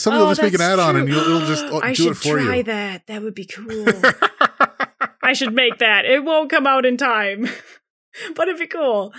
somebody 0.00 0.22
oh, 0.22 0.26
will 0.26 0.30
just 0.30 0.42
make 0.42 0.54
an 0.54 0.60
add-on, 0.60 0.94
true. 0.94 1.00
and 1.00 1.08
you'll, 1.08 1.20
it'll 1.20 1.46
just 1.46 1.64
uh, 1.72 1.80
I 1.82 1.92
do 1.92 2.10
it 2.10 2.14
for 2.14 2.38
you. 2.38 2.50
I 2.50 2.56
should 2.56 2.66
try 2.66 2.72
that. 2.72 3.06
That 3.08 3.22
would 3.22 3.34
be 3.34 3.44
cool. 3.44 3.86
I 5.22 5.32
should 5.32 5.54
make 5.54 5.78
that. 5.78 6.04
It 6.04 6.24
won't 6.24 6.50
come 6.50 6.66
out 6.66 6.86
in 6.86 6.96
time, 6.96 7.48
but 8.36 8.48
it'd 8.48 8.60
be 8.60 8.66
cool. 8.66 9.12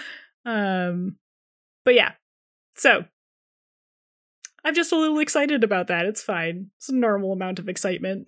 Um, 0.45 1.17
but 1.83 1.95
yeah, 1.95 2.13
so 2.75 3.05
I'm 4.63 4.73
just 4.73 4.91
a 4.91 4.97
little 4.97 5.19
excited 5.19 5.63
about 5.63 5.87
that. 5.87 6.05
It's 6.05 6.23
fine. 6.23 6.71
It's 6.77 6.89
a 6.89 6.95
normal 6.95 7.33
amount 7.33 7.59
of 7.59 7.67
excitement. 7.67 8.27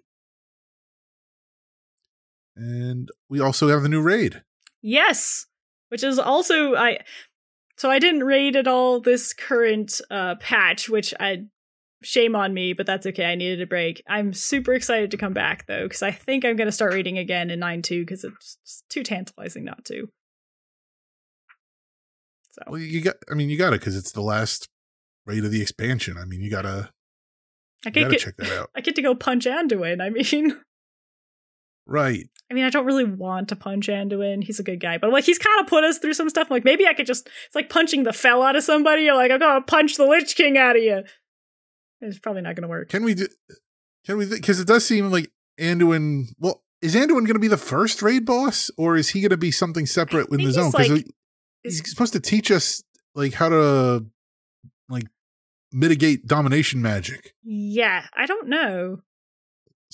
And 2.56 3.10
we 3.30 3.40
also 3.40 3.68
have 3.68 3.84
the 3.84 3.90
new 3.90 4.02
raid. 4.02 4.44
Yes, 4.82 5.48
which 5.90 6.04
is 6.04 6.20
also 6.20 6.76
I 6.76 7.00
so 7.78 7.90
I 7.92 8.00
didn't 8.00 8.24
raid 8.24 8.56
at 8.56 8.68
all 8.68 9.02
this 9.02 9.34
current 9.34 10.00
uh 10.10 10.36
patch, 10.36 10.90
which 10.90 11.14
I 11.20 11.46
shame 12.04 12.36
on 12.36 12.54
me, 12.54 12.74
but 12.74 12.86
that's 12.86 13.06
okay. 13.08 13.26
I 13.26 13.36
needed 13.36 13.62
a 13.62 13.68
break. 13.68 14.02
I'm 14.08 14.34
super 14.34 14.74
excited 14.74 15.12
to 15.12 15.18
come 15.18 15.34
back 15.34 15.66
though 15.68 15.88
cuz 15.90 16.02
I 16.02 16.12
think 16.12 16.46
I'm 16.46 16.56
going 16.56 16.68
to 16.68 16.72
start 16.72 16.94
reading 16.94 17.18
again 17.18 17.50
in 17.50 17.60
9.2 17.60 18.08
cuz 18.08 18.24
it's 18.24 18.84
too 18.90 19.04
tantalizing 19.04 19.66
not 19.66 19.84
to. 19.86 20.10
So. 22.52 22.62
Well, 22.68 22.80
you 22.80 23.02
got 23.02 23.16
I 23.30 23.34
mean 23.34 23.50
you 23.50 23.58
got 23.58 23.74
it 23.74 23.82
cuz 23.82 23.98
it's 23.98 24.12
the 24.12 24.22
last 24.22 24.70
raid 25.26 25.44
of 25.44 25.52
the 25.52 25.62
expansion. 25.62 26.18
I 26.18 26.26
mean, 26.26 26.42
you 26.42 26.50
got 26.50 26.62
to 26.62 26.92
I 27.86 27.90
get, 27.90 28.20
check 28.20 28.38
that 28.38 28.52
out. 28.52 28.70
I 28.76 28.82
get 28.82 28.96
to 28.96 29.02
go 29.02 29.14
punch 29.14 29.46
Anduin. 29.46 30.02
I 30.02 30.10
mean, 30.10 30.60
Right. 31.86 32.30
I 32.50 32.54
mean, 32.54 32.64
I 32.64 32.70
don't 32.70 32.86
really 32.86 33.06
want 33.06 33.50
to 33.50 33.56
punch 33.56 33.88
Anduin. 33.88 34.44
He's 34.44 34.60
a 34.60 34.64
good 34.64 34.80
guy, 34.80 34.98
but 34.98 35.12
like 35.12 35.24
he's 35.24 35.40
kind 35.40 35.60
of 35.60 35.68
put 35.68 35.84
us 35.84 35.98
through 35.98 36.14
some 36.14 36.30
stuff. 36.30 36.52
Like 36.52 36.64
maybe 36.64 36.86
I 36.86 36.94
could 36.94 37.08
just 37.08 37.28
it's 37.48 37.56
like 37.56 37.70
punching 37.70 38.04
the 38.04 38.14
fell 38.14 38.44
out 38.44 38.56
of 38.56 38.64
somebody. 38.64 39.04
You're 39.04 39.16
like, 39.16 39.32
I'm 39.32 39.40
gonna 39.40 39.62
punch 39.62 39.98
the 39.98 40.06
Lich 40.06 40.36
King 40.36 40.58
out 40.58 40.76
of 40.76 40.84
you. 40.84 41.04
It's 42.02 42.20
probably 42.20 42.44
not 42.44 42.56
gonna 42.56 42.68
work. 42.68 42.90
Can 42.90 43.04
we 43.04 43.16
do? 43.16 43.28
Can 44.06 44.18
we? 44.18 44.28
Because 44.28 44.60
it 44.60 44.68
does 44.68 44.86
seem 44.86 45.10
like 45.10 45.32
Anduin. 45.60 46.26
Well, 46.40 46.64
is 46.82 46.94
Anduin 46.94 47.26
gonna 47.26 47.40
be 47.40 47.48
the 47.48 47.58
first 47.58 48.04
raid 48.04 48.26
boss, 48.26 48.70
or 48.78 48.96
is 48.96 49.10
he 49.10 49.22
gonna 49.22 49.38
be 49.38 49.52
something 49.52 49.88
separate 49.88 50.30
in 50.30 50.44
the 50.44 50.52
zone? 50.52 50.72
Because 50.72 50.90
like, 50.92 51.08
he's 51.64 51.90
supposed 51.90 52.14
to 52.14 52.20
teach 52.20 52.52
us 52.52 52.84
like 53.16 53.34
how 53.34 53.50
to 53.50 54.06
like 54.88 55.08
mitigate 55.72 56.28
domination 56.28 56.82
magic. 56.82 57.34
Yeah, 57.44 58.06
I 58.16 58.28
don't 58.28 58.50
know. 58.50 59.02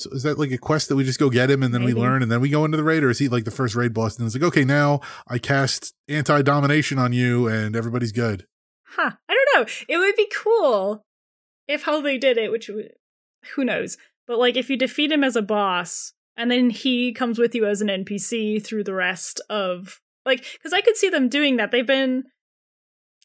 So 0.02 0.12
is 0.12 0.24
that 0.24 0.40
like 0.40 0.52
a 0.52 0.58
quest 0.58 0.90
that 0.90 0.96
we 0.96 1.04
just 1.04 1.20
go 1.20 1.30
get 1.30 1.50
him 1.50 1.64
and 1.64 1.74
then 1.74 1.82
Maybe. 1.82 1.94
we 1.94 2.02
learn 2.02 2.22
and 2.22 2.32
then 2.32 2.42
we 2.42 2.50
go 2.50 2.66
into 2.66 2.78
the 2.78 2.84
raid, 2.84 3.04
or 3.04 3.10
is 3.10 3.20
he 3.20 3.30
like 3.30 3.46
the 3.46 3.52
first 3.52 3.76
raid 3.76 3.94
boss 3.94 4.18
and 4.18 4.26
it's 4.26 4.36
like, 4.36 4.44
okay, 4.44 4.64
now 4.64 5.02
I 5.28 5.38
cast 5.38 5.94
anti 6.08 6.42
domination 6.42 6.98
on 6.98 7.14
you 7.14 7.48
and 7.48 7.76
everybody's 7.76 8.12
good? 8.12 8.46
Huh. 8.86 9.12
I 9.30 9.34
don't 9.34 9.62
know. 9.62 9.74
It 9.88 9.98
would 9.98 10.16
be 10.16 10.30
cool 10.36 11.06
if 11.68 11.84
how 11.84 12.02
they 12.02 12.18
did 12.18 12.38
it, 12.38 12.52
which 12.52 12.70
who 13.56 13.64
knows. 13.64 13.98
But 14.28 14.40
like 14.40 14.58
if 14.58 14.70
you 14.70 14.78
defeat 14.78 15.12
him 15.12 15.24
as 15.24 15.36
a 15.36 15.42
boss 15.42 16.14
and 16.38 16.50
then 16.50 16.70
he 16.70 17.14
comes 17.14 17.38
with 17.38 17.54
you 17.56 17.66
as 17.66 17.82
an 17.82 17.88
NPC 17.88 18.64
through 18.64 18.84
the 18.84 18.94
rest 18.94 19.42
of 19.50 20.00
like 20.26 20.46
because 20.54 20.74
I 20.74 20.82
could 20.82 20.98
see 20.98 21.10
them 21.10 21.30
doing 21.30 21.58
that. 21.58 21.72
They've 21.72 21.86
been 21.86 22.26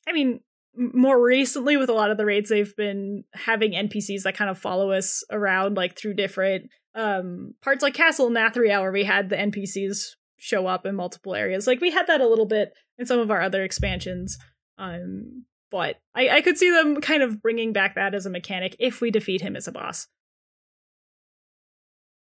I 0.09 0.13
mean, 0.13 0.41
more 0.77 1.21
recently 1.23 1.77
with 1.77 1.89
a 1.89 1.95
lot 1.95 2.11
of 2.11 2.17
the 2.17 2.25
raids 2.25 2.51
they've 2.51 2.77
been 2.77 3.25
having 3.35 3.73
npcs 3.73 4.23
that 4.23 4.37
kind 4.37 4.51
of 4.51 4.59
follow 4.59 4.91
us 4.91 5.25
around 5.31 5.77
like 5.77 5.97
through 5.97 6.15
different 6.15 6.71
um 6.95 7.55
parts 7.63 7.83
like 7.83 7.95
castle 7.95 8.31
nathria 8.31 8.81
where 8.81 8.93
we 8.93 9.05
had 9.05 9.29
the 9.29 9.37
npcs 9.37 10.11
show 10.39 10.67
up 10.67 10.85
in 10.85 10.95
multiple 10.95 11.35
areas 11.35 11.67
like 11.67 11.81
we 11.81 11.91
had 11.91 12.07
that 12.07 12.21
a 12.21 12.29
little 12.29 12.47
bit 12.47 12.73
in 12.99 13.07
some 13.07 13.19
of 13.19 13.31
our 13.31 13.41
other 13.41 13.63
expansions 13.63 14.39
um 14.79 15.45
but 15.71 15.97
i 16.15 16.29
i 16.29 16.41
could 16.41 16.59
see 16.59 16.71
them 16.71 17.01
kind 17.01 17.23
of 17.23 17.41
bringing 17.41 17.73
back 17.73 17.95
that 17.95 18.15
as 18.15 18.27
a 18.27 18.31
mechanic 18.31 18.77
if 18.79 19.01
we 19.01 19.11
defeat 19.11 19.41
him 19.41 19.57
as 19.57 19.67
a 19.67 19.73
boss 19.73 20.09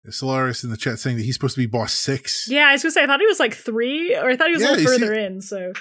Solaris 0.10 0.64
in 0.64 0.70
the 0.70 0.78
chat 0.78 1.00
saying 1.00 1.18
that 1.18 1.24
he's 1.24 1.36
supposed 1.36 1.56
to 1.56 1.60
be 1.60 1.66
boss 1.66 1.92
six. 1.92 2.48
Yeah, 2.50 2.68
I 2.68 2.72
was 2.74 2.84
gonna 2.84 2.92
say 2.92 3.04
I 3.04 3.08
thought 3.08 3.20
he 3.20 3.26
was 3.26 3.42
like 3.42 3.54
three, 3.54 4.16
or 4.16 4.30
I 4.30 4.38
thought 4.38 4.48
he 4.48 4.54
was 4.54 4.62
yeah, 4.62 4.70
a 4.70 4.76
little 4.76 4.86
further 4.86 5.16
see, 5.16 5.22
in. 5.22 5.42
So 5.42 5.74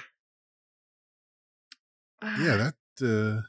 yeah, 2.41 2.57
that 2.57 3.07
uh 3.07 3.43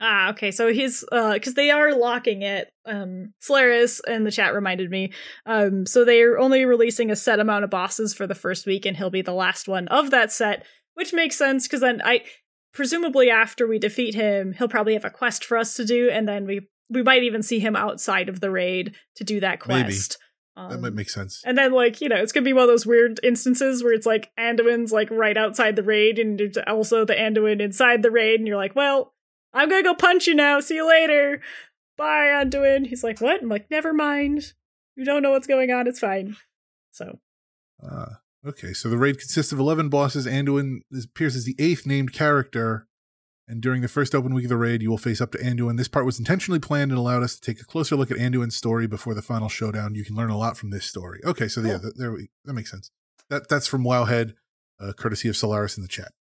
Ah, 0.00 0.30
okay. 0.30 0.52
So 0.52 0.72
he's 0.72 1.04
uh 1.10 1.34
because 1.34 1.54
they 1.54 1.70
are 1.70 1.92
locking 1.92 2.42
it. 2.42 2.70
Um 2.86 3.34
Solaris 3.40 4.00
in 4.06 4.24
the 4.24 4.30
chat 4.30 4.54
reminded 4.54 4.90
me. 4.90 5.12
Um 5.44 5.86
so 5.86 6.04
they're 6.04 6.38
only 6.38 6.64
releasing 6.64 7.10
a 7.10 7.16
set 7.16 7.40
amount 7.40 7.64
of 7.64 7.70
bosses 7.70 8.14
for 8.14 8.26
the 8.26 8.34
first 8.34 8.64
week 8.64 8.86
and 8.86 8.96
he'll 8.96 9.10
be 9.10 9.22
the 9.22 9.32
last 9.32 9.66
one 9.66 9.88
of 9.88 10.10
that 10.12 10.30
set, 10.30 10.64
which 10.94 11.12
makes 11.12 11.36
sense 11.36 11.66
because 11.66 11.80
then 11.80 12.00
I 12.04 12.22
presumably 12.72 13.28
after 13.28 13.66
we 13.66 13.78
defeat 13.78 14.14
him, 14.14 14.52
he'll 14.52 14.68
probably 14.68 14.94
have 14.94 15.04
a 15.04 15.10
quest 15.10 15.44
for 15.44 15.58
us 15.58 15.74
to 15.74 15.84
do, 15.84 16.08
and 16.10 16.28
then 16.28 16.46
we 16.46 16.68
we 16.88 17.02
might 17.02 17.24
even 17.24 17.42
see 17.42 17.58
him 17.58 17.74
outside 17.74 18.28
of 18.28 18.40
the 18.40 18.50
raid 18.50 18.94
to 19.16 19.24
do 19.24 19.40
that 19.40 19.60
quest. 19.60 19.82
Maybe. 19.82 20.27
That 20.68 20.80
might 20.80 20.88
Um, 20.88 20.94
make 20.94 21.08
sense. 21.10 21.42
and 21.46 21.56
then, 21.56 21.72
like, 21.72 22.00
you 22.00 22.08
know, 22.08 22.16
it's 22.16 22.32
gonna 22.32 22.44
be 22.44 22.52
one 22.52 22.64
of 22.64 22.68
those 22.68 22.86
weird 22.86 23.20
instances 23.22 23.82
where 23.84 23.92
it's 23.92 24.06
like 24.06 24.30
Anduin's 24.38 24.92
like 24.92 25.08
right 25.10 25.36
outside 25.36 25.76
the 25.76 25.82
raid, 25.82 26.18
and 26.18 26.40
it's 26.40 26.58
also 26.66 27.04
the 27.04 27.14
Anduin 27.14 27.60
inside 27.60 28.02
the 28.02 28.10
raid, 28.10 28.40
and 28.40 28.46
you're 28.48 28.56
like, 28.56 28.74
well, 28.74 29.14
I'm 29.54 29.68
gonna 29.68 29.82
go 29.82 29.94
punch 29.94 30.26
you 30.26 30.34
now. 30.34 30.60
See 30.60 30.74
you 30.74 30.86
later. 30.88 31.40
Bye, 31.96 32.26
Anduin. 32.26 32.86
He's 32.86 33.02
like, 33.04 33.20
what? 33.20 33.42
I'm 33.42 33.48
like, 33.48 33.70
never 33.70 33.92
mind. 33.92 34.52
You 34.96 35.04
don't 35.04 35.22
know 35.22 35.30
what's 35.30 35.46
going 35.46 35.70
on. 35.70 35.86
It's 35.86 36.00
fine. 36.00 36.36
So, 36.90 37.18
Uh, 37.82 38.14
okay, 38.44 38.72
so 38.72 38.88
the 38.90 38.98
raid 38.98 39.18
consists 39.18 39.52
of 39.52 39.58
11 39.60 39.88
bosses. 39.88 40.26
Anduin 40.26 40.80
is- 40.90 41.04
appears 41.04 41.36
as 41.36 41.44
the 41.44 41.54
eighth 41.60 41.86
named 41.86 42.12
character. 42.12 42.86
And 43.50 43.62
during 43.62 43.80
the 43.80 43.88
first 43.88 44.14
open 44.14 44.34
week 44.34 44.44
of 44.44 44.50
the 44.50 44.58
raid, 44.58 44.82
you 44.82 44.90
will 44.90 44.98
face 44.98 45.20
up 45.22 45.32
to 45.32 45.38
Anduin. 45.38 45.78
This 45.78 45.88
part 45.88 46.04
was 46.04 46.18
intentionally 46.18 46.60
planned 46.60 46.90
and 46.90 46.98
allowed 46.98 47.22
us 47.22 47.34
to 47.34 47.40
take 47.40 47.60
a 47.62 47.64
closer 47.64 47.96
look 47.96 48.10
at 48.10 48.18
Anduin's 48.18 48.54
story 48.54 48.86
before 48.86 49.14
the 49.14 49.22
final 49.22 49.48
showdown. 49.48 49.94
You 49.94 50.04
can 50.04 50.14
learn 50.14 50.28
a 50.28 50.36
lot 50.36 50.58
from 50.58 50.68
this 50.70 50.84
story. 50.84 51.20
Okay, 51.24 51.48
so 51.48 51.62
yeah, 51.62 51.70
Cool. 51.72 51.80
th- 51.80 51.94
there 51.96 52.12
we, 52.12 52.28
that 52.44 52.52
makes 52.52 52.70
sense. 52.70 52.90
That 53.30 53.48
That's 53.48 53.66
from 53.66 53.84
Wowhead, 53.84 54.34
uh, 54.78 54.92
courtesy 54.92 55.28
of 55.28 55.36
Solaris 55.36 55.76
in 55.78 55.82
the 55.82 55.88
chat. 55.88 56.12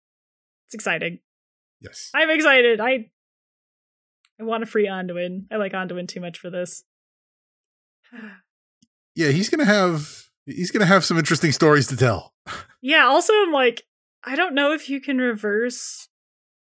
it's 0.67 0.75
exciting. 0.75 1.19
Yes. 1.81 2.11
I'm 2.15 2.31
excited. 2.31 2.81
I 2.81 3.11
I 4.41 4.45
want 4.45 4.65
to 4.65 4.71
free 4.71 4.87
Anduin. 4.87 5.47
I 5.51 5.57
like 5.57 5.73
Anduin 5.73 6.07
too 6.07 6.21
much 6.21 6.39
for 6.39 6.49
this. 6.51 6.85
Yeah, 9.15 9.29
he's 9.31 9.49
to 9.49 9.65
have. 9.65 10.27
He's 10.45 10.71
going 10.71 10.81
to 10.83 10.87
have 10.87 11.03
some 11.05 11.17
interesting 11.19 11.51
stories 11.51 11.87
to 11.89 11.97
tell. 11.97 12.35
Yeah, 12.83 13.07
also 13.07 13.33
I'm 13.33 13.51
like, 13.51 13.83
I 14.23 14.37
don't 14.37 14.55
know 14.55 14.73
if 14.73 14.89
you 14.89 15.01
can 15.01 15.19
reverse 15.19 16.09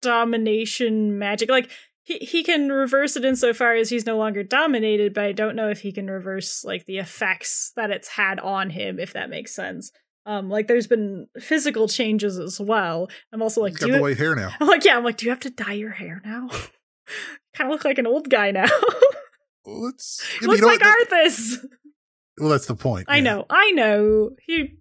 domination 0.07 1.19
magic. 1.19 1.51
Like 1.51 1.71
he 2.03 2.19
he 2.19 2.43
can 2.43 2.71
reverse 2.71 3.17
it 3.17 3.25
insofar 3.25 3.75
as 3.75 3.91
he's 3.91 4.07
no 4.07 4.17
longer 4.17 4.43
dominated, 4.43 5.13
but 5.13 5.25
I 5.25 5.33
don't 5.33 5.57
know 5.57 5.69
if 5.69 5.81
he 5.81 5.93
can 5.93 6.09
reverse 6.09 6.65
like 6.65 6.87
the 6.87 6.99
effects 6.99 7.73
that 7.77 7.91
it's 7.91 8.09
had 8.09 8.39
on 8.41 8.71
him, 8.71 8.99
if 8.99 9.13
that 9.13 9.29
makes 9.29 9.55
sense. 9.55 9.91
Um, 10.25 10.49
like 10.49 10.67
there's 10.67 10.87
been 10.87 11.29
physical 11.39 11.89
changes 11.89 12.39
as 12.39 12.61
well. 12.61 13.09
I'm 13.33 13.43
also 13.43 13.61
like, 13.61 13.73
he's 13.73 13.81
do 13.81 13.87
got 13.87 13.93
you, 13.93 13.97
the 13.97 14.03
white 14.03 14.19
hair 14.19 14.35
now. 14.35 14.53
I'm 14.61 14.67
like, 14.67 14.85
yeah, 14.85 14.97
I'm 14.97 15.05
like, 15.05 15.17
do 15.17 15.27
you 15.27 15.31
have 15.31 15.41
to 15.41 15.51
dye 15.51 15.75
your 15.75 15.93
hair 15.93 16.21
now? 16.25 16.49
kind 17.55 17.69
of 17.69 17.71
look 17.71 17.85
like 17.85 17.99
an 17.99 18.09
old 18.09 18.29
guy 18.29 18.51
now. 18.51 18.67
Well, 19.65 19.87
it's, 19.87 20.25
yeah, 20.41 20.49
Looks 20.49 20.61
you 20.61 20.67
know 20.67 20.73
like 20.73 20.81
what? 20.81 21.09
Arthas. 21.09 21.65
well, 22.39 22.51
that's 22.51 22.67
the 22.67 22.75
point. 22.75 23.07
I 23.09 23.17
yeah. 23.17 23.23
know, 23.23 23.47
I 23.51 23.71
know. 23.73 24.31
He 24.45 24.79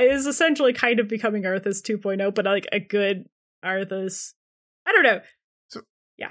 is 0.00 0.26
essentially 0.26 0.72
kind 0.72 1.00
of 1.00 1.08
becoming 1.08 1.44
Arthas 1.44 1.82
2.0, 1.82 2.34
but 2.34 2.44
like 2.44 2.66
a 2.72 2.80
good 2.80 3.28
Arthas. 3.64 4.34
I 4.88 4.92
don't 4.92 5.02
know. 5.02 5.20
So 5.68 5.80
yeah. 6.16 6.30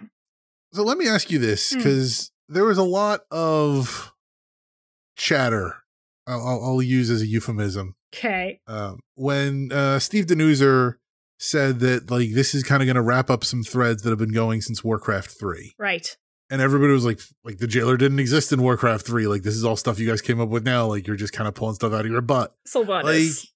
So 0.73 0.83
let 0.83 0.97
me 0.97 1.07
ask 1.07 1.29
you 1.29 1.37
this, 1.39 1.71
Hmm. 1.71 1.77
because 1.77 2.31
there 2.49 2.65
was 2.65 2.77
a 2.77 2.83
lot 2.83 3.21
of 3.31 4.11
chatter. 5.15 5.83
I'll, 6.25 6.61
I'll, 6.63 6.81
use 6.81 7.09
as 7.09 7.21
a 7.21 7.25
euphemism 7.25 7.95
Okay. 8.13 8.59
um, 8.67 8.99
when 9.15 9.71
uh, 9.71 9.97
Steve 9.99 10.25
Danuser 10.25 10.95
said 11.39 11.79
that 11.79 12.11
like 12.11 12.33
this 12.33 12.53
is 12.53 12.63
kind 12.63 12.81
of 12.83 12.87
going 12.87 12.95
to 12.95 13.01
wrap 13.01 13.29
up 13.29 13.45
some 13.45 13.63
threads 13.63 14.01
that 14.01 14.09
have 14.09 14.19
been 14.19 14.33
going 14.33 14.59
since 14.61 14.83
Warcraft 14.83 15.31
three, 15.39 15.73
Right. 15.79 16.17
and 16.49 16.61
everybody 16.61 16.91
was 16.91 17.05
like, 17.05 17.21
like 17.45 17.59
the 17.59 17.67
jailer 17.67 17.95
didn't 17.95 18.19
exist 18.19 18.51
in 18.51 18.61
Warcraft 18.61 19.05
three. 19.05 19.25
Like 19.27 19.43
this 19.43 19.55
is 19.55 19.63
all 19.63 19.77
stuff 19.77 19.99
you 19.99 20.07
guys 20.07 20.21
came 20.21 20.41
up 20.41 20.49
with 20.49 20.65
now. 20.65 20.85
Like 20.87 21.07
you're 21.07 21.15
just 21.15 21.31
kind 21.31 21.47
of 21.47 21.55
pulling 21.55 21.75
stuff 21.75 21.93
out 21.93 22.05
of 22.05 22.11
your 22.11 22.21
butt. 22.21 22.53
Sylvanas. 22.67 23.47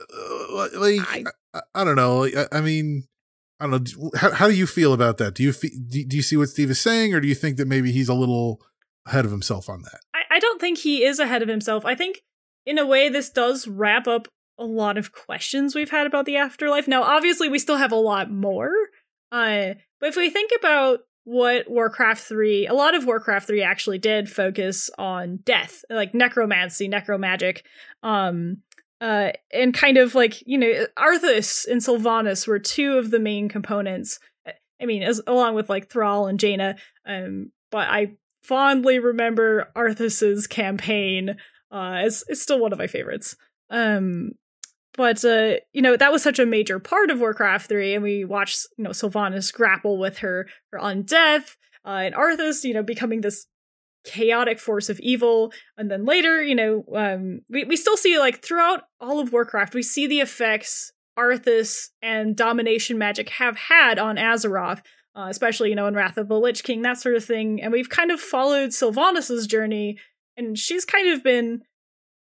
Uh, 0.00 0.68
like 0.78 1.00
I- 1.00 1.24
I, 1.52 1.60
I 1.74 1.84
don't 1.84 1.96
know. 1.96 2.18
Like, 2.20 2.36
I, 2.36 2.46
I 2.52 2.60
mean, 2.60 3.04
I 3.60 3.66
don't 3.66 3.96
know. 3.96 4.10
How, 4.16 4.30
how 4.32 4.48
do 4.48 4.54
you 4.54 4.66
feel 4.66 4.92
about 4.92 5.18
that? 5.18 5.34
Do 5.34 5.42
you 5.42 5.52
do, 5.52 6.04
do 6.04 6.16
you 6.16 6.22
see 6.22 6.36
what 6.36 6.48
Steve 6.48 6.70
is 6.70 6.80
saying, 6.80 7.14
or 7.14 7.20
do 7.20 7.28
you 7.28 7.34
think 7.34 7.56
that 7.58 7.68
maybe 7.68 7.92
he's 7.92 8.08
a 8.08 8.14
little 8.14 8.60
ahead 9.06 9.24
of 9.24 9.30
himself 9.30 9.68
on 9.68 9.82
that? 9.82 10.00
I, 10.14 10.36
I 10.36 10.38
don't 10.38 10.60
think 10.60 10.78
he 10.78 11.04
is 11.04 11.18
ahead 11.18 11.42
of 11.42 11.48
himself. 11.48 11.84
I 11.84 11.94
think, 11.94 12.22
in 12.64 12.78
a 12.78 12.86
way, 12.86 13.08
this 13.08 13.30
does 13.30 13.68
wrap 13.68 14.06
up 14.06 14.28
a 14.58 14.64
lot 14.64 14.98
of 14.98 15.12
questions 15.12 15.74
we've 15.74 15.90
had 15.90 16.06
about 16.06 16.26
the 16.26 16.36
afterlife. 16.36 16.88
Now, 16.88 17.02
obviously, 17.02 17.48
we 17.48 17.58
still 17.58 17.76
have 17.76 17.92
a 17.92 17.96
lot 17.96 18.30
more. 18.30 18.72
Uh, 19.32 19.74
but 20.00 20.08
if 20.08 20.16
we 20.16 20.30
think 20.30 20.50
about 20.58 21.00
what 21.24 21.70
Warcraft 21.70 22.22
3, 22.22 22.66
a 22.66 22.74
lot 22.74 22.94
of 22.94 23.06
Warcraft 23.06 23.46
3 23.46 23.62
actually 23.62 23.98
did 23.98 24.28
focus 24.28 24.90
on 24.98 25.38
death, 25.44 25.84
like 25.88 26.14
necromancy, 26.14 26.88
necromagic. 26.88 27.62
Um, 28.02 28.58
uh, 29.00 29.30
and 29.52 29.72
kind 29.72 29.96
of 29.96 30.14
like, 30.14 30.46
you 30.46 30.58
know, 30.58 30.86
Arthas 30.98 31.66
and 31.66 31.80
Sylvanas 31.80 32.46
were 32.46 32.58
two 32.58 32.98
of 32.98 33.10
the 33.10 33.18
main 33.18 33.48
components. 33.48 34.18
I 34.80 34.86
mean, 34.86 35.02
as 35.02 35.20
along 35.26 35.54
with 35.54 35.68
like 35.68 35.90
Thrall 35.90 36.26
and 36.26 36.38
Jaina. 36.38 36.76
Um, 37.06 37.52
but 37.70 37.88
I 37.88 38.12
fondly 38.42 38.98
remember 38.98 39.70
Arthas's 39.76 40.46
campaign. 40.46 41.36
Uh, 41.70 42.02
it's 42.04 42.24
it's 42.28 42.42
still 42.42 42.58
one 42.58 42.72
of 42.72 42.78
my 42.78 42.86
favorites. 42.86 43.36
Um, 43.70 44.32
but 44.96 45.24
uh, 45.24 45.56
you 45.72 45.82
know 45.82 45.96
that 45.96 46.12
was 46.12 46.22
such 46.22 46.38
a 46.38 46.46
major 46.46 46.78
part 46.78 47.10
of 47.10 47.20
Warcraft 47.20 47.68
three, 47.68 47.94
and 47.94 48.02
we 48.02 48.24
watched 48.24 48.66
you 48.76 48.84
know 48.84 48.90
Sylvanas 48.90 49.52
grapple 49.52 49.98
with 49.98 50.18
her 50.18 50.48
her 50.72 50.78
undeath, 50.78 51.56
uh, 51.84 52.00
and 52.04 52.14
Arthas 52.14 52.64
you 52.64 52.74
know 52.74 52.82
becoming 52.82 53.20
this 53.20 53.46
chaotic 54.04 54.58
force 54.58 54.88
of 54.88 55.00
evil, 55.00 55.52
and 55.76 55.90
then 55.90 56.04
later 56.04 56.42
you 56.42 56.54
know 56.54 56.84
um, 56.94 57.40
we 57.48 57.64
we 57.64 57.76
still 57.76 57.96
see 57.96 58.18
like 58.18 58.42
throughout 58.42 58.84
all 59.00 59.20
of 59.20 59.32
Warcraft 59.32 59.74
we 59.74 59.82
see 59.82 60.06
the 60.06 60.20
effects 60.20 60.92
Arthas 61.18 61.88
and 62.00 62.36
domination 62.36 62.96
magic 62.98 63.28
have 63.30 63.56
had 63.56 63.98
on 63.98 64.16
Azeroth 64.16 64.82
uh, 65.14 65.26
especially 65.28 65.70
you 65.70 65.74
know 65.74 65.86
in 65.86 65.94
Wrath 65.94 66.16
of 66.16 66.28
the 66.28 66.38
Lich 66.38 66.62
King, 66.62 66.82
that 66.82 66.98
sort 66.98 67.16
of 67.16 67.24
thing. 67.24 67.60
And 67.62 67.72
we've 67.72 67.88
kind 67.88 68.10
of 68.10 68.20
followed 68.20 68.70
Sylvanas's 68.70 69.46
journey, 69.46 69.98
and 70.36 70.58
she's 70.58 70.84
kind 70.84 71.08
of 71.08 71.22
been 71.22 71.62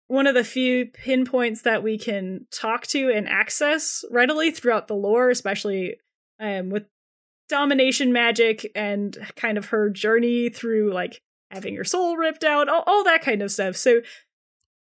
one 0.07 0.27
of 0.27 0.35
the 0.35 0.45
few 0.45 0.87
pinpoints 0.87 1.63
that 1.63 1.83
we 1.83 1.99
can 1.99 2.47
talk 2.51 2.87
to 2.87 3.11
and 3.11 3.29
access 3.29 4.05
readily 4.11 4.51
throughout 4.51 4.89
the 4.89 4.95
lore, 4.95 5.29
especially 5.29 5.97
um, 6.41 6.71
with 6.71 6.85
domination 7.49 8.13
magic 8.13 8.71
and 8.75 9.19
kind 9.37 9.59
of 9.59 9.67
her 9.67 9.91
journey 9.91 10.49
through 10.49 10.93
like 10.93 11.21
having 11.51 11.75
your 11.75 11.85
soul 11.85 12.17
ripped 12.17 12.45
out, 12.45 12.69
all, 12.69 12.85
all 12.87 13.05
that 13.05 13.23
kind 13.23 13.43
of 13.43 13.51
stuff. 13.51 13.77
So 13.77 14.01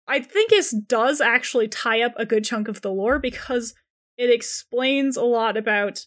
I 0.08 0.20
think 0.20 0.49
this 0.49 0.72
does 0.72 1.22
actually 1.22 1.68
tie 1.68 2.01
up 2.01 2.14
a 2.18 2.26
good 2.26 2.43
chunk 2.43 2.68
of 2.68 2.82
the 2.82 2.91
lore 2.91 3.20
because 3.20 3.74
it 4.18 4.30
explains 4.30 5.18
a 5.18 5.24
lot 5.24 5.58
about 5.58 6.06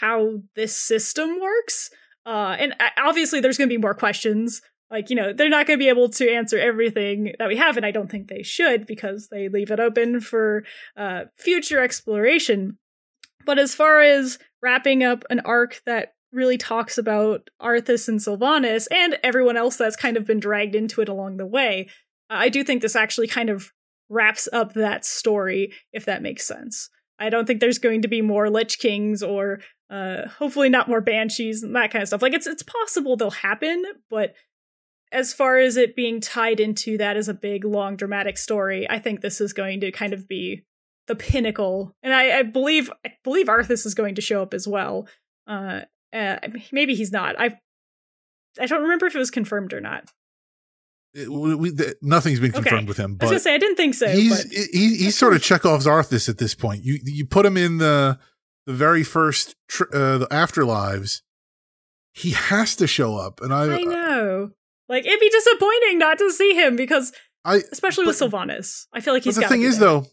how 0.00 0.42
this 0.56 0.76
system 0.76 1.40
works. 1.40 1.90
Uh, 2.26 2.56
and 2.58 2.72
uh, 2.80 2.88
obviously, 2.98 3.40
there's 3.40 3.58
going 3.58 3.68
to 3.68 3.74
be 3.74 3.80
more 3.80 3.94
questions. 3.94 4.62
Like, 4.90 5.10
you 5.10 5.16
know, 5.16 5.32
they're 5.32 5.48
not 5.48 5.66
going 5.66 5.78
to 5.78 5.82
be 5.82 5.88
able 5.88 6.08
to 6.10 6.30
answer 6.30 6.58
everything 6.58 7.34
that 7.38 7.48
we 7.48 7.56
have, 7.56 7.76
and 7.76 7.84
I 7.84 7.90
don't 7.90 8.10
think 8.10 8.28
they 8.28 8.42
should 8.42 8.86
because 8.86 9.28
they 9.28 9.48
leave 9.48 9.70
it 9.70 9.80
open 9.80 10.20
for 10.20 10.64
uh, 10.96 11.24
future 11.36 11.82
exploration. 11.82 12.78
But 13.44 13.58
as 13.58 13.74
far 13.74 14.00
as 14.00 14.38
wrapping 14.62 15.02
up 15.02 15.24
an 15.28 15.40
arc 15.40 15.82
that 15.84 16.13
really 16.34 16.58
talks 16.58 16.98
about 16.98 17.48
Arthas 17.62 18.08
and 18.08 18.20
Sylvanas 18.20 18.86
and 18.90 19.18
everyone 19.22 19.56
else 19.56 19.76
that's 19.76 19.96
kind 19.96 20.16
of 20.16 20.26
been 20.26 20.40
dragged 20.40 20.74
into 20.74 21.00
it 21.00 21.08
along 21.08 21.36
the 21.36 21.46
way, 21.46 21.88
uh, 22.30 22.34
I 22.34 22.48
do 22.48 22.64
think 22.64 22.82
this 22.82 22.96
actually 22.96 23.28
kind 23.28 23.50
of 23.50 23.72
wraps 24.08 24.48
up 24.52 24.74
that 24.74 25.04
story, 25.04 25.72
if 25.92 26.04
that 26.04 26.22
makes 26.22 26.46
sense. 26.46 26.90
I 27.18 27.30
don't 27.30 27.46
think 27.46 27.60
there's 27.60 27.78
going 27.78 28.02
to 28.02 28.08
be 28.08 28.20
more 28.20 28.50
Lich 28.50 28.78
Kings 28.78 29.22
or 29.22 29.60
uh 29.90 30.28
hopefully 30.38 30.68
not 30.68 30.88
more 30.88 31.02
banshees 31.02 31.62
and 31.62 31.76
that 31.76 31.90
kind 31.90 32.02
of 32.02 32.08
stuff. 32.08 32.22
Like 32.22 32.32
it's 32.32 32.46
it's 32.46 32.62
possible 32.62 33.16
they'll 33.16 33.30
happen, 33.30 33.84
but 34.10 34.34
as 35.12 35.32
far 35.32 35.58
as 35.58 35.76
it 35.76 35.94
being 35.94 36.20
tied 36.20 36.58
into 36.58 36.98
that 36.98 37.16
as 37.16 37.28
a 37.28 37.34
big 37.34 37.64
long 37.64 37.96
dramatic 37.96 38.36
story, 38.36 38.88
I 38.90 38.98
think 38.98 39.20
this 39.20 39.40
is 39.40 39.52
going 39.52 39.80
to 39.80 39.92
kind 39.92 40.12
of 40.12 40.26
be 40.26 40.64
the 41.06 41.14
pinnacle. 41.14 41.94
And 42.02 42.12
I, 42.12 42.38
I 42.38 42.42
believe 42.42 42.90
I 43.06 43.12
believe 43.22 43.46
Arthas 43.46 43.86
is 43.86 43.94
going 43.94 44.16
to 44.16 44.20
show 44.20 44.42
up 44.42 44.52
as 44.52 44.66
well. 44.66 45.06
Uh, 45.46 45.82
uh 46.14 46.38
maybe 46.72 46.94
he's 46.94 47.12
not. 47.12 47.34
I 47.38 47.58
I 48.60 48.66
don't 48.66 48.82
remember 48.82 49.06
if 49.06 49.14
it 49.14 49.18
was 49.18 49.30
confirmed 49.30 49.72
or 49.72 49.80
not. 49.80 50.10
It- 51.12 51.30
we, 51.30 51.54
we- 51.54 51.70
th- 51.74 51.94
nothing's 52.02 52.40
been 52.40 52.50
Okay. 52.50 52.62
confirmed 52.62 52.88
with 52.88 52.96
him, 52.96 53.16
But 53.16 53.26
I 53.26 53.26
was 53.26 53.30
but 53.30 53.32
gonna 53.34 53.40
say 53.40 53.54
I 53.54 53.58
didn't 53.58 53.76
think 53.76 53.94
so. 53.94 54.08
he's 54.08 54.44
but 54.44 54.52
he, 54.52 54.96
he's 54.96 55.16
sort 55.16 55.34
of 55.34 55.42
Chekhov's 55.42 55.86
Arthas 55.86 56.28
at 56.28 56.38
this 56.38 56.54
point. 56.54 56.84
You 56.84 56.98
you 57.04 57.26
put 57.26 57.44
him 57.46 57.56
in 57.56 57.78
the 57.78 58.18
the 58.66 58.72
very 58.72 59.02
first 59.04 59.54
tr- 59.68 59.84
uh, 59.92 60.18
the 60.18 60.26
afterlives. 60.28 61.22
He 62.12 62.30
has 62.30 62.76
to 62.76 62.86
show 62.86 63.16
up, 63.16 63.40
and 63.40 63.52
I 63.52 63.74
I 63.76 63.82
know. 63.82 64.50
Like 64.88 65.06
it'd 65.06 65.18
be 65.20 65.30
disappointing 65.30 65.98
not 65.98 66.18
to 66.18 66.30
see 66.30 66.54
him 66.54 66.76
because 66.76 67.12
I 67.44 67.62
especially 67.72 68.06
with 68.06 68.18
But- 68.18 68.30
Sylvanas. 68.30 68.86
I 68.92 69.00
feel 69.00 69.14
like 69.14 69.22
But 69.22 69.28
he's 69.28 69.34
the 69.36 69.40
gotta 69.42 69.52
thing 69.52 69.60
be 69.62 69.66
is, 69.66 69.78
there. 69.78 69.88
though, 69.88 70.06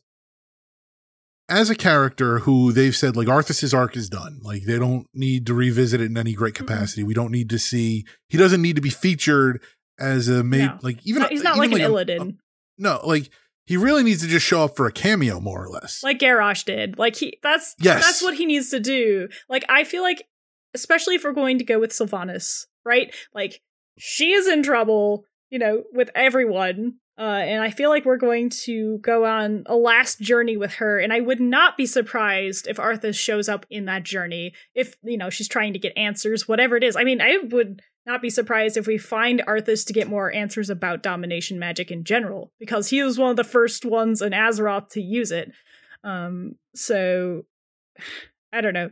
as 1.52 1.70
a 1.70 1.76
character 1.76 2.40
who 2.40 2.72
they've 2.72 2.96
said 2.96 3.16
like 3.16 3.28
Arthas's 3.28 3.74
arc 3.74 3.96
is 3.98 4.10
done. 4.10 4.40
Like 4.42 4.64
they 4.64 4.80
don't 4.80 5.06
need 5.14 5.46
to 5.48 5.54
revisit 5.54 6.02
it 6.02 6.06
in 6.06 6.18
any 6.18 6.34
great 6.34 6.54
Mhm. 6.54 6.58
capacity. 6.58 7.04
We 7.04 7.14
don't 7.14 7.32
need 7.32 7.50
to 7.52 7.60
see. 7.60 8.06
He 8.30 8.38
doesn't 8.38 8.62
need 8.62 8.78
to 8.78 8.82
be 8.82 8.90
featured 8.90 9.62
as 10.00 10.28
a 10.30 10.44
made 10.44 10.66
No. 10.66 10.80
like 10.82 10.98
even 11.06 11.24
he's 11.30 11.44
not 11.44 11.58
even 11.58 11.72
like 11.72 11.80
an 11.82 11.86
a- 11.86 11.94
Illidan, 11.94 12.38
no, 12.80 13.02
like 13.06 13.30
he 13.68 13.78
really 13.78 14.02
needs 14.04 14.22
to 14.24 14.28
just 14.28 14.46
show 14.46 14.64
up 14.64 14.76
for 14.76 14.88
a 14.88 14.92
cameo, 14.92 15.40
more 15.40 15.64
or 15.64 15.70
less. 15.70 16.02
like 16.04 16.18
Garrosh 16.20 16.66
did. 16.66 16.98
Like 16.98 17.16
he, 17.18 17.38
that's 17.44 17.76
Yes. 17.80 18.04
that's 18.04 18.22
what 18.24 18.34
he 18.36 18.46
needs 18.46 18.70
to 18.72 18.80
do. 18.80 19.28
Like 19.50 19.64
I 19.70 19.84
feel 19.84 20.02
like, 20.02 20.24
especially 20.74 21.16
if 21.16 21.24
we're 21.24 21.34
going 21.34 21.60
to 21.60 21.64
go 21.66 21.80
with 21.80 21.92
Sylvanas, 21.92 22.66
right? 22.86 23.14
Like 23.36 23.62
she 24.00 24.32
is 24.32 24.48
in 24.48 24.64
trouble, 24.64 25.26
you 25.52 25.60
know, 25.60 25.84
with 25.94 26.10
everyone. 26.16 26.96
Uh, 27.18 27.44
and 27.44 27.62
I 27.62 27.70
feel 27.70 27.90
like 27.90 28.06
we're 28.06 28.18
going 28.18 28.50
to 28.64 28.98
go 29.00 29.26
on 29.26 29.64
a 29.68 29.76
last 29.76 30.20
journey 30.22 30.58
with 30.58 30.76
her, 30.76 30.98
and 30.98 31.12
I 31.14 31.20
would 31.20 31.40
not 31.40 31.78
be 31.78 31.86
surprised 31.86 32.68
if 32.68 32.78
Arthas 32.78 33.16
shows 33.16 33.48
up 33.48 33.66
in 33.70 33.86
that 33.86 34.04
journey. 34.04 34.54
If 34.74 34.96
you 35.04 35.18
know 35.18 35.30
she's 35.30 35.48
trying 35.50 35.74
to 35.74 35.80
get 35.80 35.94
answers, 35.98 36.48
whatever 36.48 36.78
it 36.78 36.84
is. 36.84 36.96
I 36.96 37.04
mean, 37.04 37.22
I 37.22 37.38
would 37.52 37.82
not 38.08 38.22
be 38.22 38.30
surprised 38.32 38.78
if 38.78 38.88
we 38.88 38.98
find 38.98 39.44
Arthas 39.48 39.86
to 39.86 39.94
get 39.94 40.08
more 40.08 40.34
answers 40.34 40.70
about 40.70 41.04
domination 41.04 41.60
magic 41.60 41.92
in 41.92 42.04
general, 42.04 42.52
because 42.60 42.90
he 42.90 43.04
was 43.04 43.20
one 43.20 43.30
of 43.30 43.38
the 43.38 43.44
first 43.44 43.86
ones 43.86 44.22
in 44.22 44.32
Azeroth 44.32 44.90
to 44.92 45.02
use 45.02 45.32
it. 45.32 45.52
Um, 46.04 46.56
so 46.74 47.46
I 48.54 48.62
don't 48.62 48.74
know. 48.74 48.90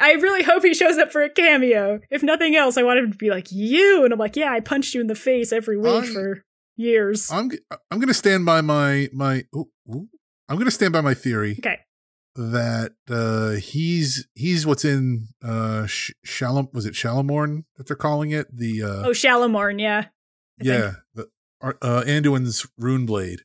I 0.00 0.14
really 0.14 0.42
hope 0.42 0.64
he 0.64 0.74
shows 0.74 0.98
up 0.98 1.12
for 1.12 1.22
a 1.22 1.30
cameo. 1.30 2.00
If 2.10 2.22
nothing 2.24 2.56
else, 2.56 2.76
I 2.76 2.82
want 2.82 2.98
him 2.98 3.12
to 3.12 3.18
be 3.18 3.30
like 3.30 3.52
you, 3.52 4.02
and 4.02 4.12
I'm 4.12 4.18
like, 4.18 4.34
yeah, 4.34 4.50
I 4.52 4.58
punched 4.58 4.94
you 4.94 5.00
in 5.00 5.06
the 5.06 5.14
face 5.14 5.52
every 5.52 5.76
week 5.78 6.04
I- 6.04 6.06
for 6.06 6.44
years. 6.76 7.30
I'm 7.30 7.50
I'm 7.90 7.98
going 7.98 8.08
to 8.08 8.14
stand 8.14 8.44
by 8.46 8.60
my 8.60 9.08
my. 9.12 9.44
ooh, 9.54 9.70
ooh. 9.88 10.08
I'm 10.48 10.56
going 10.56 10.66
to 10.66 10.70
stand 10.70 10.92
by 10.92 11.00
my 11.00 11.14
theory 11.14 11.56
okay, 11.60 11.80
that 12.36 12.92
uh 13.08 13.52
he's 13.60 14.26
he's 14.34 14.66
what's 14.66 14.84
in 14.84 15.28
uh 15.42 15.86
Sh- 15.86 16.12
was 16.72 16.84
it 16.86 16.92
Shalamorn 16.94 17.64
that 17.76 17.86
they're 17.86 17.96
calling 17.96 18.30
it 18.30 18.54
the 18.54 18.82
uh 18.82 19.06
oh 19.06 19.10
Shalamorn, 19.10 19.80
yeah, 19.80 19.98
I 20.60 20.64
think. 20.64 20.66
yeah 20.66 20.92
the 21.14 21.28
uh 21.62 22.02
Anduin's 22.06 22.66
rune 22.78 23.06
blade 23.06 23.40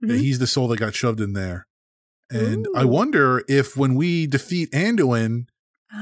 that 0.00 0.08
Mhm. 0.14 0.20
he's 0.20 0.38
the 0.38 0.46
soul 0.46 0.68
that 0.68 0.78
got 0.78 0.94
shoved 0.94 1.20
in 1.20 1.32
there 1.34 1.66
and 2.30 2.66
I 2.74 2.84
wonder 2.84 3.42
if 3.48 3.76
when 3.76 3.94
we 3.94 4.26
defeat 4.26 4.70
Anduin 4.72 5.46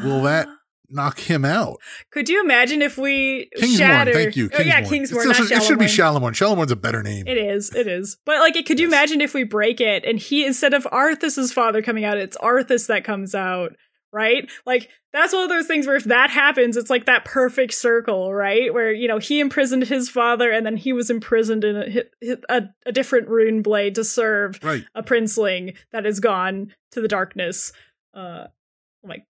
will 0.05 0.23
that 0.23 0.47
knock 0.91 1.19
him 1.21 1.45
out 1.45 1.79
Could 2.11 2.29
you 2.29 2.43
imagine 2.43 2.83
if 2.83 2.97
we 2.99 3.49
Kingsmourne 3.57 3.77
shatter? 3.79 4.13
thank 4.13 4.37
you 4.37 4.51
Oh, 4.57 4.63
yeah. 4.63 4.83
Kingsmourne. 4.83 5.31
It's- 5.31 5.51
it 5.51 5.63
should 5.63 5.79
be. 5.79 5.87
Shalamorn 5.87 6.33
Shalamorn's 6.33 6.73
a 6.73 6.77
better 6.77 7.03
name 7.03 7.27
It 7.27 7.39
is, 7.39 7.75
it 7.75 7.87
is. 7.87 8.17
But 8.25 8.41
like, 8.41 8.55
could 8.67 8.79
you 8.81 8.87
Yes. 8.89 8.93
imagine 8.93 9.21
if 9.21 9.35
we 9.35 9.45
break 9.45 9.81
it 9.81 10.05
and 10.05 10.19
he 10.19 10.45
instead 10.47 10.75
of 10.75 10.85
Arthas's 10.85 11.53
father 11.53 11.83
coming 11.83 12.05
out, 12.05 12.19
it's 12.19 12.37
Arthas 12.39 12.87
that 12.89 13.05
comes 13.05 13.35
out, 13.35 13.75
right? 14.13 14.51
Like 14.65 14.89
that's 15.13 15.33
one 15.33 15.45
of 15.45 15.49
those 15.49 15.67
things 15.67 15.87
where 15.87 15.97
if 15.97 16.05
that 16.05 16.29
happens, 16.31 16.77
it's 16.77 16.91
like 16.91 17.07
that 17.07 17.25
perfect 17.25 17.73
circle, 17.73 18.35
right? 18.35 18.73
Where 18.75 18.93
you 18.93 19.09
know 19.09 19.17
he 19.19 19.41
imprisoned 19.41 19.85
his 19.85 20.11
father 20.11 20.51
and 20.51 20.67
then 20.67 20.77
he 20.77 20.93
was 20.93 21.09
imprisoned 21.09 21.65
in 21.65 21.77
a, 22.23 22.37
a, 22.51 22.63
a 22.85 22.93
different 22.93 23.29
rune 23.29 23.63
blade 23.63 23.95
to 23.95 24.05
serve 24.05 24.59
right 24.63 24.85
a 24.95 25.03
princeling 25.03 25.75
that 25.93 26.05
has 26.05 26.21
gone 26.21 26.75
to 26.93 27.01
the 27.01 27.09
darkness. 27.09 27.73
Uh, 28.13 28.49
like 29.03 29.25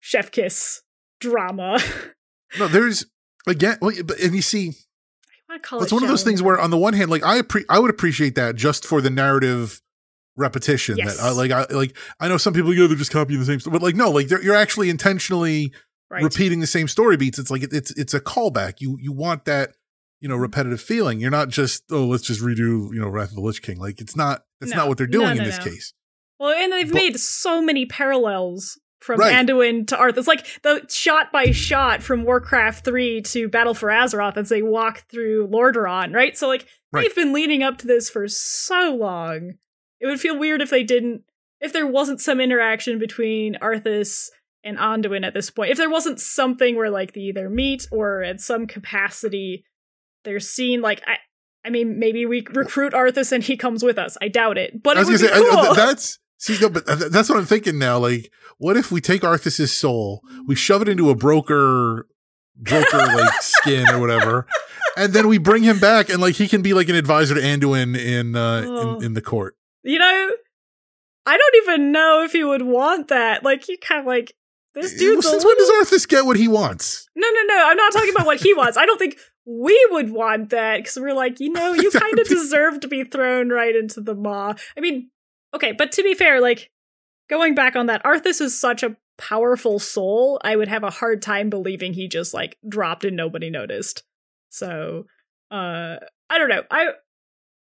chef 0.00 0.30
kiss 0.30 0.82
drama. 1.30 1.78
no 2.58 2.68
there's 2.68 3.06
again 3.46 3.76
and 3.82 4.34
you 4.34 4.42
see 4.42 4.68
I 4.70 5.52
want 5.54 5.62
to 5.62 5.68
call 5.68 5.82
it's 5.82 5.90
it 5.92 5.94
one 5.94 6.02
of 6.04 6.08
those 6.08 6.22
things 6.22 6.42
where 6.42 6.58
on 6.60 6.70
the 6.70 6.78
one 6.78 6.94
hand 6.94 7.10
like 7.10 7.22
i 7.24 7.40
appre- 7.40 7.64
i 7.68 7.78
would 7.78 7.90
appreciate 7.90 8.34
that 8.36 8.54
just 8.56 8.86
for 8.86 9.00
the 9.00 9.10
narrative 9.10 9.80
repetition 10.36 10.94
uh, 10.94 11.04
Yes. 11.04 11.16
that 11.18 11.26
I, 11.26 11.30
like 11.30 11.50
i 11.50 11.66
like 11.70 11.96
i 12.20 12.28
know 12.28 12.36
some 12.36 12.52
people 12.54 12.72
you 12.72 12.80
go 12.82 12.86
they're 12.86 12.96
just 12.96 13.10
copying 13.10 13.40
the 13.40 13.46
same 13.46 13.60
story 13.60 13.72
but 13.72 13.82
like 13.82 13.96
no 13.96 14.10
like 14.10 14.30
you're 14.30 14.54
actually 14.54 14.90
intentionally 14.90 15.72
right. 16.10 16.22
repeating 16.22 16.60
the 16.60 16.66
same 16.66 16.88
story 16.88 17.16
beats 17.16 17.38
it's 17.38 17.50
like 17.50 17.62
it, 17.62 17.72
it's 17.72 17.90
it's 17.92 18.14
a 18.14 18.20
callback 18.20 18.74
you 18.80 18.96
you 19.00 19.12
want 19.12 19.44
that 19.44 19.70
you 20.20 20.28
know 20.28 20.34
mm-hmm. 20.34 20.42
repetitive 20.42 20.80
feeling 20.80 21.20
you're 21.20 21.30
not 21.30 21.48
just 21.48 21.84
oh 21.90 22.04
let's 22.06 22.24
just 22.24 22.40
redo 22.40 22.92
you 22.92 23.00
know 23.00 23.08
wrath 23.08 23.30
of 23.30 23.34
the 23.36 23.40
lich 23.42 23.62
king 23.62 23.78
like 23.78 24.00
it's 24.00 24.16
not 24.16 24.44
that's 24.60 24.70
No. 24.72 24.78
not 24.78 24.88
what 24.88 24.98
they're 24.98 25.06
No, 25.06 25.20
doing 25.20 25.36
no, 25.36 25.42
in 25.42 25.44
this 25.44 25.58
no. 25.58 25.64
case 25.64 25.92
Well, 26.40 26.52
and 26.52 26.72
they've 26.72 26.88
But- 26.90 26.94
made 26.94 27.20
so 27.20 27.60
many 27.62 27.84
parallels 27.86 28.78
from 29.04 29.20
Right. 29.20 29.34
Anduin 29.34 29.86
to 29.88 29.96
Arthas. 29.96 30.26
Like 30.26 30.62
the 30.62 30.84
shot 30.88 31.30
by 31.30 31.50
shot 31.50 32.02
from 32.02 32.24
Warcraft 32.24 32.84
3 32.84 33.20
to 33.22 33.48
Battle 33.48 33.74
for 33.74 33.88
Azeroth 33.90 34.36
as 34.38 34.48
they 34.48 34.62
walk 34.62 35.04
through 35.10 35.46
Lordaeron, 35.48 36.14
right? 36.14 36.36
So 36.36 36.48
like 36.48 36.66
Right. 36.90 37.02
they've 37.02 37.14
been 37.14 37.32
leading 37.32 37.62
up 37.62 37.76
to 37.78 37.86
this 37.86 38.08
for 38.08 38.26
so 38.28 38.94
long. 38.94 39.54
It 40.00 40.06
would 40.06 40.20
feel 40.20 40.38
weird 40.38 40.62
if 40.62 40.70
they 40.70 40.82
didn't 40.82 41.22
if 41.60 41.72
there 41.72 41.86
wasn't 41.86 42.20
some 42.20 42.40
interaction 42.40 42.98
between 42.98 43.54
Arthas 43.56 44.28
and 44.64 44.78
Anduin 44.78 45.24
at 45.26 45.34
this 45.34 45.50
point. 45.50 45.70
If 45.70 45.76
there 45.78 45.90
wasn't 45.90 46.20
something 46.20 46.74
where 46.76 46.90
like 46.90 47.12
they 47.12 47.20
either 47.22 47.48
meet 47.50 47.86
or 47.92 48.22
at 48.22 48.40
some 48.40 48.66
capacity 48.66 49.64
they're 50.24 50.40
seen 50.40 50.80
like 50.80 51.02
I 51.06 51.16
I 51.66 51.70
mean, 51.70 51.98
maybe 51.98 52.24
we 52.26 52.46
recruit 52.52 52.92
Arthas 52.94 53.32
and 53.32 53.42
he 53.44 53.56
comes 53.56 53.82
with 53.82 53.98
us. 53.98 54.16
I 54.22 54.28
doubt 54.28 54.56
it, 54.58 54.82
but 54.82 54.96
i 54.96 55.00
it 55.00 55.06
was 55.06 55.20
would 55.22 55.28
be 55.28 55.34
say 55.34 55.40
cool. 55.50 55.58
I- 55.58 55.74
that's 55.74 56.18
see 56.38 56.56
no 56.60 56.68
but 56.68 56.84
that's 57.10 57.28
what 57.28 57.38
i'm 57.38 57.44
thinking 57.46 57.78
now 57.78 57.98
like 57.98 58.30
what 58.58 58.76
if 58.76 58.90
we 58.92 59.00
take 59.00 59.22
arthas's 59.22 59.72
soul 59.72 60.20
we 60.46 60.54
shove 60.54 60.82
it 60.82 60.88
into 60.88 61.10
a 61.10 61.14
broker 61.14 62.06
broker 62.56 62.98
like 62.98 63.32
skin 63.42 63.88
or 63.90 63.98
whatever 63.98 64.46
and 64.96 65.12
then 65.12 65.26
we 65.28 65.38
bring 65.38 65.62
him 65.62 65.78
back 65.80 66.08
and 66.08 66.20
like 66.20 66.36
he 66.36 66.46
can 66.46 66.62
be 66.62 66.72
like 66.74 66.88
an 66.88 66.94
advisor 66.94 67.34
to 67.34 67.40
anduin 67.40 67.96
in 67.98 68.36
uh 68.36 68.62
Oh. 68.66 68.96
in, 68.98 69.04
in 69.06 69.12
the 69.14 69.22
court 69.22 69.56
You 69.82 69.98
know, 69.98 70.30
I 71.26 71.36
don't 71.36 71.54
even 71.64 71.90
know 71.92 72.22
if 72.24 72.32
he 72.32 72.44
would 72.44 72.62
want 72.62 73.08
that. 73.08 73.42
Like, 73.42 73.66
you 73.68 73.78
kind 73.78 74.00
of 74.00 74.06
like 74.06 74.34
this 74.74 74.92
Well, 74.92 74.98
dude's 74.98 75.26
a 75.26 75.30
since 75.30 75.44
when 75.44 75.56
does 75.56 75.70
arthas 75.70 76.06
get 76.08 76.26
what 76.26 76.36
he 76.36 76.46
wants 76.48 77.08
no, 77.16 77.26
no, 77.28 77.42
no. 77.54 77.66
I'm 77.68 77.76
not 77.76 77.92
talking 77.92 78.10
about 78.10 78.26
what 78.26 78.40
he 78.40 78.52
wants. 78.60 78.76
I 78.76 78.86
don't 78.86 78.98
think 78.98 79.16
we 79.46 79.78
would 79.90 80.10
want 80.10 80.50
that 80.50 80.78
because 80.78 80.96
we're 80.96 81.12
like, 81.14 81.40
you 81.40 81.50
know, 81.50 81.72
you 81.74 81.90
kind 82.04 82.18
of 82.18 82.28
be- 82.28 82.34
deserve 82.34 82.80
to 82.80 82.88
be 82.88 83.04
thrown 83.04 83.48
right 83.50 83.74
into 83.74 84.00
the 84.00 84.14
maw. 84.14 84.54
I 84.76 84.80
mean, 84.80 85.10
okay, 85.54 85.72
but 85.72 85.92
to 85.92 86.02
be 86.02 86.14
fair, 86.14 86.40
like 86.40 86.70
going 87.30 87.54
back 87.54 87.76
on 87.76 87.86
that, 87.86 88.04
Arthas 88.04 88.40
is 88.40 88.58
such 88.58 88.82
a 88.82 88.96
powerful 89.16 89.78
soul. 89.78 90.40
I 90.44 90.56
would 90.56 90.68
have 90.68 90.82
a 90.82 90.90
hard 90.90 91.22
time 91.22 91.50
believing 91.50 91.94
he 91.94 92.08
just 92.08 92.34
like 92.34 92.58
dropped 92.68 93.04
and 93.04 93.16
nobody 93.16 93.50
noticed. 93.50 94.02
So, 94.50 95.06
uh, 95.50 95.96
I 96.30 96.38
don't 96.38 96.48
know. 96.48 96.62
I 96.70 96.88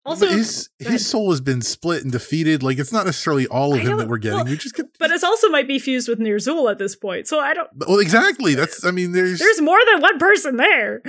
also 0.05 0.27
But 0.27 0.35
his 0.35 0.69
his 0.79 1.07
soul 1.07 1.31
has 1.31 1.41
been 1.41 1.63
split 1.63 2.03
and 2.03 2.11
defeated 2.11 2.63
like 2.63 2.79
it's 2.79 2.93
not 2.93 3.07
necessarily 3.07 3.47
all 3.47 3.75
of 3.75 3.81
him 3.81 3.99
that 3.99 4.09
we're 4.09 4.19
getting 4.19 4.39
well, 4.39 4.47
we 4.47 4.57
just 4.57 4.75
get 4.75 4.87
but 4.99 5.11
it's 5.11 5.23
also 5.23 5.49
might 5.49 5.69
be 5.69 5.79
fused 5.79 6.09
with 6.09 6.19
Ner'zhul 6.19 6.71
at 6.71 6.79
this 6.79 6.97
point. 6.97 7.29
So 7.29 7.39
I 7.39 7.55
don't. 7.55 7.69
well 7.87 7.99
exactly 7.99 8.55
that's 8.55 8.85
i 8.85 8.91
mean 8.91 9.13
there's 9.13 9.39
There's 9.39 9.61
more 9.61 9.79
than 9.91 10.01
one 10.01 10.19
person 10.19 10.57
there. 10.57 11.03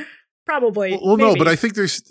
Probably. 0.46 0.92
well, 0.92 1.02
well, 1.06 1.18
no 1.18 1.36
but 1.36 1.48
i 1.48 1.56
think 1.56 1.74
there's 1.74 2.04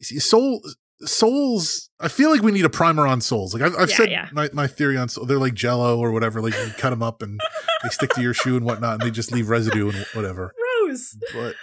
soul 0.00 0.62
souls 1.04 1.90
i 2.00 2.08
feel 2.08 2.30
like 2.30 2.42
we 2.42 2.50
need 2.52 2.64
a 2.64 2.70
primer 2.70 3.06
on 3.06 3.20
souls 3.20 3.52
like 3.52 3.62
i've, 3.62 3.74
I've 3.78 3.90
Yeah, 3.90 3.96
said 3.96 4.10
yeah. 4.10 4.28
My, 4.32 4.48
my 4.52 4.66
theory 4.66 4.96
on 4.96 5.08
soul 5.08 5.26
they're 5.26 5.38
like 5.38 5.54
jello 5.54 5.98
or 5.98 6.10
whatever 6.10 6.40
like 6.40 6.54
you 6.54 6.72
cut 6.78 6.90
them 6.90 7.02
up 7.02 7.20
and 7.22 7.38
they 7.82 7.88
stick 7.90 8.10
to 8.14 8.22
your 8.22 8.32
shoe 8.34 8.56
and 8.56 8.64
whatnot 8.64 8.94
and 8.94 9.02
they 9.02 9.10
just 9.10 9.30
leave 9.32 9.48
residue 9.50 9.90
and 9.90 10.06
whatever 10.14 10.52
Rose. 10.88 11.16
but 11.34 11.54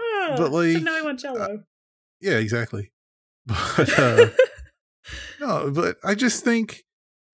Oh, 0.00 0.34
But, 0.36 0.52
like, 0.52 0.76
uh, 0.76 0.80
now 0.80 0.96
I 0.96 1.02
want 1.02 1.20
Jello. 1.20 1.64
yeah 2.20 2.36
exactly 2.38 2.92
but 3.46 3.98
uh 3.98 4.28
no 5.40 5.70
but 5.70 5.96
i 6.04 6.14
just 6.14 6.44
think 6.44 6.84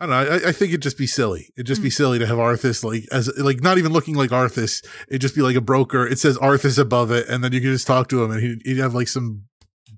I 0.00 0.06
don't 0.06 0.10
know. 0.28 0.34
I, 0.34 0.48
I 0.48 0.52
think 0.52 0.70
it'd 0.70 0.82
just 0.82 0.98
be 0.98 1.06
silly. 1.06 1.50
It'd 1.56 1.68
just 1.68 1.80
be 1.80 1.88
Mm. 1.88 1.92
silly 1.92 2.18
to 2.18 2.26
have 2.26 2.36
Arthas 2.36 2.82
like 2.82 3.04
as 3.12 3.30
like 3.38 3.62
not 3.62 3.78
even 3.78 3.92
looking 3.92 4.16
like 4.16 4.30
Arthas. 4.30 4.84
It'd 5.08 5.20
just 5.22 5.36
be 5.36 5.40
like 5.40 5.54
a 5.54 5.60
broker. 5.60 6.04
It 6.04 6.18
says 6.18 6.36
Arthas 6.38 6.80
above 6.80 7.12
it, 7.12 7.28
and 7.28 7.44
then 7.44 7.52
you 7.52 7.60
can 7.60 7.70
just 7.70 7.86
talk 7.86 8.08
to 8.08 8.22
him, 8.24 8.32
and 8.32 8.42
he'd, 8.42 8.58
he'd 8.64 8.78
have 8.78 8.92
like 8.92 9.06
some 9.06 9.44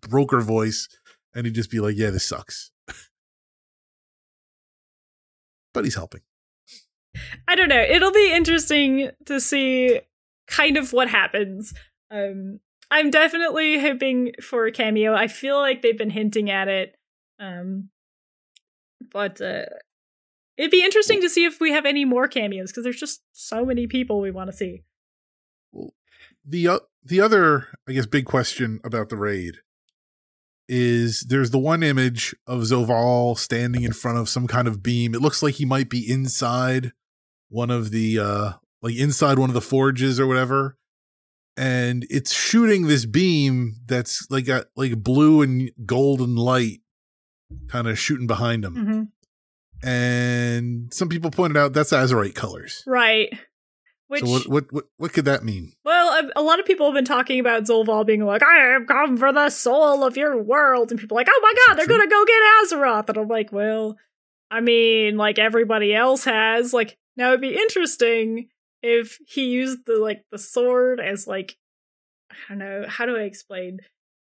broker 0.07 0.41
voice, 0.43 0.87
and 1.37 1.47
he'd 1.47 1.55
just 1.55 1.71
be 1.71 1.79
like, 1.79 1.97
"Yeah, 1.97 2.11
this 2.11 2.25
sucks," 2.25 2.73
but 5.75 5.85
he's 5.85 5.95
helping. 5.95 6.23
I 7.47 7.55
don't 7.55 7.69
know. 7.69 7.81
It'll 7.81 8.13
be 8.13 8.33
interesting 8.35 9.11
to 9.27 9.41
see 9.41 10.01
kind 10.49 10.77
of 10.77 10.93
what 10.93 11.09
happens. 11.09 11.73
Um, 12.11 12.61
I'm 12.91 13.11
definitely 13.11 13.79
hoping 13.79 14.33
for 14.43 14.67
a 14.67 14.73
cameo. 14.73 15.15
I 15.15 15.29
feel 15.29 15.59
like 15.59 15.83
they've 15.83 15.97
been 15.97 16.11
hinting 16.11 16.51
at 16.51 16.69
it. 16.69 16.97
Um, 17.39 17.91
but 19.13 19.41
uh, 19.41 19.65
it'd 20.57 20.71
be 20.71 20.85
interesting 20.85 21.21
to 21.21 21.29
see 21.29 21.45
if 21.45 21.61
we 21.61 21.73
have 21.73 21.87
any 21.87 22.05
more 22.05 22.29
cameos 22.29 22.71
because 22.71 22.85
there's 22.85 23.01
just 23.01 23.23
so 23.33 23.65
many 23.65 23.87
people 23.87 24.21
we 24.21 24.31
want 24.31 24.51
to 24.51 24.57
see. 24.57 24.83
the 26.45 26.69
uh, 26.69 26.79
the 27.05 27.21
other 27.21 27.69
I 27.89 27.93
guess 27.93 28.07
big 28.07 28.25
question 28.25 28.81
about 28.85 29.09
the 29.09 29.17
raid 29.17 29.59
is 30.69 31.23
there's 31.29 31.51
the 31.51 31.59
one 31.59 31.83
image 31.83 32.35
of 32.47 32.63
Zovaal 32.63 33.39
standing 33.39 33.83
in 33.83 33.93
front 33.93 34.19
of 34.19 34.29
some 34.29 34.47
kind 34.47 34.67
of 34.67 34.83
beam. 34.83 35.15
It 35.15 35.21
looks 35.21 35.43
like 35.43 35.55
he 35.55 35.65
might 35.65 35.89
be 35.89 36.11
inside 36.11 36.93
one 37.49 37.71
of 37.71 37.91
the 37.91 38.19
uh 38.19 38.53
like 38.83 38.97
inside 38.97 39.39
one 39.39 39.51
of 39.51 39.55
the 39.55 39.61
forges 39.61 40.19
or 40.19 40.27
whatever. 40.27 40.77
And 41.57 42.07
it's 42.11 42.33
shooting 42.33 42.87
this 42.87 43.07
beam 43.07 43.77
that's 43.87 44.27
like 44.31 44.47
got 44.47 44.67
like 44.77 45.03
blue 45.03 45.41
and 45.43 45.71
golden 45.87 46.37
light 46.37 46.81
kind 47.69 47.87
of 47.89 47.99
shooting 47.99 48.27
behind 48.27 48.65
him. 48.65 48.75
Mm-hmm. 48.75 49.89
and 49.89 50.93
some 50.93 51.09
people 51.09 51.31
pointed 51.31 51.57
out 51.57 51.73
that's 51.73 51.93
Azerite 51.93 52.35
colors. 52.35 52.83
Right. 52.87 53.33
Which, 54.09 54.23
so 54.23 54.31
what, 54.31 54.49
what 54.49 54.73
what 54.73 54.85
what 54.99 55.13
could 55.13 55.25
that 55.25 55.45
mean? 55.45 55.73
well, 55.85 56.31
a, 56.37 56.41
a 56.41 56.43
lot 56.43 56.61
of 56.61 56.67
people 56.67 56.87
have 56.87 56.95
been 56.95 57.05
talking 57.05 57.41
about 57.41 57.65
Zovaal 57.65 58.07
being 58.07 58.25
like, 58.25 58.43
I 58.43 58.73
have 58.73 58.87
come 58.87 59.17
for 59.17 59.33
the 59.33 59.51
soul 59.51 60.05
of 60.05 60.17
your 60.17 60.41
world. 60.41 60.91
And 60.91 61.01
people 61.01 61.17
are 61.17 61.21
like, 61.21 61.29
oh 61.31 61.41
my 61.43 61.55
god, 61.67 61.77
they're 61.77 61.87
true? 61.87 61.97
going 61.97 62.09
to 62.09 62.15
go 62.15 62.25
get 62.25 62.43
Azeroth. 62.63 63.09
And 63.09 63.19
I'm 63.19 63.29
like, 63.29 63.53
well, 63.53 63.97
I 64.51 64.61
mean, 64.61 65.17
like 65.17 65.39
everybody 65.39 65.95
else 65.95 66.25
has. 66.25 66.73
Like, 66.73 66.97
now 67.17 67.29
it'd 67.29 67.41
be 67.41 67.57
interesting 67.57 68.49
if 68.83 69.19
he 69.27 69.47
used 69.49 69.81
the, 69.87 69.99
like, 69.99 70.25
the 70.31 70.39
sword 70.39 71.01
as, 71.01 71.27
like, 71.27 71.57
I 72.31 72.35
don't 72.51 72.59
know, 72.59 72.85
how 72.87 73.07
do 73.07 73.17
I 73.17 73.23
explain? 73.23 73.79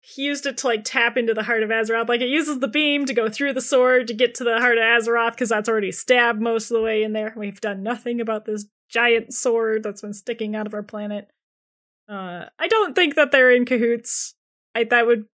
He 0.05 0.24
used 0.24 0.46
it 0.46 0.59
to, 0.59 0.66
like, 0.66 0.82
tap 0.84 1.16
into 1.16 1.32
the 1.32 1.44
heart 1.44 1.62
of 1.62 1.70
Azeroth. 1.70 2.09
Like, 2.09 2.20
it 2.20 2.28
uses 2.28 2.59
the 2.59 2.68
beam 2.68 3.07
to 3.07 3.14
go 3.14 3.28
through 3.28 3.53
the 3.53 3.61
sword 3.61 4.09
to 4.09 4.14
get 4.14 4.34
to 4.34 4.44
the 4.44 4.59
heart 4.59 4.76
of 4.76 4.82
Azeroth 4.82 5.30
because 5.32 5.50
that's 5.50 5.68
already 5.68 5.92
stabbed 5.92 6.42
most 6.42 6.70
of 6.70 6.76
the 6.76 6.82
way 6.82 7.03
in 7.03 7.12
there. 7.12 7.32
We've 7.36 7.61
done 7.61 7.82
nothing 7.82 8.20
about 8.20 8.44
this 8.44 8.66
giant 8.90 9.32
sword 9.32 9.82
that's 9.82 10.03
been 10.03 10.12
sticking 10.12 10.55
out 10.55 10.66
of 10.66 10.74
our 10.74 10.82
planet. 10.82 11.28
Uh, 12.09 12.46
I 12.59 12.68
don't 12.68 12.94
think 12.94 13.14
that 13.14 13.30
they're 13.30 13.53
in 13.53 13.64
cahoots. 13.64 14.34
I, 14.74 14.84
that 14.84 15.07
would 15.07 15.26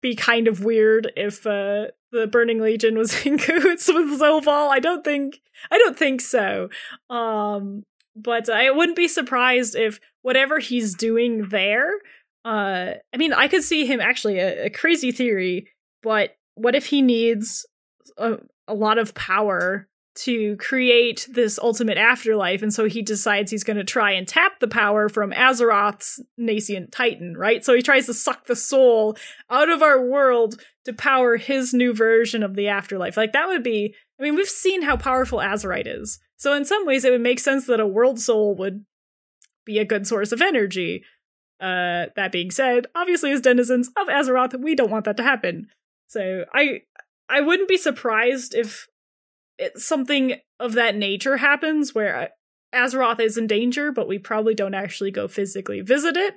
be 0.00 0.14
kind 0.14 0.48
of 0.48 0.64
weird 0.64 1.12
if 1.16 1.46
uh, 1.46 1.88
the 2.12 2.26
Burning 2.26 2.60
Legion 2.60 2.96
was 2.96 3.14
in 3.26 3.38
cahoots 3.38 3.88
with 3.88 4.20
Zovaal. 4.20 4.70
I 4.70 4.80
don't 4.80 5.04
think 5.04 5.40
I 5.70 5.78
don't 5.78 5.98
think 5.98 6.20
so. 6.20 6.68
Um, 7.10 7.84
but 8.16 8.48
I 8.48 8.70
wouldn't 8.70 8.96
be 8.96 9.08
surprised 9.08 9.76
if 9.76 10.00
whatever 10.22 10.58
he's 10.58 10.94
doing 10.94 11.48
there. 11.48 11.90
Uh, 12.48 12.94
I 13.12 13.18
mean, 13.18 13.34
I 13.34 13.46
could 13.46 13.62
see 13.62 13.84
him 13.84 14.00
actually 14.00 14.38
a, 14.38 14.66
a 14.66 14.70
crazy 14.70 15.12
theory, 15.12 15.68
but 16.02 16.30
what 16.54 16.74
if 16.74 16.86
he 16.86 17.02
needs 17.02 17.66
a, 18.16 18.38
a 18.66 18.72
lot 18.72 18.96
of 18.96 19.14
power 19.14 19.86
to 20.20 20.56
create 20.56 21.28
this 21.30 21.58
ultimate 21.58 21.98
afterlife, 21.98 22.62
and 22.62 22.72
so 22.72 22.86
he 22.86 23.02
decides 23.02 23.50
he's 23.50 23.64
going 23.64 23.76
to 23.76 23.84
try 23.84 24.12
and 24.12 24.26
tap 24.26 24.60
the 24.60 24.66
power 24.66 25.10
from 25.10 25.30
Azeroth's 25.30 26.22
nascent 26.38 26.90
titan, 26.90 27.36
right? 27.36 27.62
So 27.62 27.74
he 27.74 27.82
tries 27.82 28.06
to 28.06 28.14
suck 28.14 28.46
the 28.46 28.56
soul 28.56 29.18
out 29.50 29.68
of 29.68 29.82
our 29.82 30.00
world 30.00 30.58
to 30.86 30.94
power 30.94 31.36
his 31.36 31.74
new 31.74 31.92
version 31.92 32.42
of 32.42 32.56
the 32.56 32.68
afterlife. 32.68 33.18
Like 33.18 33.34
that 33.34 33.48
would 33.48 33.62
be 33.62 33.94
I 34.18 34.22
mean, 34.22 34.36
we've 34.36 34.48
seen 34.48 34.82
how 34.82 34.96
powerful 34.96 35.38
Azerite 35.38 35.86
is. 35.86 36.18
So 36.38 36.54
in 36.54 36.64
some 36.64 36.86
ways 36.86 37.04
it 37.04 37.12
would 37.12 37.20
make 37.20 37.40
sense 37.40 37.66
that 37.66 37.78
a 37.78 37.86
world 37.86 38.18
soul 38.18 38.56
would 38.56 38.86
be 39.66 39.78
a 39.78 39.84
good 39.84 40.06
source 40.06 40.32
of 40.32 40.40
energy. 40.40 41.04
Uh 41.60 42.06
that 42.16 42.32
being 42.32 42.50
said, 42.50 42.86
obviously 42.94 43.32
as 43.32 43.40
denizens 43.40 43.88
of 43.96 44.08
Azeroth, 44.08 44.60
we 44.60 44.74
don't 44.74 44.90
want 44.90 45.04
that 45.04 45.16
to 45.16 45.22
happen. 45.22 45.68
So 46.08 46.44
I 46.52 46.82
I 47.28 47.40
wouldn't 47.40 47.68
be 47.68 47.76
surprised 47.76 48.54
if 48.54 48.88
it, 49.58 49.78
something 49.78 50.36
of 50.60 50.72
that 50.74 50.96
nature 50.96 51.38
happens 51.38 51.94
where 51.94 52.16
uh, 52.16 52.26
Azeroth 52.74 53.20
is 53.20 53.36
in 53.36 53.46
danger, 53.46 53.92
but 53.92 54.08
we 54.08 54.18
probably 54.18 54.54
don't 54.54 54.74
actually 54.74 55.10
go 55.10 55.28
physically 55.28 55.80
visit 55.80 56.16
it. 56.16 56.34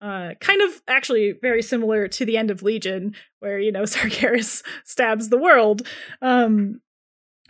Uh, 0.00 0.34
kind 0.40 0.60
of 0.60 0.82
actually 0.88 1.34
very 1.40 1.62
similar 1.62 2.08
to 2.08 2.24
the 2.24 2.36
end 2.36 2.50
of 2.50 2.62
Legion, 2.62 3.14
where 3.40 3.58
you 3.58 3.72
know 3.72 3.82
Sargeras 3.84 4.62
stabs 4.84 5.28
the 5.28 5.38
world. 5.38 5.86
Um, 6.20 6.80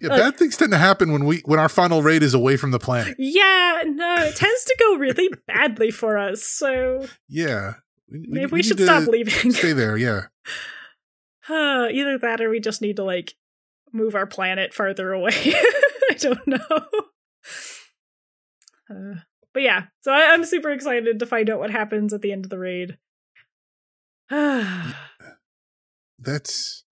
Yeah, 0.01 0.09
bad 0.09 0.37
things 0.37 0.57
tend 0.57 0.73
to 0.73 0.79
happen 0.79 1.13
when 1.13 1.25
we 1.25 1.43
when 1.45 1.59
our 1.59 1.69
final 1.69 2.03
raid 2.03 2.23
is 2.23 2.35
away 2.35 2.57
from 2.57 2.73
the 2.73 2.79
planet. 2.79 3.15
yeah, 3.19 3.83
no, 3.87 4.17
it 4.17 4.37
tends 4.37 4.65
to 4.65 4.77
go 4.79 4.97
really 4.97 5.31
badly 5.47 5.91
for 5.91 6.19
us. 6.19 6.45
So 6.45 7.07
Yeah, 7.29 7.75
we, 8.11 8.27
maybe 8.29 8.47
we, 8.53 8.59
need 8.59 8.65
should 8.67 8.81
stop 8.81 9.07
leaving. 9.07 9.53
Stay 9.53 9.73
there. 9.73 9.97
Yeah, 9.97 10.23
Uh, 11.49 11.89
either 11.93 12.17
that, 12.17 12.41
or 12.41 12.49
we 12.49 12.59
just 12.59 12.81
need 12.81 12.97
to 12.97 13.05
like 13.05 13.35
move 13.93 14.15
our 14.15 14.27
planet 14.27 14.73
farther 14.73 15.13
away. 15.13 15.33
I 16.11 16.15
don't 16.19 16.47
know. 16.47 16.59
Uh, 18.91 19.15
but 19.55 19.63
yeah, 19.63 19.85
so 20.03 20.13
I, 20.13 20.35
I'm 20.35 20.45
super 20.45 20.71
excited 20.71 21.19
to 21.19 21.25
find 21.25 21.49
out 21.49 21.59
what 21.59 21.71
happens 21.71 22.13
at 22.13 22.21
the 22.21 22.33
end 22.33 22.45
of 22.45 22.51
the 22.51 22.59
raid. 22.59 22.99
that's 26.19 26.85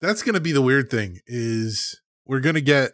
that's 0.00 0.22
gonna 0.24 0.40
be 0.40 0.50
the 0.50 0.60
weird 0.60 0.90
thing 0.90 1.20
is 1.28 2.00
we're 2.28 2.40
gonna 2.40 2.60
get 2.60 2.92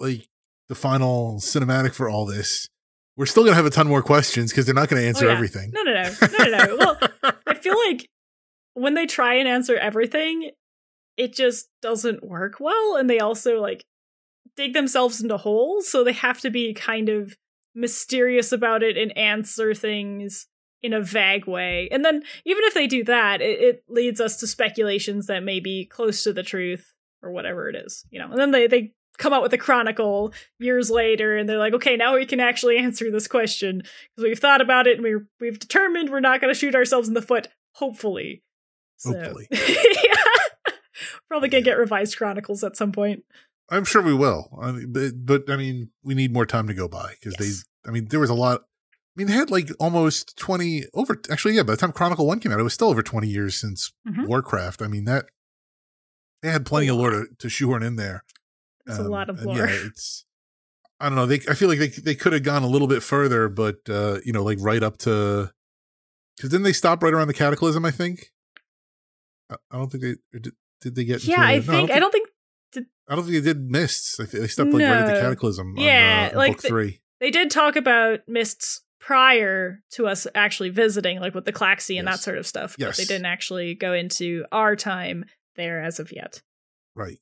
like 0.00 0.26
the 0.68 0.74
final 0.74 1.36
cinematic 1.36 1.94
for 1.94 2.08
all 2.08 2.26
this. 2.26 2.68
We're 3.16 3.26
still 3.26 3.44
gonna 3.44 3.54
have 3.54 3.66
a 3.66 3.70
ton 3.70 3.86
more 3.86 4.02
questions 4.02 4.50
because 4.50 4.66
they're 4.66 4.74
not 4.74 4.88
gonna 4.88 5.02
oh, 5.02 5.06
answer 5.06 5.26
Oh, 5.26 5.28
yeah. 5.28 5.34
everything. 5.34 5.70
No, 5.72 5.82
no, 5.82 5.92
no, 5.92 6.10
no, 6.38 6.44
no, 6.44 6.64
no. 6.64 6.76
Well, 6.76 7.32
I 7.46 7.54
feel 7.54 7.76
like 7.88 8.08
when 8.74 8.94
they 8.94 9.06
try 9.06 9.34
and 9.34 9.46
answer 9.46 9.76
everything, 9.76 10.50
it 11.16 11.34
just 11.34 11.68
doesn't 11.80 12.26
work 12.26 12.56
well, 12.58 12.96
and 12.96 13.08
they 13.08 13.20
also 13.20 13.60
like 13.60 13.84
dig 14.56 14.72
themselves 14.72 15.20
into 15.20 15.36
holes, 15.36 15.88
so 15.88 16.02
they 16.02 16.12
have 16.12 16.40
to 16.40 16.50
be 16.50 16.74
kind 16.74 17.08
of 17.08 17.36
mysterious 17.74 18.52
about 18.52 18.82
it 18.82 18.96
and 18.96 19.16
answer 19.16 19.74
things 19.74 20.46
in 20.82 20.92
a 20.94 21.02
vague 21.02 21.46
way. 21.46 21.88
And 21.90 22.04
then 22.04 22.22
even 22.44 22.64
if 22.64 22.74
they 22.74 22.86
do 22.86 23.04
that, 23.04 23.42
it, 23.42 23.60
it 23.60 23.84
leads 23.88 24.20
us 24.20 24.38
to 24.38 24.46
speculations 24.46 25.26
that 25.26 25.42
may 25.42 25.60
be 25.60 25.84
close 25.84 26.22
to 26.22 26.32
the 26.32 26.42
truth 26.42 26.92
or 27.26 27.30
whatever 27.32 27.68
it 27.68 27.76
is, 27.76 28.04
you 28.10 28.18
know. 28.18 28.30
And 28.30 28.38
then 28.38 28.50
they 28.52 28.66
they 28.66 28.92
come 29.18 29.32
out 29.32 29.42
with 29.42 29.52
a 29.54 29.58
chronicle 29.58 30.32
years 30.58 30.90
later 30.90 31.36
and 31.38 31.48
they're 31.48 31.56
like 31.58 31.72
okay 31.72 31.96
now 31.96 32.14
we 32.16 32.26
can 32.26 32.38
actually 32.38 32.76
answer 32.86 33.10
this 33.10 33.26
question 33.26 33.78
because 33.78 34.22
we've 34.28 34.38
thought 34.38 34.60
about 34.60 34.86
it 34.86 34.96
and 34.98 35.02
we're, 35.02 35.26
we've 35.40 35.58
determined 35.58 36.10
we're 36.10 36.20
not 36.20 36.38
going 36.38 36.52
to 36.52 36.58
shoot 36.58 36.74
ourselves 36.74 37.08
in 37.08 37.14
the 37.14 37.22
foot 37.22 37.48
hopefully 37.76 38.42
so, 38.98 39.12
Hopefully. 39.14 39.46
yeah. 39.50 40.14
probably 41.28 41.48
gonna 41.48 41.62
get 41.62 41.78
revised 41.78 42.16
chronicles 42.18 42.62
at 42.62 42.76
some 42.76 42.92
point 42.92 43.22
I'm 43.68 43.84
sure 43.84 44.00
we 44.00 44.14
will. 44.14 44.48
I 44.62 44.70
mean, 44.72 44.92
but, 44.92 45.26
but 45.26 45.50
I 45.50 45.56
mean, 45.56 45.90
we 46.04 46.14
need 46.14 46.32
more 46.32 46.46
time 46.46 46.68
to 46.68 46.74
go 46.74 46.86
by 46.86 47.14
because 47.18 47.34
Yes. 47.40 47.64
they. 47.84 47.90
I 47.90 47.92
mean, 47.92 48.06
there 48.10 48.20
was 48.20 48.30
a 48.30 48.34
lot. 48.34 48.60
I 48.60 49.16
mean, 49.16 49.26
they 49.26 49.32
had 49.32 49.50
like 49.50 49.70
almost 49.80 50.36
twenty 50.38 50.84
over. 50.94 51.20
Actually, 51.30 51.54
yeah. 51.54 51.64
By 51.64 51.72
the 51.72 51.76
time 51.78 51.90
Chronicle 51.90 52.26
One 52.28 52.38
came 52.38 52.52
out, 52.52 52.60
it 52.60 52.62
was 52.62 52.74
still 52.74 52.90
over 52.90 53.02
twenty 53.02 53.26
years 53.26 53.56
since 53.56 53.92
Mhm. 54.08 54.28
Warcraft. 54.28 54.82
I 54.82 54.86
mean 54.86 55.04
that 55.06 55.26
they 56.46 56.52
had 56.52 56.64
plenty 56.66 56.88
of 56.88 56.96
lore 56.96 57.10
to, 57.10 57.26
to 57.38 57.48
shoehorn 57.48 57.82
in 57.82 57.96
there. 57.96 58.24
A 58.88 58.92
Um, 58.92 59.06
lot 59.08 59.28
of 59.30 59.42
lore. 59.42 59.56
Yeah, 59.58 59.66
it's. 59.86 60.24
I 61.00 61.08
don't 61.08 61.16
know. 61.16 61.26
They. 61.26 61.40
I 61.48 61.54
feel 61.54 61.68
like 61.68 61.78
they 61.78 61.88
they 61.88 62.14
could 62.14 62.32
have 62.32 62.42
gone 62.42 62.62
a 62.62 62.68
little 62.68 62.88
bit 62.88 63.02
further, 63.02 63.48
but 63.48 63.76
uh, 63.88 64.18
you 64.24 64.32
know, 64.32 64.42
like 64.42 64.58
right 64.60 64.82
up 64.82 64.96
to. 64.98 65.50
Because 66.36 66.50
didn't 66.50 66.64
they 66.64 66.72
stop 66.72 67.02
right 67.02 67.12
around 67.14 67.28
the 67.28 67.34
Cataclysm? 67.34 67.84
I 67.84 67.90
think. 67.90 68.32
I, 69.50 69.56
I 69.70 69.76
don't 69.78 69.90
think 69.90 70.02
they 70.32 70.38
did. 70.38 70.54
Did 70.82 70.94
they 70.94 71.04
get? 71.04 71.24
yeah 71.24 71.40
i 71.40 71.56
no, 71.56 71.62
think 71.62 71.90
i 71.90 71.98
don't 71.98 72.12
think 72.12 72.28
I 73.08 73.14
don't 73.14 73.24
think 73.24 73.34
they 73.42 73.52
did 73.52 73.70
mists. 73.70 74.18
I 74.20 74.24
think 74.26 74.42
they 74.42 74.48
stopped 74.48 74.72
like 74.72 74.82
right 74.82 74.98
at 74.98 75.06
the 75.06 75.20
cataclysm. 75.20 75.74
Yeah, 75.78 76.28
on, 76.30 76.34
uh, 76.34 76.38
like 76.38 76.60
the- 76.60 76.68
three. 76.68 77.00
they 77.20 77.30
did 77.30 77.50
talk 77.52 77.76
about 77.76 78.20
mists 78.26 78.82
prior 79.00 79.80
to 79.92 80.06
us 80.08 80.26
actually 80.34 80.70
visiting 80.70 81.20
like 81.20 81.32
with 81.34 81.44
the 81.44 81.52
Klaxxi 81.52 81.98
and 81.98 82.08
that 82.08 82.18
sort 82.18 82.36
of 82.38 82.46
stuff 82.46 82.74
but 82.78 82.96
they 82.96 83.04
didn't 83.04 83.24
actually 83.26 83.74
go 83.74 83.92
into 83.92 84.44
our 84.50 84.74
time 84.74 85.24
there 85.56 85.82
as 85.82 85.98
of 85.98 86.12
yet 86.12 86.42
Right. 86.96 87.18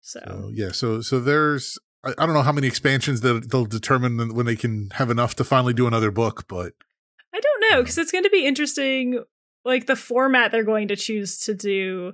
so, 0.00 0.20
So 0.26 0.50
yeah. 0.52 0.72
So 0.72 1.00
so 1.00 1.20
there's. 1.20 1.78
I, 2.04 2.10
I 2.18 2.26
don't 2.26 2.34
know 2.34 2.42
how 2.42 2.52
many 2.52 2.66
expansions 2.66 3.20
that 3.22 3.50
they'll 3.50 3.64
determine 3.64 4.34
when 4.34 4.44
they 4.44 4.56
can 4.56 4.90
have 4.94 5.10
enough 5.10 5.36
to 5.36 5.44
finally 5.44 5.72
do 5.72 5.86
another 5.86 6.10
book, 6.10 6.46
but 6.48 6.72
I 7.32 7.40
don't 7.40 7.70
know 7.70 7.82
because 7.82 7.96
it's 7.96 8.12
going 8.12 8.24
to 8.24 8.30
be 8.30 8.44
interesting, 8.44 9.22
like 9.64 9.86
the 9.86 9.96
format 9.96 10.50
they're 10.50 10.64
going 10.64 10.88
to 10.88 10.96
choose 10.96 11.38
to 11.44 11.54
do. 11.54 12.12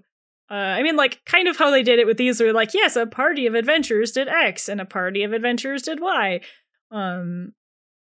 Uh, 0.50 0.54
I 0.54 0.82
mean, 0.82 0.96
like 0.96 1.24
kind 1.24 1.48
of 1.48 1.56
how 1.56 1.70
they 1.70 1.82
did 1.82 1.98
it 1.98 2.06
with 2.06 2.18
these. 2.18 2.40
Were 2.40 2.52
like, 2.52 2.74
yes, 2.74 2.94
a 2.94 3.06
party 3.06 3.46
of 3.46 3.54
adventurers 3.54 4.12
did 4.12 4.28
X, 4.28 4.68
and 4.68 4.82
a 4.82 4.84
party 4.84 5.22
of 5.22 5.32
adventurers 5.32 5.82
did 5.82 5.98
Y. 5.98 6.42
Um, 6.90 7.54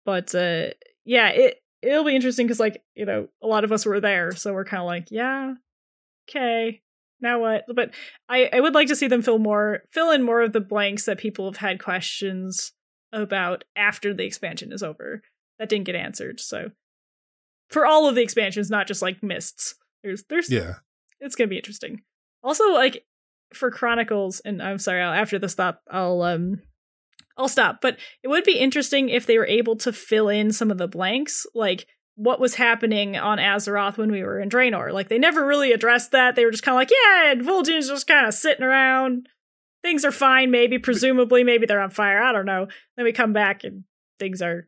but 0.03 0.33
uh, 0.33 0.69
yeah, 1.05 1.29
it 1.29 1.57
it'll 1.83 2.05
be 2.05 2.15
interesting 2.15 2.47
because 2.47 2.59
like 2.59 2.81
you 2.95 3.05
know 3.05 3.27
a 3.43 3.47
lot 3.47 3.63
of 3.63 3.71
us 3.71 3.85
were 3.85 3.99
there, 3.99 4.31
so 4.31 4.51
we're 4.51 4.65
kind 4.65 4.81
of 4.81 4.87
like, 4.87 5.09
yeah, 5.11 5.53
okay, 6.29 6.81
now 7.21 7.39
what? 7.39 7.65
But 7.73 7.91
I 8.27 8.49
I 8.53 8.59
would 8.59 8.73
like 8.73 8.87
to 8.87 8.95
see 8.95 9.07
them 9.07 9.21
fill 9.21 9.39
more 9.39 9.81
fill 9.91 10.11
in 10.11 10.23
more 10.23 10.41
of 10.41 10.53
the 10.53 10.61
blanks 10.61 11.05
that 11.05 11.17
people 11.17 11.45
have 11.45 11.57
had 11.57 11.81
questions 11.81 12.73
about 13.11 13.63
after 13.75 14.13
the 14.13 14.25
expansion 14.25 14.71
is 14.71 14.83
over 14.83 15.21
that 15.57 15.69
didn't 15.69 15.85
get 15.85 15.95
answered. 15.95 16.39
So 16.39 16.71
for 17.69 17.85
all 17.85 18.07
of 18.07 18.15
the 18.15 18.21
expansions, 18.21 18.69
not 18.69 18.87
just 18.87 19.01
like 19.01 19.23
mists. 19.23 19.75
There's 20.03 20.23
there's 20.29 20.49
yeah. 20.49 20.75
it's 21.19 21.35
gonna 21.35 21.49
be 21.49 21.57
interesting. 21.57 22.01
Also, 22.43 22.71
like 22.71 23.05
for 23.53 23.71
Chronicles, 23.71 24.39
and 24.45 24.61
I'm 24.61 24.77
sorry, 24.77 25.01
I'll, 25.01 25.13
after 25.13 25.37
this 25.37 25.51
stop, 25.51 25.81
I'll 25.89 26.21
um 26.21 26.61
I'll 27.37 27.49
stop. 27.49 27.79
But 27.81 27.97
it 28.23 28.27
would 28.27 28.43
be 28.43 28.57
interesting 28.57 29.09
if 29.09 29.25
they 29.25 29.37
were 29.37 29.45
able 29.47 29.75
to 29.77 29.93
fill 29.93 30.29
in 30.29 30.51
some 30.51 30.71
of 30.71 30.77
the 30.77 30.87
blanks, 30.87 31.45
like 31.53 31.85
what 32.19 32.41
was 32.41 32.55
happening 32.55 33.15
on 33.15 33.37
Azeroth 33.37 33.97
when 33.97 34.11
we 34.11 34.23
were 34.23 34.41
in 34.41 34.49
Draenor. 34.49 34.91
Like 34.91 35.07
they 35.07 35.17
never 35.17 35.45
really 35.45 35.71
addressed 35.71 36.11
that. 36.11 36.35
They 36.35 36.43
were 36.43 36.51
just 36.51 36.63
kind 36.63 36.75
of 36.75 36.79
like, 36.79 36.91
yeah, 36.91 37.31
and 37.31 37.41
Vol'jin's 37.41 37.87
just 37.87 38.07
kind 38.07 38.27
of 38.27 38.33
sitting 38.33 38.65
around. 38.65 39.29
Things 39.81 40.03
are 40.03 40.11
fine, 40.11 40.51
maybe, 40.51 40.77
presumably, 40.77 41.45
maybe 41.45 41.65
they're 41.65 41.79
on 41.79 41.91
fire. 41.91 42.21
I 42.21 42.33
don't 42.33 42.45
know. 42.45 42.67
Then 42.97 43.05
we 43.05 43.13
come 43.13 43.31
back 43.31 43.63
and 43.63 43.85
things 44.19 44.41
are, 44.41 44.67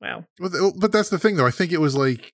well, 0.00 0.24
But, 0.38 0.52
but 0.78 0.92
that's 0.92 1.08
the 1.08 1.18
thing, 1.18 1.34
though. 1.34 1.46
I 1.46 1.50
think 1.50 1.72
it 1.72 1.80
was 1.80 1.96
like, 1.96 2.32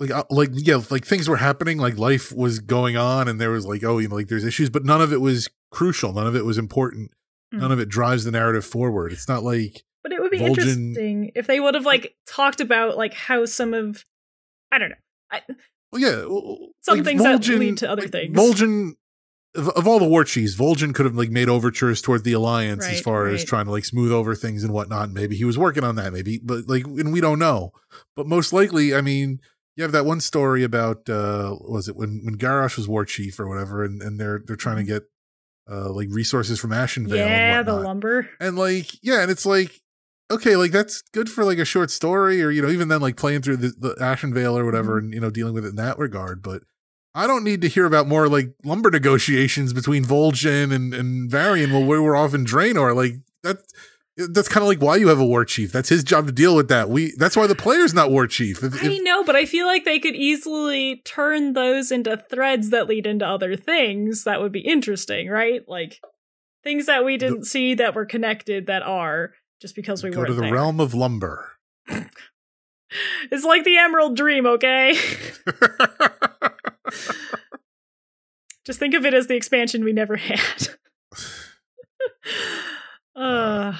like, 0.00 0.10
uh, 0.10 0.24
like, 0.28 0.50
yeah, 0.54 0.80
like 0.90 1.04
things 1.04 1.28
were 1.28 1.36
happening, 1.36 1.78
like 1.78 1.96
life 1.96 2.32
was 2.32 2.58
going 2.58 2.96
on, 2.96 3.28
and 3.28 3.40
there 3.40 3.52
was 3.52 3.64
like, 3.64 3.84
oh, 3.84 3.98
you 3.98 4.08
know, 4.08 4.16
like 4.16 4.26
there's 4.26 4.44
issues, 4.44 4.68
but 4.68 4.84
none 4.84 5.00
of 5.00 5.12
it 5.12 5.20
was 5.20 5.48
crucial. 5.70 6.12
None 6.12 6.26
of 6.26 6.34
it 6.34 6.44
was 6.44 6.58
important. 6.58 7.12
Mm. 7.54 7.60
None 7.60 7.72
of 7.72 7.78
it 7.78 7.88
drives 7.88 8.24
the 8.24 8.32
narrative 8.32 8.64
forward. 8.64 9.12
It's 9.12 9.28
not 9.28 9.44
like 9.44 9.60
But 9.62 9.70
it 9.70 9.74
would 9.76 9.95
be 10.38 10.44
interesting 10.44 11.32
if 11.34 11.46
they 11.46 11.60
would 11.60 11.74
have 11.74 11.86
like 11.86 12.14
talked 12.26 12.60
about 12.60 12.96
like 12.96 13.14
how 13.14 13.44
some 13.46 13.74
of 13.74 14.04
I 14.72 14.78
don't 14.78 14.90
know. 14.90 14.96
I, 15.30 15.42
well, 15.92 16.02
yeah, 16.02 16.24
well, 16.24 16.58
Some 16.82 16.98
like, 16.98 17.04
things 17.04 17.22
that 17.22 17.46
lead 17.46 17.78
to 17.78 17.90
other 17.90 18.02
like, 18.02 18.12
things. 18.12 18.36
Vol'jin, 18.36 18.92
of, 19.54 19.68
of 19.70 19.86
all 19.86 19.98
the 19.98 20.08
war 20.08 20.24
chiefs, 20.24 20.54
Vol'jin 20.54 20.94
could 20.94 21.06
have 21.06 21.14
like 21.16 21.30
made 21.30 21.48
overtures 21.48 22.02
toward 22.02 22.24
the 22.24 22.32
alliance 22.32 22.84
as 22.84 22.94
Right, 22.94 23.04
far 23.04 23.26
as 23.28 23.44
trying 23.44 23.66
to 23.66 23.70
like 23.70 23.84
smooth 23.84 24.12
over 24.12 24.34
things 24.34 24.62
and 24.64 24.72
whatnot. 24.72 25.10
Maybe 25.10 25.36
he 25.36 25.44
was 25.44 25.56
working 25.58 25.84
on 25.84 25.94
that. 25.96 26.12
Maybe, 26.12 26.38
but 26.42 26.68
like, 26.68 26.84
and 26.84 27.12
we 27.12 27.20
don't 27.20 27.38
know. 27.38 27.72
But 28.14 28.26
most 28.26 28.52
likely, 28.52 28.94
I 28.94 29.00
mean, 29.00 29.40
you 29.76 29.82
have 29.82 29.92
that 29.92 30.06
one 30.06 30.20
story 30.20 30.64
about 30.64 31.08
uh 31.08 31.56
was 31.60 31.88
it 31.88 31.96
when 31.96 32.22
when 32.24 32.36
Garrosh 32.36 32.76
was 32.76 32.88
war 32.88 33.04
chief 33.04 33.38
or 33.40 33.48
whatever, 33.48 33.84
and 33.84 34.02
and 34.02 34.18
they're 34.20 34.42
they're 34.44 34.56
trying 34.56 34.78
to 34.78 34.84
get 34.84 35.04
uh 35.70 35.90
like 35.90 36.08
resources 36.10 36.60
from 36.60 36.70
Ashenvale. 36.70 37.16
yeah, 37.16 37.62
the 37.62 37.74
lumber. 37.74 38.28
and 38.40 38.56
like 38.56 39.02
yeah 39.02 39.22
and 39.22 39.30
it's 39.30 39.46
like 39.46 39.80
okay 40.30 40.56
like 40.56 40.72
that's 40.72 41.02
good 41.12 41.30
for 41.30 41.44
like 41.44 41.58
a 41.58 41.64
short 41.64 41.90
story 41.90 42.42
or 42.42 42.50
you 42.50 42.62
know 42.62 42.68
even 42.68 42.88
then 42.88 43.00
like 43.00 43.16
playing 43.16 43.42
through 43.42 43.56
the, 43.56 43.68
the 43.78 43.94
ashenvale 44.00 44.58
or 44.58 44.64
whatever 44.64 44.96
mm-hmm. 44.96 45.06
and 45.06 45.14
you 45.14 45.20
know 45.20 45.30
dealing 45.30 45.54
with 45.54 45.64
it 45.64 45.70
in 45.70 45.76
that 45.76 45.98
regard 45.98 46.42
but 46.42 46.62
i 47.14 47.26
don't 47.26 47.44
need 47.44 47.60
to 47.60 47.68
hear 47.68 47.86
about 47.86 48.06
more 48.06 48.28
like 48.28 48.54
lumber 48.64 48.90
negotiations 48.90 49.72
between 49.72 50.04
vol'jin 50.04 50.72
and 50.72 50.94
and 50.94 51.30
varian 51.30 51.72
while 51.72 51.84
we 51.84 51.98
were 51.98 52.16
off 52.16 52.34
in 52.34 52.44
draenor 52.44 52.94
like 52.94 53.14
that 53.42 53.58
that's 54.16 54.48
kind 54.48 54.62
of 54.62 54.68
like 54.68 54.80
why 54.80 54.96
you 54.96 55.08
have 55.08 55.20
a 55.20 55.26
war 55.26 55.44
chief? 55.44 55.72
That's 55.72 55.90
his 55.90 56.02
job 56.02 56.26
to 56.26 56.32
deal 56.32 56.56
with 56.56 56.68
that. 56.68 56.88
We 56.88 57.12
that's 57.18 57.36
why 57.36 57.46
the 57.46 57.54
player's 57.54 57.92
not 57.92 58.10
war 58.10 58.26
chief. 58.26 58.62
If, 58.62 58.82
I 58.82 58.96
know, 58.98 59.22
but 59.24 59.36
I 59.36 59.44
feel 59.44 59.66
like 59.66 59.84
they 59.84 59.98
could 59.98 60.16
easily 60.16 61.02
turn 61.04 61.52
those 61.52 61.92
into 61.92 62.16
threads 62.16 62.70
that 62.70 62.88
lead 62.88 63.06
into 63.06 63.26
other 63.26 63.56
things. 63.56 64.24
That 64.24 64.40
would 64.40 64.52
be 64.52 64.60
interesting, 64.60 65.28
right? 65.28 65.60
Like 65.68 66.00
things 66.64 66.86
that 66.86 67.04
we 67.04 67.18
didn't 67.18 67.44
see 67.44 67.74
that 67.74 67.94
were 67.94 68.06
connected 68.06 68.66
that 68.68 68.82
are 68.82 69.32
just 69.60 69.74
because 69.74 70.02
we 70.02 70.10
go 70.10 70.24
to 70.24 70.32
the 70.34 70.42
there. 70.42 70.52
realm 70.52 70.80
of 70.80 70.94
lumber 70.94 71.52
It's 73.30 73.44
like 73.44 73.64
the 73.64 73.76
Emerald 73.78 74.16
Dream, 74.16 74.46
okay? 74.46 74.94
just 78.64 78.78
think 78.78 78.94
of 78.94 79.04
it 79.04 79.12
as 79.12 79.26
the 79.26 79.34
expansion 79.34 79.82
we 79.84 79.92
never 79.92 80.16
had. 80.16 80.68
uh, 83.16 83.72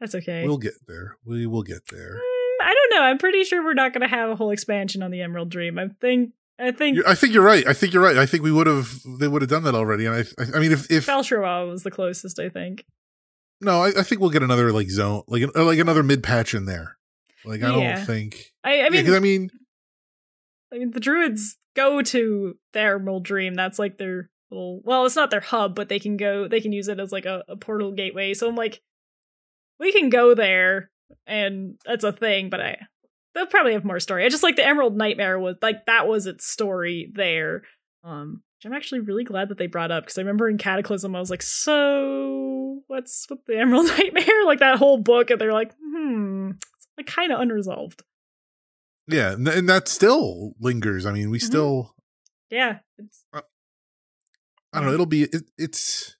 that's 0.00 0.14
okay. 0.14 0.46
we'll 0.46 0.58
get 0.58 0.74
there 0.86 1.16
we 1.24 1.46
will 1.46 1.62
get 1.62 1.82
there 1.90 2.14
Mm, 2.16 2.64
I 2.64 2.74
don't 2.74 2.98
know. 2.98 3.02
I'm 3.04 3.18
pretty 3.18 3.44
sure 3.44 3.62
we're 3.62 3.74
not 3.74 3.92
going 3.92 4.02
to 4.02 4.08
have 4.14 4.30
a 4.30 4.36
whole 4.36 4.50
expansion 4.50 5.02
on 5.02 5.10
the 5.10 5.20
Emerald 5.20 5.50
Dream. 5.50 5.78
I 5.78 5.88
think. 6.00 6.32
I 6.58 6.70
think 6.70 6.96
You- 6.96 7.04
I 7.06 7.14
think 7.14 7.34
you're 7.34 7.42
right. 7.44 7.66
I 7.66 7.72
think 7.72 7.92
you're 7.92 8.02
right. 8.02 8.16
I 8.16 8.26
think 8.26 8.44
we 8.44 8.52
would 8.52 8.66
have 8.68 9.00
they 9.18 9.26
would 9.26 9.42
have 9.42 9.50
done 9.50 9.64
that 9.64 9.74
already. 9.74 10.06
And 10.06 10.14
I, 10.14 10.20
I, 10.40 10.56
I 10.56 10.60
mean, 10.60 10.70
if 10.72 10.90
if 10.90 11.06
Val'sharah 11.06 11.68
was 11.68 11.82
the 11.82 11.90
closest. 11.90 12.38
I 12.38 12.48
think. 12.48 12.84
No, 13.62 13.82
I, 13.82 13.88
I 14.00 14.02
think 14.02 14.20
we'll 14.20 14.30
get 14.30 14.42
another 14.42 14.72
like 14.72 14.90
zone, 14.90 15.22
like 15.28 15.44
like 15.56 15.78
another 15.78 16.02
mid 16.02 16.22
patch 16.22 16.52
in 16.52 16.66
there. 16.66 16.96
Like 17.44 17.62
I 17.62 17.76
Yeah. 17.76 17.96
don't 17.96 18.04
think. 18.06 18.52
I, 18.64 18.82
I 18.82 18.90
mean, 18.90 19.06
yeah, 19.06 19.16
I 19.16 19.20
mean, 19.20 19.50
I 20.72 20.78
mean, 20.78 20.90
the 20.90 21.00
druids 21.00 21.56
go 21.74 22.02
to 22.02 22.56
the 22.72 22.80
Emerald 22.80 23.24
Dream. 23.24 23.54
That's 23.54 23.78
like 23.78 23.98
their 23.98 24.30
little. 24.50 24.80
Well, 24.84 25.06
it's 25.06 25.16
not 25.16 25.30
their 25.30 25.40
hub, 25.40 25.74
but 25.74 25.88
they 25.88 25.98
can 25.98 26.16
go. 26.16 26.48
They 26.48 26.60
can 26.60 26.72
use 26.72 26.88
it 26.88 26.98
as 27.00 27.12
like 27.12 27.24
a, 27.24 27.42
a 27.48 27.56
portal 27.56 27.92
gateway. 27.92 28.34
So 28.34 28.48
I'm 28.48 28.56
like, 28.56 28.80
we 29.78 29.92
can 29.92 30.08
go 30.10 30.34
there, 30.34 30.90
and 31.26 31.78
that's 31.86 32.04
a 32.04 32.12
thing. 32.12 32.50
But 32.50 32.60
I, 32.60 32.78
they'll 33.34 33.46
probably 33.46 33.74
have 33.74 33.84
more 33.84 34.00
story. 34.00 34.24
I 34.24 34.28
just 34.28 34.42
like 34.42 34.56
the 34.56 34.66
Emerald 34.66 34.96
Nightmare 34.96 35.38
was 35.38 35.56
like 35.62 35.86
that 35.86 36.08
was 36.08 36.26
its 36.26 36.46
story 36.46 37.10
there. 37.14 37.62
Um, 38.04 38.42
which 38.62 38.70
I'm 38.70 38.76
actually 38.76 39.00
really 39.00 39.24
glad 39.24 39.48
that 39.48 39.58
they 39.58 39.66
brought 39.66 39.90
up 39.90 40.04
because 40.04 40.18
I 40.18 40.20
remember 40.20 40.48
in 40.48 40.58
Cataclysm 40.58 41.16
I 41.16 41.20
was 41.20 41.30
like, 41.30 41.42
so 41.42 42.82
what's 42.86 43.26
with 43.28 43.44
the 43.46 43.56
Emerald 43.58 43.86
Nightmare? 43.86 44.44
Like 44.46 44.60
that 44.60 44.78
whole 44.78 44.98
book, 44.98 45.30
and 45.30 45.40
they're 45.40 45.52
like, 45.52 45.72
hmm, 45.82 46.50
it's 46.76 46.86
like 46.96 47.06
kind 47.06 47.32
of 47.32 47.40
unresolved. 47.40 48.02
yeah, 49.08 49.32
and, 49.32 49.68
that 49.68 49.88
still 49.88 50.52
lingers. 50.60 51.06
I 51.06 51.12
mean, 51.12 51.30
we 51.30 51.38
Mhm. 51.38 51.42
still. 51.42 51.94
Yeah, 52.50 52.78
it's 52.98 53.24
I 53.32 53.40
don't 54.74 54.86
know. 54.86 54.94
It'll 54.94 55.06
be. 55.06 55.22
It, 55.24 55.44
it's. 55.58 56.16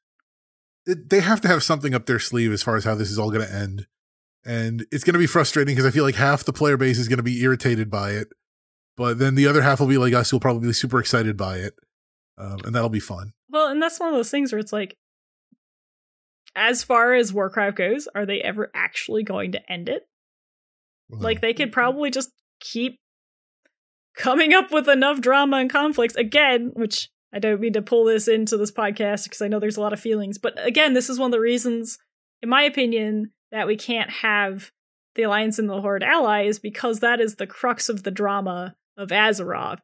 It, 0.87 1.11
they 1.11 1.21
have 1.21 1.41
to 1.43 1.49
have 1.49 1.63
something 1.63 1.95
up 1.95 2.07
their 2.07 2.19
sleeve 2.19 2.51
as 2.53 2.63
far 2.63 2.77
as 2.77 2.85
how 2.85 2.95
this 2.97 3.11
is 3.11 3.19
all 3.19 3.31
going 3.31 3.47
to 3.47 3.55
end, 3.55 3.87
and 4.45 4.85
it's 4.91 5.05
going 5.05 5.13
to 5.13 5.19
be 5.21 5.27
frustrating 5.29 5.75
because 5.77 5.87
I 5.87 5.93
feel 5.93 6.03
like 6.05 6.17
half 6.17 6.43
the 6.45 6.53
player 6.53 6.77
base 6.77 6.99
is 6.99 7.07
going 7.07 7.19
to 7.19 7.23
be 7.23 7.41
irritated 7.43 7.89
by 7.91 8.11
it, 8.13 8.29
but 8.97 9.19
then 9.19 9.37
the 9.37 9.47
other 9.47 9.63
half 9.63 9.79
will 9.79 9.87
be 9.87 9.97
like 9.99 10.13
us, 10.13 10.31
who'll 10.31 10.41
probably 10.41 10.67
be 10.67 10.73
super 10.73 10.99
excited 10.99 11.37
by 11.37 11.59
it, 11.59 11.75
um, 12.39 12.59
and 12.65 12.75
that'll 12.75 12.89
be 12.89 13.01
fun. 13.01 13.33
Well, 13.49 13.69
and 13.69 13.81
that's 13.81 14.01
one 14.01 14.09
of 14.09 14.15
those 14.15 14.31
things 14.31 14.53
where 14.53 14.59
it's 14.59 14.73
like, 14.73 14.97
as 16.55 16.83
far 16.83 17.15
as 17.15 17.33
Warcraft 17.33 17.77
goes, 17.77 18.09
are 18.15 18.27
they 18.27 18.41
ever 18.41 18.71
actually 18.75 19.23
going 19.23 19.53
to 19.53 19.73
end 19.73 19.89
it? 19.89 20.03
Like, 21.11 21.41
they 21.43 21.53
could 21.53 21.73
probably 21.73 22.11
just 22.11 22.31
keep 22.61 22.99
coming 24.17 24.55
up 24.55 24.73
with 24.73 24.89
enough 24.89 25.21
drama 25.21 25.59
and 25.59 25.71
conflicts 25.71 26.15
again, 26.15 26.71
which 26.75 27.11
I 27.33 27.39
don't 27.39 27.61
mean 27.61 27.73
to 27.75 27.83
pull 27.83 28.05
this 28.05 28.29
into 28.29 28.57
this 28.57 28.73
podcast 28.73 29.25
because 29.25 29.43
I 29.43 29.49
know 29.49 29.59
there's 29.59 29.77
a 29.77 29.81
lot 29.81 29.93
of 29.93 30.01
feelings, 30.01 30.39
but 30.39 30.55
again, 30.65 30.95
this 30.95 31.11
is 31.11 31.19
one 31.19 31.29
of 31.29 31.33
the 31.33 31.41
reasons, 31.41 31.99
in 32.43 32.49
my 32.49 32.63
opinion, 32.63 33.33
that 33.51 33.67
we 33.67 33.77
can't 33.77 34.11
have 34.11 34.71
the 35.15 35.23
Alliance 35.23 35.59
and 35.59 35.69
the 35.69 35.81
Horde 35.81 36.03
allies 36.03 36.59
because 36.59 37.01
that 37.01 37.21
is 37.21 37.37
the 37.37 37.47
crux 37.47 37.89
of 37.89 38.03
the 38.03 38.11
drama 38.11 38.75
of 38.97 39.09
Azeroth. 39.09 39.79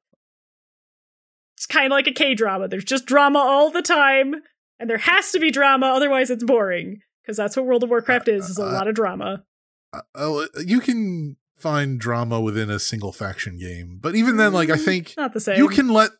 Kind 1.71 1.87
of 1.87 1.91
like 1.93 2.07
a 2.07 2.13
K 2.13 2.35
drama. 2.35 2.69
There's 2.69 2.85
just 2.85 3.07
drama 3.07 3.39
all 3.41 3.71
the 3.71 3.83
time, 3.83 4.37
and 4.79 4.89
there 4.89 4.99
has 4.99 5.33
to 5.33 5.39
be 5.41 5.51
drama, 5.51 5.87
otherwise 5.87 6.31
it's 6.31 6.45
boring. 6.45 7.01
Because 7.23 7.37
that's 7.37 7.57
what 7.57 7.67
World 7.67 7.83
of 7.85 7.91
Warcraft 7.91 8.29
is, 8.29 8.49
is 8.49 8.59
a 8.59 8.63
Uh, 8.65 8.73
lot 8.73 8.89
of 8.89 8.95
drama. 8.95 9.45
uh, 9.93 10.01
uh, 10.15 10.47
you 10.65 10.81
can 10.81 11.37
find 11.59 11.99
drama 12.01 12.41
within 12.41 12.71
a 12.71 12.79
single 12.79 13.13
faction 13.13 13.59
game, 13.59 13.99
but 14.01 14.15
even 14.15 14.37
then, 14.39 14.53
like 14.53 14.71
I 14.71 14.77
Mm, 14.77 14.85
think 14.85 15.15
not 15.17 15.35
the 15.35 15.41
same. 15.41 15.59
you 15.59 15.69
can 15.69 15.89
let 15.89 16.11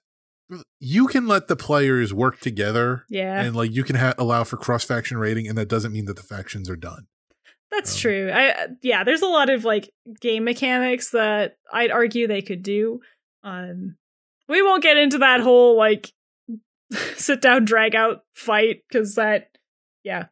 you 0.81 1.07
can 1.09 1.27
let 1.27 1.47
the 1.49 1.57
players 1.57 2.13
work 2.15 2.41
together, 2.41 3.05
yeah. 3.11 3.43
and 3.43 3.55
like 3.55 3.71
you 3.73 3.85
can 3.85 3.97
ha- 3.97 4.15
allow 4.19 4.45
for 4.45 4.57
cross 4.57 4.85
faction 4.85 5.19
rating, 5.19 5.47
and 5.47 5.57
that 5.59 5.69
doesn't 5.69 5.93
mean 5.93 6.07
that 6.07 6.17
the 6.17 6.23
factions 6.23 6.69
are 6.71 6.77
done. 6.77 7.07
That's 7.71 7.95
Um, 7.95 8.01
true. 8.01 8.31
I 8.31 8.51
uh, 8.51 8.67
yeah, 8.83 9.05
there's 9.05 9.21
a 9.23 9.27
lot 9.27 9.51
of 9.51 9.65
like 9.65 9.91
game 10.21 10.45
mechanics 10.45 11.11
that 11.11 11.57
I'd 11.73 11.91
argue 11.91 12.27
they 12.27 12.43
could 12.43 12.63
do. 12.63 13.01
Um 13.43 13.97
we 14.49 14.63
won't 14.63 14.83
get 14.83 14.97
into 14.97 15.19
that 15.19 15.41
whole 15.41 15.77
like 15.77 16.13
sit 17.17 17.41
down 17.41 17.65
drag 17.65 17.95
out 17.95 18.25
fight 18.35 18.83
cuz 18.91 19.15
that 19.17 19.51
yeah. 20.05 20.27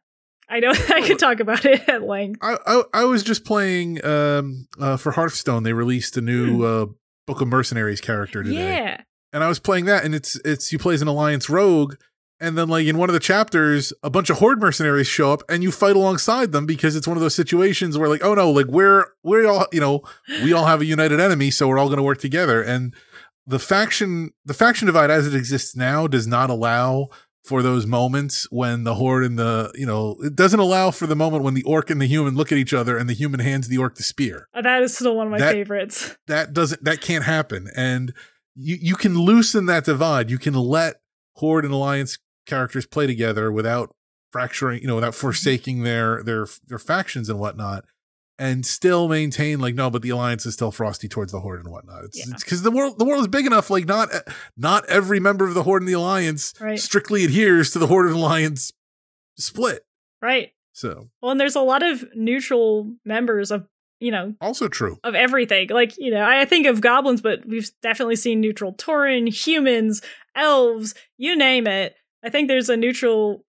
I 0.49 0.59
know 0.61 0.69
I 0.89 1.01
could 1.05 1.19
talk 1.19 1.39
about 1.39 1.65
it 1.65 1.87
at 1.89 2.03
length. 2.03 2.39
I 2.41 2.57
I, 2.65 2.83
I 2.93 3.03
was 3.03 3.23
just 3.23 3.43
playing 3.45 4.03
um 4.05 4.67
uh, 4.79 4.97
for 4.97 5.11
Hearthstone. 5.11 5.63
They 5.63 5.73
released 5.73 6.15
a 6.17 6.21
new 6.21 6.63
uh, 6.63 6.85
Book 7.25 7.41
of 7.41 7.49
Mercenaries 7.49 7.99
character 8.01 8.41
today. 8.43 8.55
Yeah. 8.77 9.01
and 9.33 9.43
I 9.43 9.49
was 9.49 9.59
playing 9.59 9.85
that, 9.85 10.05
and 10.05 10.15
it's 10.15 10.39
it's 10.45 10.71
you 10.71 10.79
play 10.79 10.93
as 10.93 11.01
an 11.01 11.09
alliance 11.09 11.49
rogue, 11.49 11.95
and 12.39 12.57
then 12.57 12.69
like 12.69 12.87
in 12.87 12.97
one 12.97 13.09
of 13.09 13.13
the 13.13 13.19
chapters, 13.19 13.91
a 14.01 14.09
bunch 14.09 14.29
of 14.29 14.37
horde 14.37 14.61
mercenaries 14.61 15.07
show 15.07 15.33
up, 15.33 15.43
and 15.49 15.63
you 15.63 15.71
fight 15.71 15.97
alongside 15.97 16.53
them 16.53 16.65
because 16.65 16.95
it's 16.95 17.07
one 17.07 17.17
of 17.17 17.21
those 17.21 17.35
situations 17.35 17.97
where 17.97 18.07
like, 18.07 18.23
oh 18.23 18.33
no, 18.33 18.49
like 18.49 18.67
we're 18.67 19.07
we're 19.23 19.45
all 19.45 19.67
you 19.73 19.81
know 19.81 20.01
we 20.43 20.53
all 20.53 20.65
have 20.65 20.79
a 20.79 20.85
united 20.85 21.19
enemy, 21.19 21.51
so 21.51 21.67
we're 21.67 21.77
all 21.77 21.87
going 21.87 21.97
to 21.97 22.03
work 22.03 22.19
together, 22.19 22.61
and 22.61 22.95
the 23.47 23.59
faction 23.59 24.31
the 24.45 24.53
faction 24.53 24.85
divide 24.85 25.09
as 25.09 25.25
it 25.25 25.33
exists 25.33 25.75
now 25.75 26.05
does 26.05 26.27
not 26.27 26.49
allow 26.49 27.07
for 27.45 27.63
those 27.63 27.85
moments 27.87 28.45
when 28.51 28.83
the 28.83 28.95
horde 28.95 29.23
and 29.23 29.39
the 29.39 29.71
you 29.73 29.85
know 29.85 30.17
it 30.21 30.35
doesn't 30.35 30.59
allow 30.59 30.91
for 30.91 31.07
the 31.07 31.15
moment 31.15 31.43
when 31.43 31.53
the 31.53 31.63
orc 31.63 31.89
and 31.89 32.01
the 32.01 32.05
human 32.05 32.35
look 32.35 32.51
at 32.51 32.57
each 32.57 32.73
other 32.73 32.97
and 32.97 33.09
the 33.09 33.13
human 33.13 33.39
hands 33.39 33.69
the 33.69 33.77
orc 33.77 33.95
the 33.95 34.03
spear. 34.03 34.49
Uh, 34.53 34.61
That 34.61 34.83
is 34.83 34.93
still 34.95 35.15
one 35.15 35.27
of 35.27 35.31
my 35.31 35.39
That- 35.39 35.53
favorites. 35.53 36.17
that 36.27 36.51
doesn't 36.53 36.83
that 36.83 36.99
can't 37.01 37.23
happen. 37.23 37.69
And 37.75 38.13
you 38.55 38.77
you 38.81 38.95
can 38.95 39.17
loosen 39.17 39.65
that 39.67 39.85
divide. 39.85 40.29
You 40.29 40.37
can 40.37 40.53
let 40.55 40.95
horde 41.35 41.63
and 41.63 41.73
alliance 41.73 42.17
characters 42.45 42.85
play 42.85 43.07
together 43.07 43.51
without 43.51 43.95
fracturing 44.33 44.81
you 44.81 44.87
know 44.87 44.95
without 44.95 45.15
forsaking 45.15 45.83
their 45.83 46.21
their 46.23 46.47
their 46.67 46.79
factions 46.79 47.29
and 47.29 47.39
whatnot 47.39 47.85
and 48.39 48.65
still 48.65 49.07
maintain 49.07 49.59
like 49.59 49.73
no 49.75 49.89
but 49.89 50.01
the 50.01 50.09
alliance 50.09 50.45
is 50.45 50.53
still 50.53 50.71
frosty 50.71 51.07
towards 51.07 51.31
the 51.31 51.39
horde 51.39 51.59
and 51.63 51.71
whatnot 51.71 52.03
it's 52.03 52.17
Yeah. 52.19 52.35
because 52.37 52.61
the 52.61 52.71
world 52.71 52.99
the 52.99 53.05
world 53.05 53.21
is 53.21 53.27
big 53.27 53.45
enough 53.45 53.69
like 53.69 53.85
not 53.85 54.13
eh, 54.13 54.19
not 54.55 54.85
every 54.87 55.19
member 55.19 55.45
of 55.45 55.53
the 55.53 55.63
horde 55.63 55.81
and 55.81 55.89
the 55.89 55.93
alliance 55.93 56.53
Right. 56.59 56.79
strictly 56.79 57.23
adheres 57.25 57.71
to 57.71 57.79
the 57.79 57.87
horde 57.87 58.07
and 58.07 58.15
alliance 58.15 58.71
split 59.37 59.83
Right. 60.21 60.51
so 60.73 61.09
Well, 61.21 61.31
and 61.31 61.39
there's 61.39 61.55
a 61.55 61.61
lot 61.61 61.83
of 61.83 62.05
neutral 62.15 62.91
members 63.05 63.51
of, 63.51 63.67
you 63.99 64.11
know, 64.11 64.35
also 64.41 64.67
true 64.67 64.97
of 65.03 65.15
everything. 65.15 65.69
Like, 65.69 65.97
you 65.97 66.11
know, 66.11 66.23
I 66.23 66.45
think 66.45 66.65
of 66.67 66.81
goblins, 66.81 67.21
but 67.21 67.45
we've 67.47 67.69
definitely 67.81 68.15
seen 68.15 68.39
neutral 68.41 68.73
Tauren, 68.73 69.27
humans, 69.27 70.01
elves, 70.35 70.93
you 71.17 71.35
name 71.35 71.65
it. 71.67 71.95
I 72.23 72.29
think 72.29 72.47
there's 72.47 72.69
a 72.69 72.77
neutral 72.77 73.43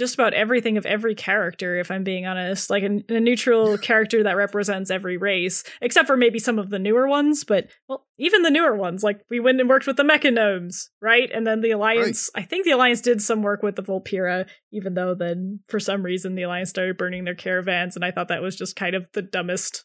just 0.00 0.14
about 0.14 0.34
everything 0.34 0.76
of 0.76 0.84
every 0.84 1.14
character, 1.14 1.78
if 1.78 1.92
I'm 1.92 2.02
being 2.02 2.26
honest. 2.26 2.68
Like 2.70 2.82
a, 2.82 3.00
a 3.08 3.20
neutral 3.20 3.78
character 3.90 4.24
that 4.24 4.34
represents 4.36 4.90
every 4.90 5.16
race, 5.16 5.62
except 5.80 6.08
for 6.08 6.16
maybe 6.16 6.40
some 6.40 6.58
of 6.58 6.70
the 6.70 6.80
newer 6.80 7.06
ones. 7.06 7.44
But, 7.44 7.68
well, 7.88 8.04
even 8.18 8.42
the 8.42 8.50
newer 8.50 8.74
ones, 8.74 9.04
like 9.04 9.20
we 9.30 9.38
went 9.38 9.60
and 9.60 9.68
worked 9.68 9.86
with 9.86 9.96
the 9.96 10.02
Mechagnomes, 10.02 10.88
right? 11.00 11.30
And 11.32 11.46
then 11.46 11.60
the 11.60 11.70
Alliance, 11.70 12.28
I 12.34 12.42
think 12.42 12.64
the 12.64 12.72
Alliance 12.72 13.00
did 13.00 13.22
some 13.22 13.42
work 13.42 13.62
with 13.62 13.76
the 13.76 13.82
Vulpera, 13.84 14.48
even 14.72 14.94
though 14.94 15.14
then 15.14 15.60
for 15.68 15.78
some 15.78 16.02
reason 16.02 16.34
the 16.34 16.42
Alliance 16.42 16.70
started 16.70 16.96
burning 16.98 17.22
their 17.24 17.36
caravans, 17.36 17.94
and 17.94 18.04
I 18.04 18.10
thought 18.10 18.28
that 18.28 18.42
was 18.42 18.56
just 18.56 18.74
kind 18.74 18.96
of 18.96 19.06
the 19.12 19.22
dumbest. 19.22 19.84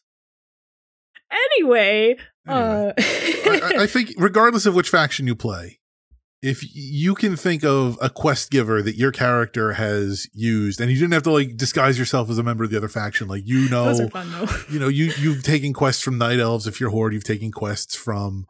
Anyway, 1.30 2.16
Anyway, 2.48 2.92
uh, 2.92 2.92
I- 2.98 3.72
I 3.80 3.86
think 3.88 4.12
regardless 4.16 4.66
of 4.66 4.74
which 4.74 4.88
faction 4.90 5.26
you 5.26 5.34
play, 5.34 5.80
if 6.46 6.62
you 6.74 7.14
can 7.14 7.36
think 7.36 7.64
of 7.64 7.98
a 8.00 8.08
quest 8.08 8.50
giver 8.50 8.80
that 8.82 8.94
your 8.96 9.10
character 9.10 9.72
has 9.72 10.28
used, 10.32 10.80
and 10.80 10.90
you 10.90 10.96
didn't 10.98 11.12
have 11.12 11.22
to 11.24 11.32
like 11.32 11.56
disguise 11.56 11.98
yourself 11.98 12.30
as 12.30 12.38
a 12.38 12.42
member 12.42 12.62
of 12.64 12.70
the 12.70 12.76
other 12.76 12.88
faction, 12.88 13.26
like 13.28 13.42
you 13.46 13.68
know, 13.68 14.08
fun 14.08 14.28
you 14.70 14.78
know, 14.78 14.88
you 14.88 15.12
you've 15.18 15.42
taken 15.42 15.72
quests 15.72 16.02
from 16.02 16.18
Night 16.18 16.38
Elves 16.38 16.66
if 16.66 16.80
you're 16.80 16.90
Horde, 16.90 17.14
you've 17.14 17.24
taken 17.24 17.50
quests 17.50 17.96
from, 17.96 18.46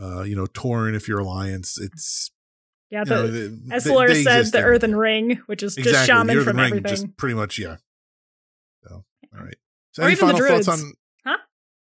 uh, 0.00 0.22
you 0.22 0.34
know, 0.34 0.46
Tauren 0.46 0.94
if 0.96 1.06
you're 1.08 1.20
Alliance. 1.20 1.78
It's 1.80 2.30
Yeah, 2.90 3.04
you 3.04 3.10
know, 3.10 3.26
they- 3.28 3.74
as 3.74 3.86
Laura 3.86 4.08
said, 4.08 4.18
exist 4.40 4.52
the 4.52 4.62
Earthen 4.62 4.96
Ring, 4.96 5.40
which 5.46 5.62
is 5.62 5.74
just 5.76 5.86
exactly, 5.86 6.02
the 6.02 6.06
shaman 6.06 6.44
from 6.44 6.56
Ring, 6.56 6.66
everything. 6.66 6.90
just 6.90 7.16
pretty 7.16 7.34
much 7.34 7.58
yeah. 7.58 7.76
So 8.84 9.04
all 9.36 9.44
right. 9.44 9.56
So 9.92 10.02
Or 10.02 10.06
any 10.06 10.12
even 10.12 10.28
the 10.28 10.34
final 10.34 10.48
thoughts 10.48 10.68
on? 10.68 10.92
Huh? 11.24 11.36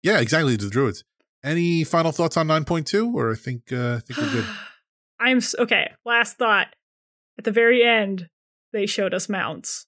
Yeah, 0.02 0.18
exactly. 0.20 0.56
The 0.56 0.68
Druids. 0.70 1.04
Any 1.44 1.84
final 1.84 2.12
thoughts 2.12 2.36
on 2.36 2.46
nine 2.48 2.64
point 2.64 2.86
two, 2.86 3.16
or 3.16 3.32
I 3.32 3.36
think 3.36 3.72
uh, 3.72 3.96
I 3.96 4.00
think 4.00 4.18
we're 4.18 4.32
good. 4.32 4.44
I'm 5.20 5.40
okay. 5.58 5.90
Last 6.04 6.36
thought. 6.38 6.68
At 7.38 7.44
the 7.44 7.50
very 7.50 7.82
end, 7.84 8.28
they 8.72 8.86
showed 8.86 9.12
us 9.12 9.28
mounts. 9.28 9.86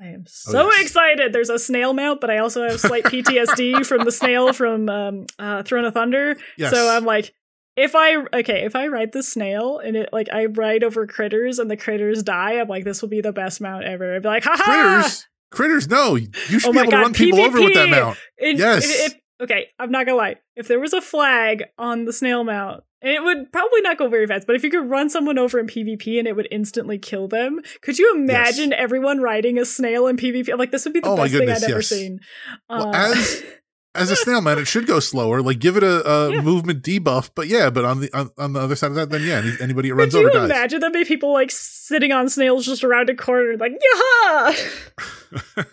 I 0.00 0.06
am 0.06 0.24
so 0.26 0.66
Oh, 0.66 0.70
yes. 0.70 0.82
excited. 0.82 1.32
There's 1.32 1.48
a 1.50 1.58
snail 1.58 1.94
mount, 1.94 2.20
but 2.20 2.30
I 2.30 2.38
also 2.38 2.62
have 2.68 2.78
slight 2.78 3.02
PTSD 3.06 3.84
from 3.86 4.04
the 4.04 4.12
snail 4.12 4.52
from 4.52 4.88
um, 4.88 5.26
uh, 5.38 5.62
Throne 5.62 5.84
of 5.84 5.94
Thunder. 5.94 6.36
Yes. 6.58 6.70
So 6.70 6.88
I'm 6.88 7.04
like, 7.04 7.32
if 7.76 7.94
I 7.96 8.16
okay, 8.34 8.64
if 8.64 8.76
I 8.76 8.86
ride 8.88 9.12
the 9.12 9.22
snail 9.22 9.78
and 9.78 9.96
it 9.96 10.10
like 10.12 10.28
I 10.32 10.46
ride 10.46 10.84
over 10.84 11.06
critters 11.06 11.58
and 11.58 11.70
the 11.70 11.76
critters 11.76 12.22
die, 12.22 12.60
I'm 12.60 12.68
like, 12.68 12.84
this 12.84 13.02
will 13.02 13.08
be 13.08 13.20
the 13.20 13.32
best 13.32 13.60
mount 13.60 13.84
ever. 13.84 14.14
I'd 14.14 14.22
be 14.22 14.28
like, 14.28 14.44
ha 14.44 14.54
ha! 14.56 14.64
critters. 15.02 15.26
Critters, 15.50 15.88
no. 15.88 16.16
You 16.16 16.30
should 16.58 16.66
Oh 16.68 16.72
be 16.72 16.78
able 16.78 16.90
to 16.90 16.96
God, 16.96 17.02
run 17.02 17.12
people 17.14 17.40
over 17.40 17.60
with 17.60 17.74
that 17.74 17.88
mount. 17.88 18.18
And 18.40 18.58
Yes. 18.58 19.12
okay, 19.40 19.68
I'm 19.78 19.90
not 19.90 20.06
gonna 20.06 20.18
lie. 20.18 20.36
If 20.56 20.68
there 20.68 20.80
was 20.80 20.92
a 20.92 21.00
flag 21.00 21.64
on 21.78 22.04
the 22.04 22.12
snail 22.12 22.44
mount, 22.44 22.82
and 23.02 23.12
it 23.12 23.22
would 23.22 23.52
probably 23.52 23.80
not 23.82 23.98
go 23.98 24.08
very 24.08 24.26
fast, 24.26 24.46
but 24.46 24.56
if 24.56 24.62
you 24.64 24.70
could 24.70 24.88
run 24.88 25.08
someone 25.10 25.38
over 25.38 25.58
in 25.58 25.66
PvP 25.66 26.18
and 26.18 26.26
it 26.26 26.34
would 26.36 26.48
instantly 26.50 26.98
kill 26.98 27.28
them, 27.28 27.60
could 27.82 27.98
you 27.98 28.14
imagine 28.16 28.72
everyone 28.72 29.20
riding 29.20 29.58
a 29.58 29.64
snail 29.64 30.06
in 30.06 30.16
PvP? 30.16 30.56
Like, 30.58 30.70
this 30.70 30.84
would 30.84 30.94
be 30.94 31.00
the 31.00 31.08
Oh 31.08 31.16
best 31.16 31.32
thing 31.32 31.40
goodness, 31.40 31.64
I'd 31.64 31.70
ever 31.70 31.82
seen. 31.82 32.20
Well, 32.68 32.88
Uh, 32.94 33.12
as- 33.12 33.42
As 33.98 34.10
a 34.10 34.16
snail 34.16 34.42
man, 34.42 34.58
it 34.58 34.66
should 34.66 34.86
go 34.86 35.00
slower. 35.00 35.40
Like 35.40 35.58
give 35.58 35.78
it 35.78 35.82
a, 35.82 36.06
a 36.06 36.30
Yeah. 36.34 36.40
movement 36.42 36.82
debuff. 36.82 37.30
But 37.34 37.46
yeah, 37.48 37.70
but 37.70 37.86
on 37.86 38.00
the 38.00 38.10
on, 38.12 38.28
on 38.36 38.52
the 38.52 38.60
other 38.60 38.76
side 38.76 38.88
of 38.90 38.94
that, 38.96 39.08
then 39.08 39.22
yeah, 39.22 39.38
any- 39.38 39.54
anybody 39.58 39.88
that 39.88 39.94
could 39.94 39.98
runs 40.00 40.12
you 40.12 40.20
over 40.20 40.28
dies. 40.28 40.50
Imagine 40.50 40.80
there'd 40.80 40.92
be 40.92 41.04
people 41.06 41.32
like 41.32 41.50
sitting 41.50 42.12
on 42.12 42.28
snails 42.28 42.66
just 42.66 42.84
around 42.84 43.08
a 43.08 43.14
corner, 43.16 43.56
like, 43.56 43.72
yeah? 43.72 44.52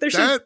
There 0.00 0.10
should 0.10 0.20
that 0.20 0.42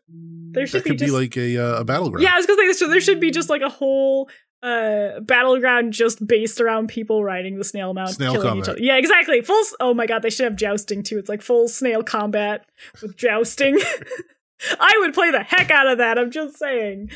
there 0.52 0.66
should 0.66 0.84
be 0.84 0.90
could 0.90 0.98
just 1.00 1.10
be 1.12 1.18
like 1.18 1.36
a 1.36 1.56
uh, 1.58 1.80
a 1.80 1.84
battleground. 1.84 2.22
Yeah, 2.22 2.32
I 2.34 2.36
was 2.36 2.46
gonna 2.46 2.60
say 2.62 2.66
this. 2.68 2.78
There 2.78 3.00
should 3.00 3.20
be 3.20 3.30
just 3.30 3.48
like 3.50 3.62
a 3.62 3.68
whole 3.68 4.28
uh 4.62 5.20
battleground 5.20 5.92
just 5.92 6.26
based 6.26 6.60
around 6.60 6.88
people 6.88 7.22
riding 7.22 7.58
the 7.58 7.64
snail 7.64 7.92
mount, 7.94 8.10
Snail 8.10 8.32
killing 8.32 8.46
each 8.46 8.50
combat. 8.64 8.68
other. 8.70 8.80
Yeah, 8.82 8.96
exactly. 8.96 9.40
Full. 9.42 9.60
s- 9.60 9.74
Oh 9.80 9.94
my 9.94 10.06
god, 10.06 10.22
they 10.22 10.30
should 10.30 10.44
have 10.44 10.56
jousting 10.56 11.02
too. 11.02 11.18
It's 11.18 11.28
like 11.28 11.42
full 11.42 11.68
snail 11.68 12.02
combat 12.02 12.64
with 13.02 13.16
jousting. 13.16 13.78
I 14.80 14.96
would 15.00 15.12
play 15.14 15.30
the 15.30 15.42
heck 15.42 15.70
out 15.70 15.86
of 15.86 15.98
that. 15.98 16.18
I'm 16.18 16.30
just 16.30 16.58
saying. 16.58 17.10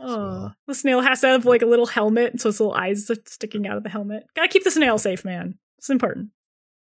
Oh, 0.00 0.06
well. 0.16 0.56
the 0.66 0.74
snail 0.74 1.00
has 1.00 1.20
to 1.22 1.28
have 1.28 1.46
like 1.46 1.62
a 1.62 1.66
little 1.66 1.86
helmet, 1.86 2.40
so 2.40 2.48
its 2.50 2.60
little 2.60 2.74
eyes 2.74 3.08
are 3.10 3.16
sticking 3.26 3.66
out 3.66 3.76
of 3.76 3.82
the 3.84 3.88
helmet. 3.88 4.24
Gotta 4.36 4.48
keep 4.48 4.64
the 4.64 4.70
snail 4.70 4.98
safe, 4.98 5.24
man. 5.24 5.58
It's 5.78 5.88
important. 5.90 6.30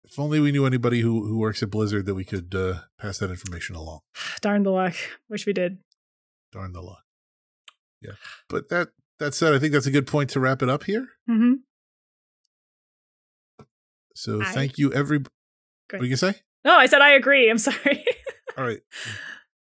If 0.06 0.18
only 0.20 0.40
we 0.40 0.52
knew 0.52 0.66
anybody 0.66 1.02
who 1.02 1.26
who 1.28 1.38
works 1.38 1.62
at 1.62 1.70
Blizzard 1.70 2.06
that 2.06 2.16
we 2.16 2.24
could 2.24 2.56
uh, 2.56 2.80
pass 3.00 3.18
that 3.20 3.30
information 3.30 3.76
along. 3.76 4.00
Darn 4.42 4.64
the 4.64 4.72
luck. 4.72 4.96
Wish 5.30 5.46
we 5.46 5.54
did. 5.54 5.80
Darn 6.52 6.72
the 6.74 6.82
luck. 6.82 7.04
Yeah, 8.02 8.14
but 8.50 8.70
that 8.70 8.90
that 9.20 9.34
said, 9.34 9.54
I 9.54 9.60
think 9.60 9.74
that's 9.74 9.86
a 9.86 9.92
good 9.92 10.08
point 10.08 10.30
to 10.32 10.40
wrap 10.40 10.62
it 10.62 10.70
up 10.70 10.84
here. 10.84 11.08
Mm-hmm. 11.30 11.54
So 14.16 14.42
I- 14.42 14.52
thank 14.52 14.78
you, 14.78 14.94
every. 14.94 15.24
What 15.92 16.04
you 16.08 16.16
say? 16.16 16.36
No, 16.64 16.76
I 16.76 16.88
said 16.88 17.02
I 17.02 17.12
agree. 17.12 17.50
I'm 17.50 17.58
sorry. 17.60 18.04
All 18.58 18.64
right. 18.66 18.80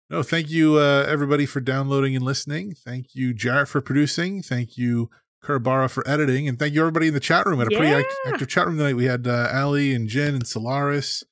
No, 0.09 0.23
thank 0.23 0.51
you, 0.51 0.77
uh, 0.77 1.05
everybody, 1.09 1.47
for 1.47 1.61
downloading 1.61 2.15
and 2.15 2.25
listening. 2.25 2.75
Thank 2.75 3.15
you, 3.15 3.33
Jarrett, 3.33 3.69
for 3.69 3.81
producing. 3.81 4.43
Thank 4.43 4.77
you, 4.77 5.09
Kurbara, 5.43 5.91
for 5.91 6.07
editing. 6.09 6.47
And 6.47 6.59
thank 6.59 6.75
you, 6.75 6.81
everybody 6.81 7.09
in 7.09 7.15
the 7.15 7.21
chat 7.21 7.47
room. 7.47 7.59
We 7.59 7.65
had 7.65 7.73
a 7.73 7.77
pretty 7.77 7.93
act- 7.95 8.15
active 8.27 8.49
chat 8.49 8.67
room 8.67 8.77
tonight. 8.77 8.95
We 8.97 9.07
had 9.07 9.27
uh, 9.27 9.49
Ali 9.53 9.95
and 9.95 10.07
Jen 10.07 10.35
and 10.35 10.47
Solaris, 10.47 11.25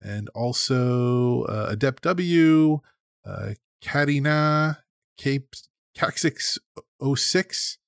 and 0.00 0.28
also 0.34 1.42
uh, 1.44 1.66
Adept 1.68 2.02
W, 2.04 2.80
uh, 3.26 3.50
Katina, 3.82 4.82
Cape 5.18 5.54
Caxix 5.96 6.56
06. 7.02 7.78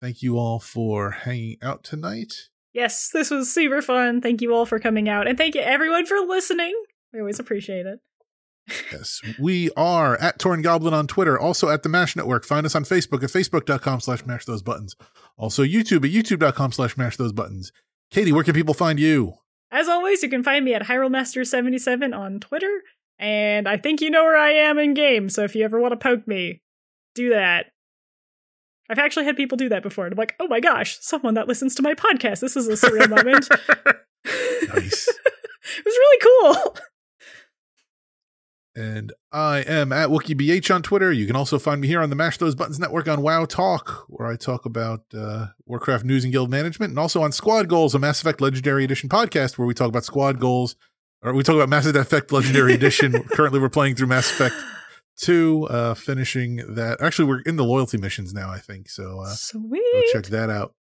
Thank 0.00 0.22
you 0.22 0.38
all 0.38 0.60
for 0.60 1.10
hanging 1.10 1.56
out 1.60 1.82
tonight. 1.82 2.48
Yes, 2.72 3.10
this 3.12 3.30
was 3.30 3.52
super 3.52 3.82
fun. 3.82 4.20
Thank 4.20 4.40
you 4.40 4.54
all 4.54 4.66
for 4.66 4.78
coming 4.78 5.08
out. 5.08 5.26
And 5.26 5.36
thank 5.36 5.54
you 5.54 5.60
everyone 5.60 6.06
for 6.06 6.20
listening. 6.20 6.74
We 7.12 7.20
always 7.20 7.38
appreciate 7.38 7.86
it. 7.86 8.00
Yes, 8.92 9.22
we 9.38 9.70
are 9.78 10.16
at 10.20 10.38
Tauren 10.38 10.62
Goblin 10.62 10.92
on 10.92 11.06
Twitter, 11.06 11.38
also 11.38 11.70
at 11.70 11.82
the 11.82 11.88
Mash 11.88 12.14
Network. 12.14 12.44
Find 12.44 12.66
us 12.66 12.74
on 12.74 12.84
Facebook 12.84 13.22
at 13.22 13.30
facebook.com 13.30 14.00
slash 14.00 14.26
mash 14.26 14.44
those 14.44 14.60
buttons. 14.60 14.94
Also 15.38 15.62
YouTube 15.62 16.04
at 16.04 16.12
youtube.com 16.12 16.72
slash 16.72 16.94
mash 16.98 17.16
those 17.16 17.32
buttons. 17.32 17.72
Katie, 18.10 18.30
where 18.30 18.44
can 18.44 18.52
people 18.52 18.74
find 18.74 19.00
you? 19.00 19.34
As 19.70 19.88
always, 19.88 20.22
you 20.22 20.28
can 20.28 20.42
find 20.42 20.66
me 20.66 20.74
at 20.74 20.82
HyruleMaster77 20.82 22.14
on 22.14 22.40
Twitter. 22.40 22.82
And 23.18 23.66
I 23.66 23.78
think 23.78 24.00
you 24.00 24.10
know 24.10 24.24
where 24.24 24.36
I 24.36 24.50
am 24.50 24.78
in 24.78 24.92
game, 24.94 25.28
so 25.28 25.44
if 25.44 25.54
you 25.54 25.64
ever 25.64 25.80
want 25.80 25.92
to 25.92 25.96
poke 25.96 26.28
me, 26.28 26.62
do 27.14 27.30
that. 27.30 27.72
I've 28.88 28.98
actually 28.98 29.24
had 29.24 29.36
people 29.36 29.56
do 29.56 29.68
that 29.68 29.82
before. 29.82 30.06
And 30.06 30.12
I'm 30.12 30.18
like, 30.18 30.34
oh 30.40 30.48
my 30.48 30.60
gosh, 30.60 30.98
someone 31.00 31.34
that 31.34 31.48
listens 31.48 31.74
to 31.76 31.82
my 31.82 31.94
podcast. 31.94 32.40
This 32.40 32.56
is 32.56 32.68
a 32.68 32.72
surreal 32.72 33.08
moment. 33.08 33.48
Nice. 34.74 35.08
it 35.08 35.84
was 35.84 35.94
really 35.96 36.54
cool. 36.54 36.76
And 38.76 39.12
I 39.32 39.58
am 39.60 39.92
at 39.92 40.08
WookieBH 40.08 40.72
on 40.72 40.82
Twitter. 40.82 41.10
You 41.10 41.26
can 41.26 41.34
also 41.34 41.58
find 41.58 41.80
me 41.80 41.88
here 41.88 42.00
on 42.00 42.10
the 42.10 42.16
Mash 42.16 42.36
Those 42.38 42.54
Buttons 42.54 42.78
Network 42.78 43.08
on 43.08 43.22
WoW 43.22 43.44
Talk, 43.44 44.04
where 44.08 44.28
I 44.28 44.36
talk 44.36 44.64
about 44.64 45.02
uh, 45.16 45.46
Warcraft 45.66 46.04
news 46.04 46.22
and 46.22 46.32
guild 46.32 46.50
management, 46.50 46.90
and 46.90 46.98
also 46.98 47.22
on 47.22 47.32
Squad 47.32 47.68
Goals, 47.68 47.94
a 47.94 47.98
Mass 47.98 48.20
Effect 48.20 48.40
Legendary 48.40 48.84
Edition 48.84 49.08
podcast, 49.08 49.58
where 49.58 49.66
we 49.66 49.74
talk 49.74 49.88
about 49.88 50.04
squad 50.04 50.38
goals, 50.38 50.76
or 51.22 51.32
we 51.32 51.42
talk 51.42 51.56
about 51.56 51.68
Mass 51.68 51.86
Effect 51.86 52.30
Legendary 52.30 52.72
Edition. 52.74 53.20
Currently, 53.30 53.58
we're 53.58 53.68
playing 53.68 53.96
through 53.96 54.06
Mass 54.08 54.30
Effect 54.30 54.54
2, 55.18 55.68
uh, 55.70 55.94
finishing 55.94 56.74
that. 56.74 57.00
Actually, 57.00 57.26
we're 57.26 57.40
in 57.40 57.56
the 57.56 57.64
loyalty 57.64 57.98
missions 57.98 58.32
now, 58.32 58.50
I 58.50 58.58
think. 58.58 58.88
So 58.88 59.20
uh, 59.20 59.34
Sweet. 59.34 59.82
go 59.92 60.02
check 60.12 60.30
that 60.30 60.50
out. 60.50 60.74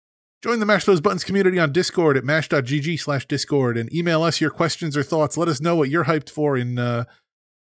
Join 0.42 0.60
the 0.60 0.66
Mash 0.66 0.84
Those 0.84 1.00
Buttons 1.00 1.24
community 1.24 1.58
on 1.58 1.72
Discord 1.72 2.16
at 2.16 2.24
mash.gg 2.24 3.00
slash 3.00 3.26
Discord 3.26 3.76
and 3.76 3.92
email 3.92 4.22
us 4.22 4.40
your 4.40 4.50
questions 4.50 4.96
or 4.96 5.02
thoughts. 5.02 5.36
Let 5.36 5.48
us 5.48 5.60
know 5.60 5.74
what 5.74 5.88
you're 5.88 6.04
hyped 6.04 6.30
for 6.30 6.56
in 6.56 6.78
uh, 6.78 7.04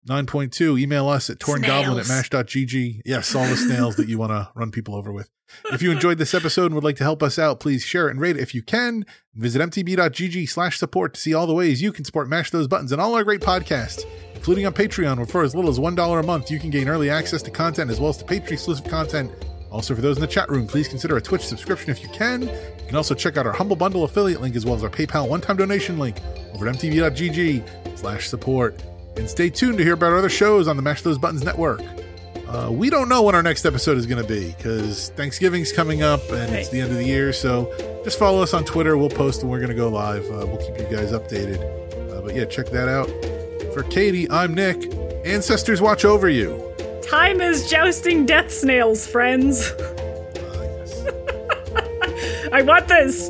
9.2. 0.09 0.80
Email 0.80 1.07
us 1.07 1.30
at 1.30 1.39
taurengoblin 1.39 1.99
at 1.99 2.07
mash.gg. 2.07 3.01
Yes, 3.05 3.36
all 3.36 3.47
the 3.47 3.55
snails 3.55 3.95
that 3.95 4.07
you 4.07 4.18
want 4.18 4.32
to 4.32 4.49
run 4.55 4.72
people 4.72 4.95
over 4.95 5.11
with. 5.11 5.30
If 5.72 5.82
you 5.82 5.91
enjoyed 5.93 6.18
this 6.18 6.34
episode 6.34 6.66
and 6.66 6.76
would 6.76 6.84
like 6.84 6.97
to 6.97 7.03
help 7.03 7.24
us 7.24 7.39
out, 7.39 7.59
please 7.59 7.84
share 7.84 8.07
it 8.07 8.11
and 8.11 8.20
rate 8.20 8.36
it 8.36 8.41
if 8.41 8.53
you 8.53 8.61
can. 8.61 9.05
Visit 9.34 9.61
mtb.gg 9.61 10.49
slash 10.49 10.78
support 10.78 11.13
to 11.13 11.20
see 11.20 11.34
all 11.34 11.47
the 11.47 11.53
ways 11.53 11.82
you 11.82 11.91
can 11.91 12.03
support 12.05 12.28
Mash 12.28 12.51
Those 12.51 12.68
Buttons 12.68 12.91
and 12.91 12.99
all 12.99 13.16
our 13.16 13.24
great 13.24 13.41
podcasts, 13.41 14.05
including 14.46 14.68
on 14.68 14.74
Patreon, 14.74 15.18
where 15.18 15.26
for 15.26 15.41
as 15.41 15.56
little 15.56 15.72
as 15.72 15.80
$1 15.80 16.20
a 16.20 16.24
month, 16.24 16.52
you 16.52 16.60
can 16.60 16.70
gain 16.70 16.88
early 16.88 17.10
access 17.10 17.41
to 17.41 17.50
content 17.50 17.89
as 17.89 18.00
well 18.00 18.12
as 18.12 18.18
to 18.18 18.26
Patreon 18.26 18.52
exclusive 18.52 18.88
content 18.88 19.32
also, 19.76 19.93
for 19.93 20.02
those 20.02 20.16
in 20.16 20.22
the 20.22 20.28
chat 20.28 20.50
room, 20.50 20.68
please 20.68 20.88
consider 20.88 21.18
a 21.18 21.22
Twitch 21.22 21.41
subscription 21.41 21.89
if 21.89 22.02
you 22.02 22.08
can. 22.08 22.43
You 22.43 22.86
can 22.88 22.96
also 22.96 23.14
check 23.14 23.36
out 23.36 23.46
our 23.46 23.52
Humble 23.52 23.76
Bundle 23.76 24.06
affiliate 24.06 24.39
link 24.39 24.56
as 24.56 24.66
well 24.66 24.74
as 24.74 24.84
our 24.86 24.89
PayPal 24.89 25.28
one-time 25.28 25.58
donation 25.58 26.00
link 26.00 26.16
over 26.54 26.66
at 26.66 26.76
mtb.gg 26.78 27.98
slash 27.98 28.30
support. 28.30 28.82
And 29.18 29.30
stay 29.30 29.50
tuned 29.50 29.78
to 29.80 29.84
hear 29.84 29.96
about 29.96 30.14
our 30.14 30.18
other 30.18 30.30
shows 30.30 30.70
on 30.70 30.78
the 30.78 30.82
Mash 30.82 31.02
Those 31.02 31.18
Buttons 31.18 31.43
network. 31.43 31.82
Uh, 32.48 32.70
we 32.72 32.89
don't 32.89 33.10
know 33.10 33.24
when 33.24 33.36
our 33.36 33.43
next 33.43 33.66
episode 33.66 33.98
is 33.98 34.06
going 34.06 34.22
to 34.22 34.28
be 34.30 34.54
because 34.56 35.10
Thanksgiving's 35.10 35.74
coming 35.74 36.04
up 36.04 36.22
and 36.32 36.56
it's 36.56 36.70
the 36.70 36.80
end 36.80 36.91
of 36.91 36.98
the 36.98 37.06
year. 37.06 37.34
So 37.34 37.70
just 38.06 38.18
follow 38.18 38.41
us 38.41 38.54
on 38.54 38.64
Twitter. 38.64 38.98
We'll 38.98 39.10
post 39.10 39.41
when 39.41 39.52
we're 39.52 39.60
going 39.60 39.72
to 39.72 39.76
go 39.76 39.89
live. 39.89 40.24
Uh, 40.28 40.46
we'll 40.48 40.66
keep 40.66 40.78
you 40.78 40.96
guys 40.96 41.12
updated. 41.12 41.60
Uh, 42.14 42.22
but 42.22 42.34
yeah, 42.34 42.46
check 42.46 42.68
that 42.68 42.88
out. 42.88 43.10
For 43.76 43.84
Katie, 43.84 44.32
I'm 44.32 44.53
Nick. 44.53 44.89
Ancestors 45.26 45.82
watch 45.82 46.05
over 46.05 46.30
you. 46.30 46.73
Time 47.01 47.41
is 47.41 47.69
jousting 47.69 48.26
death 48.26 48.49
snails, 48.49 49.05
friends. 49.05 49.73
Ah, 49.78 50.61
yes. 50.61 51.05
I 52.53 52.61
want 52.61 52.88
this. 52.88 53.30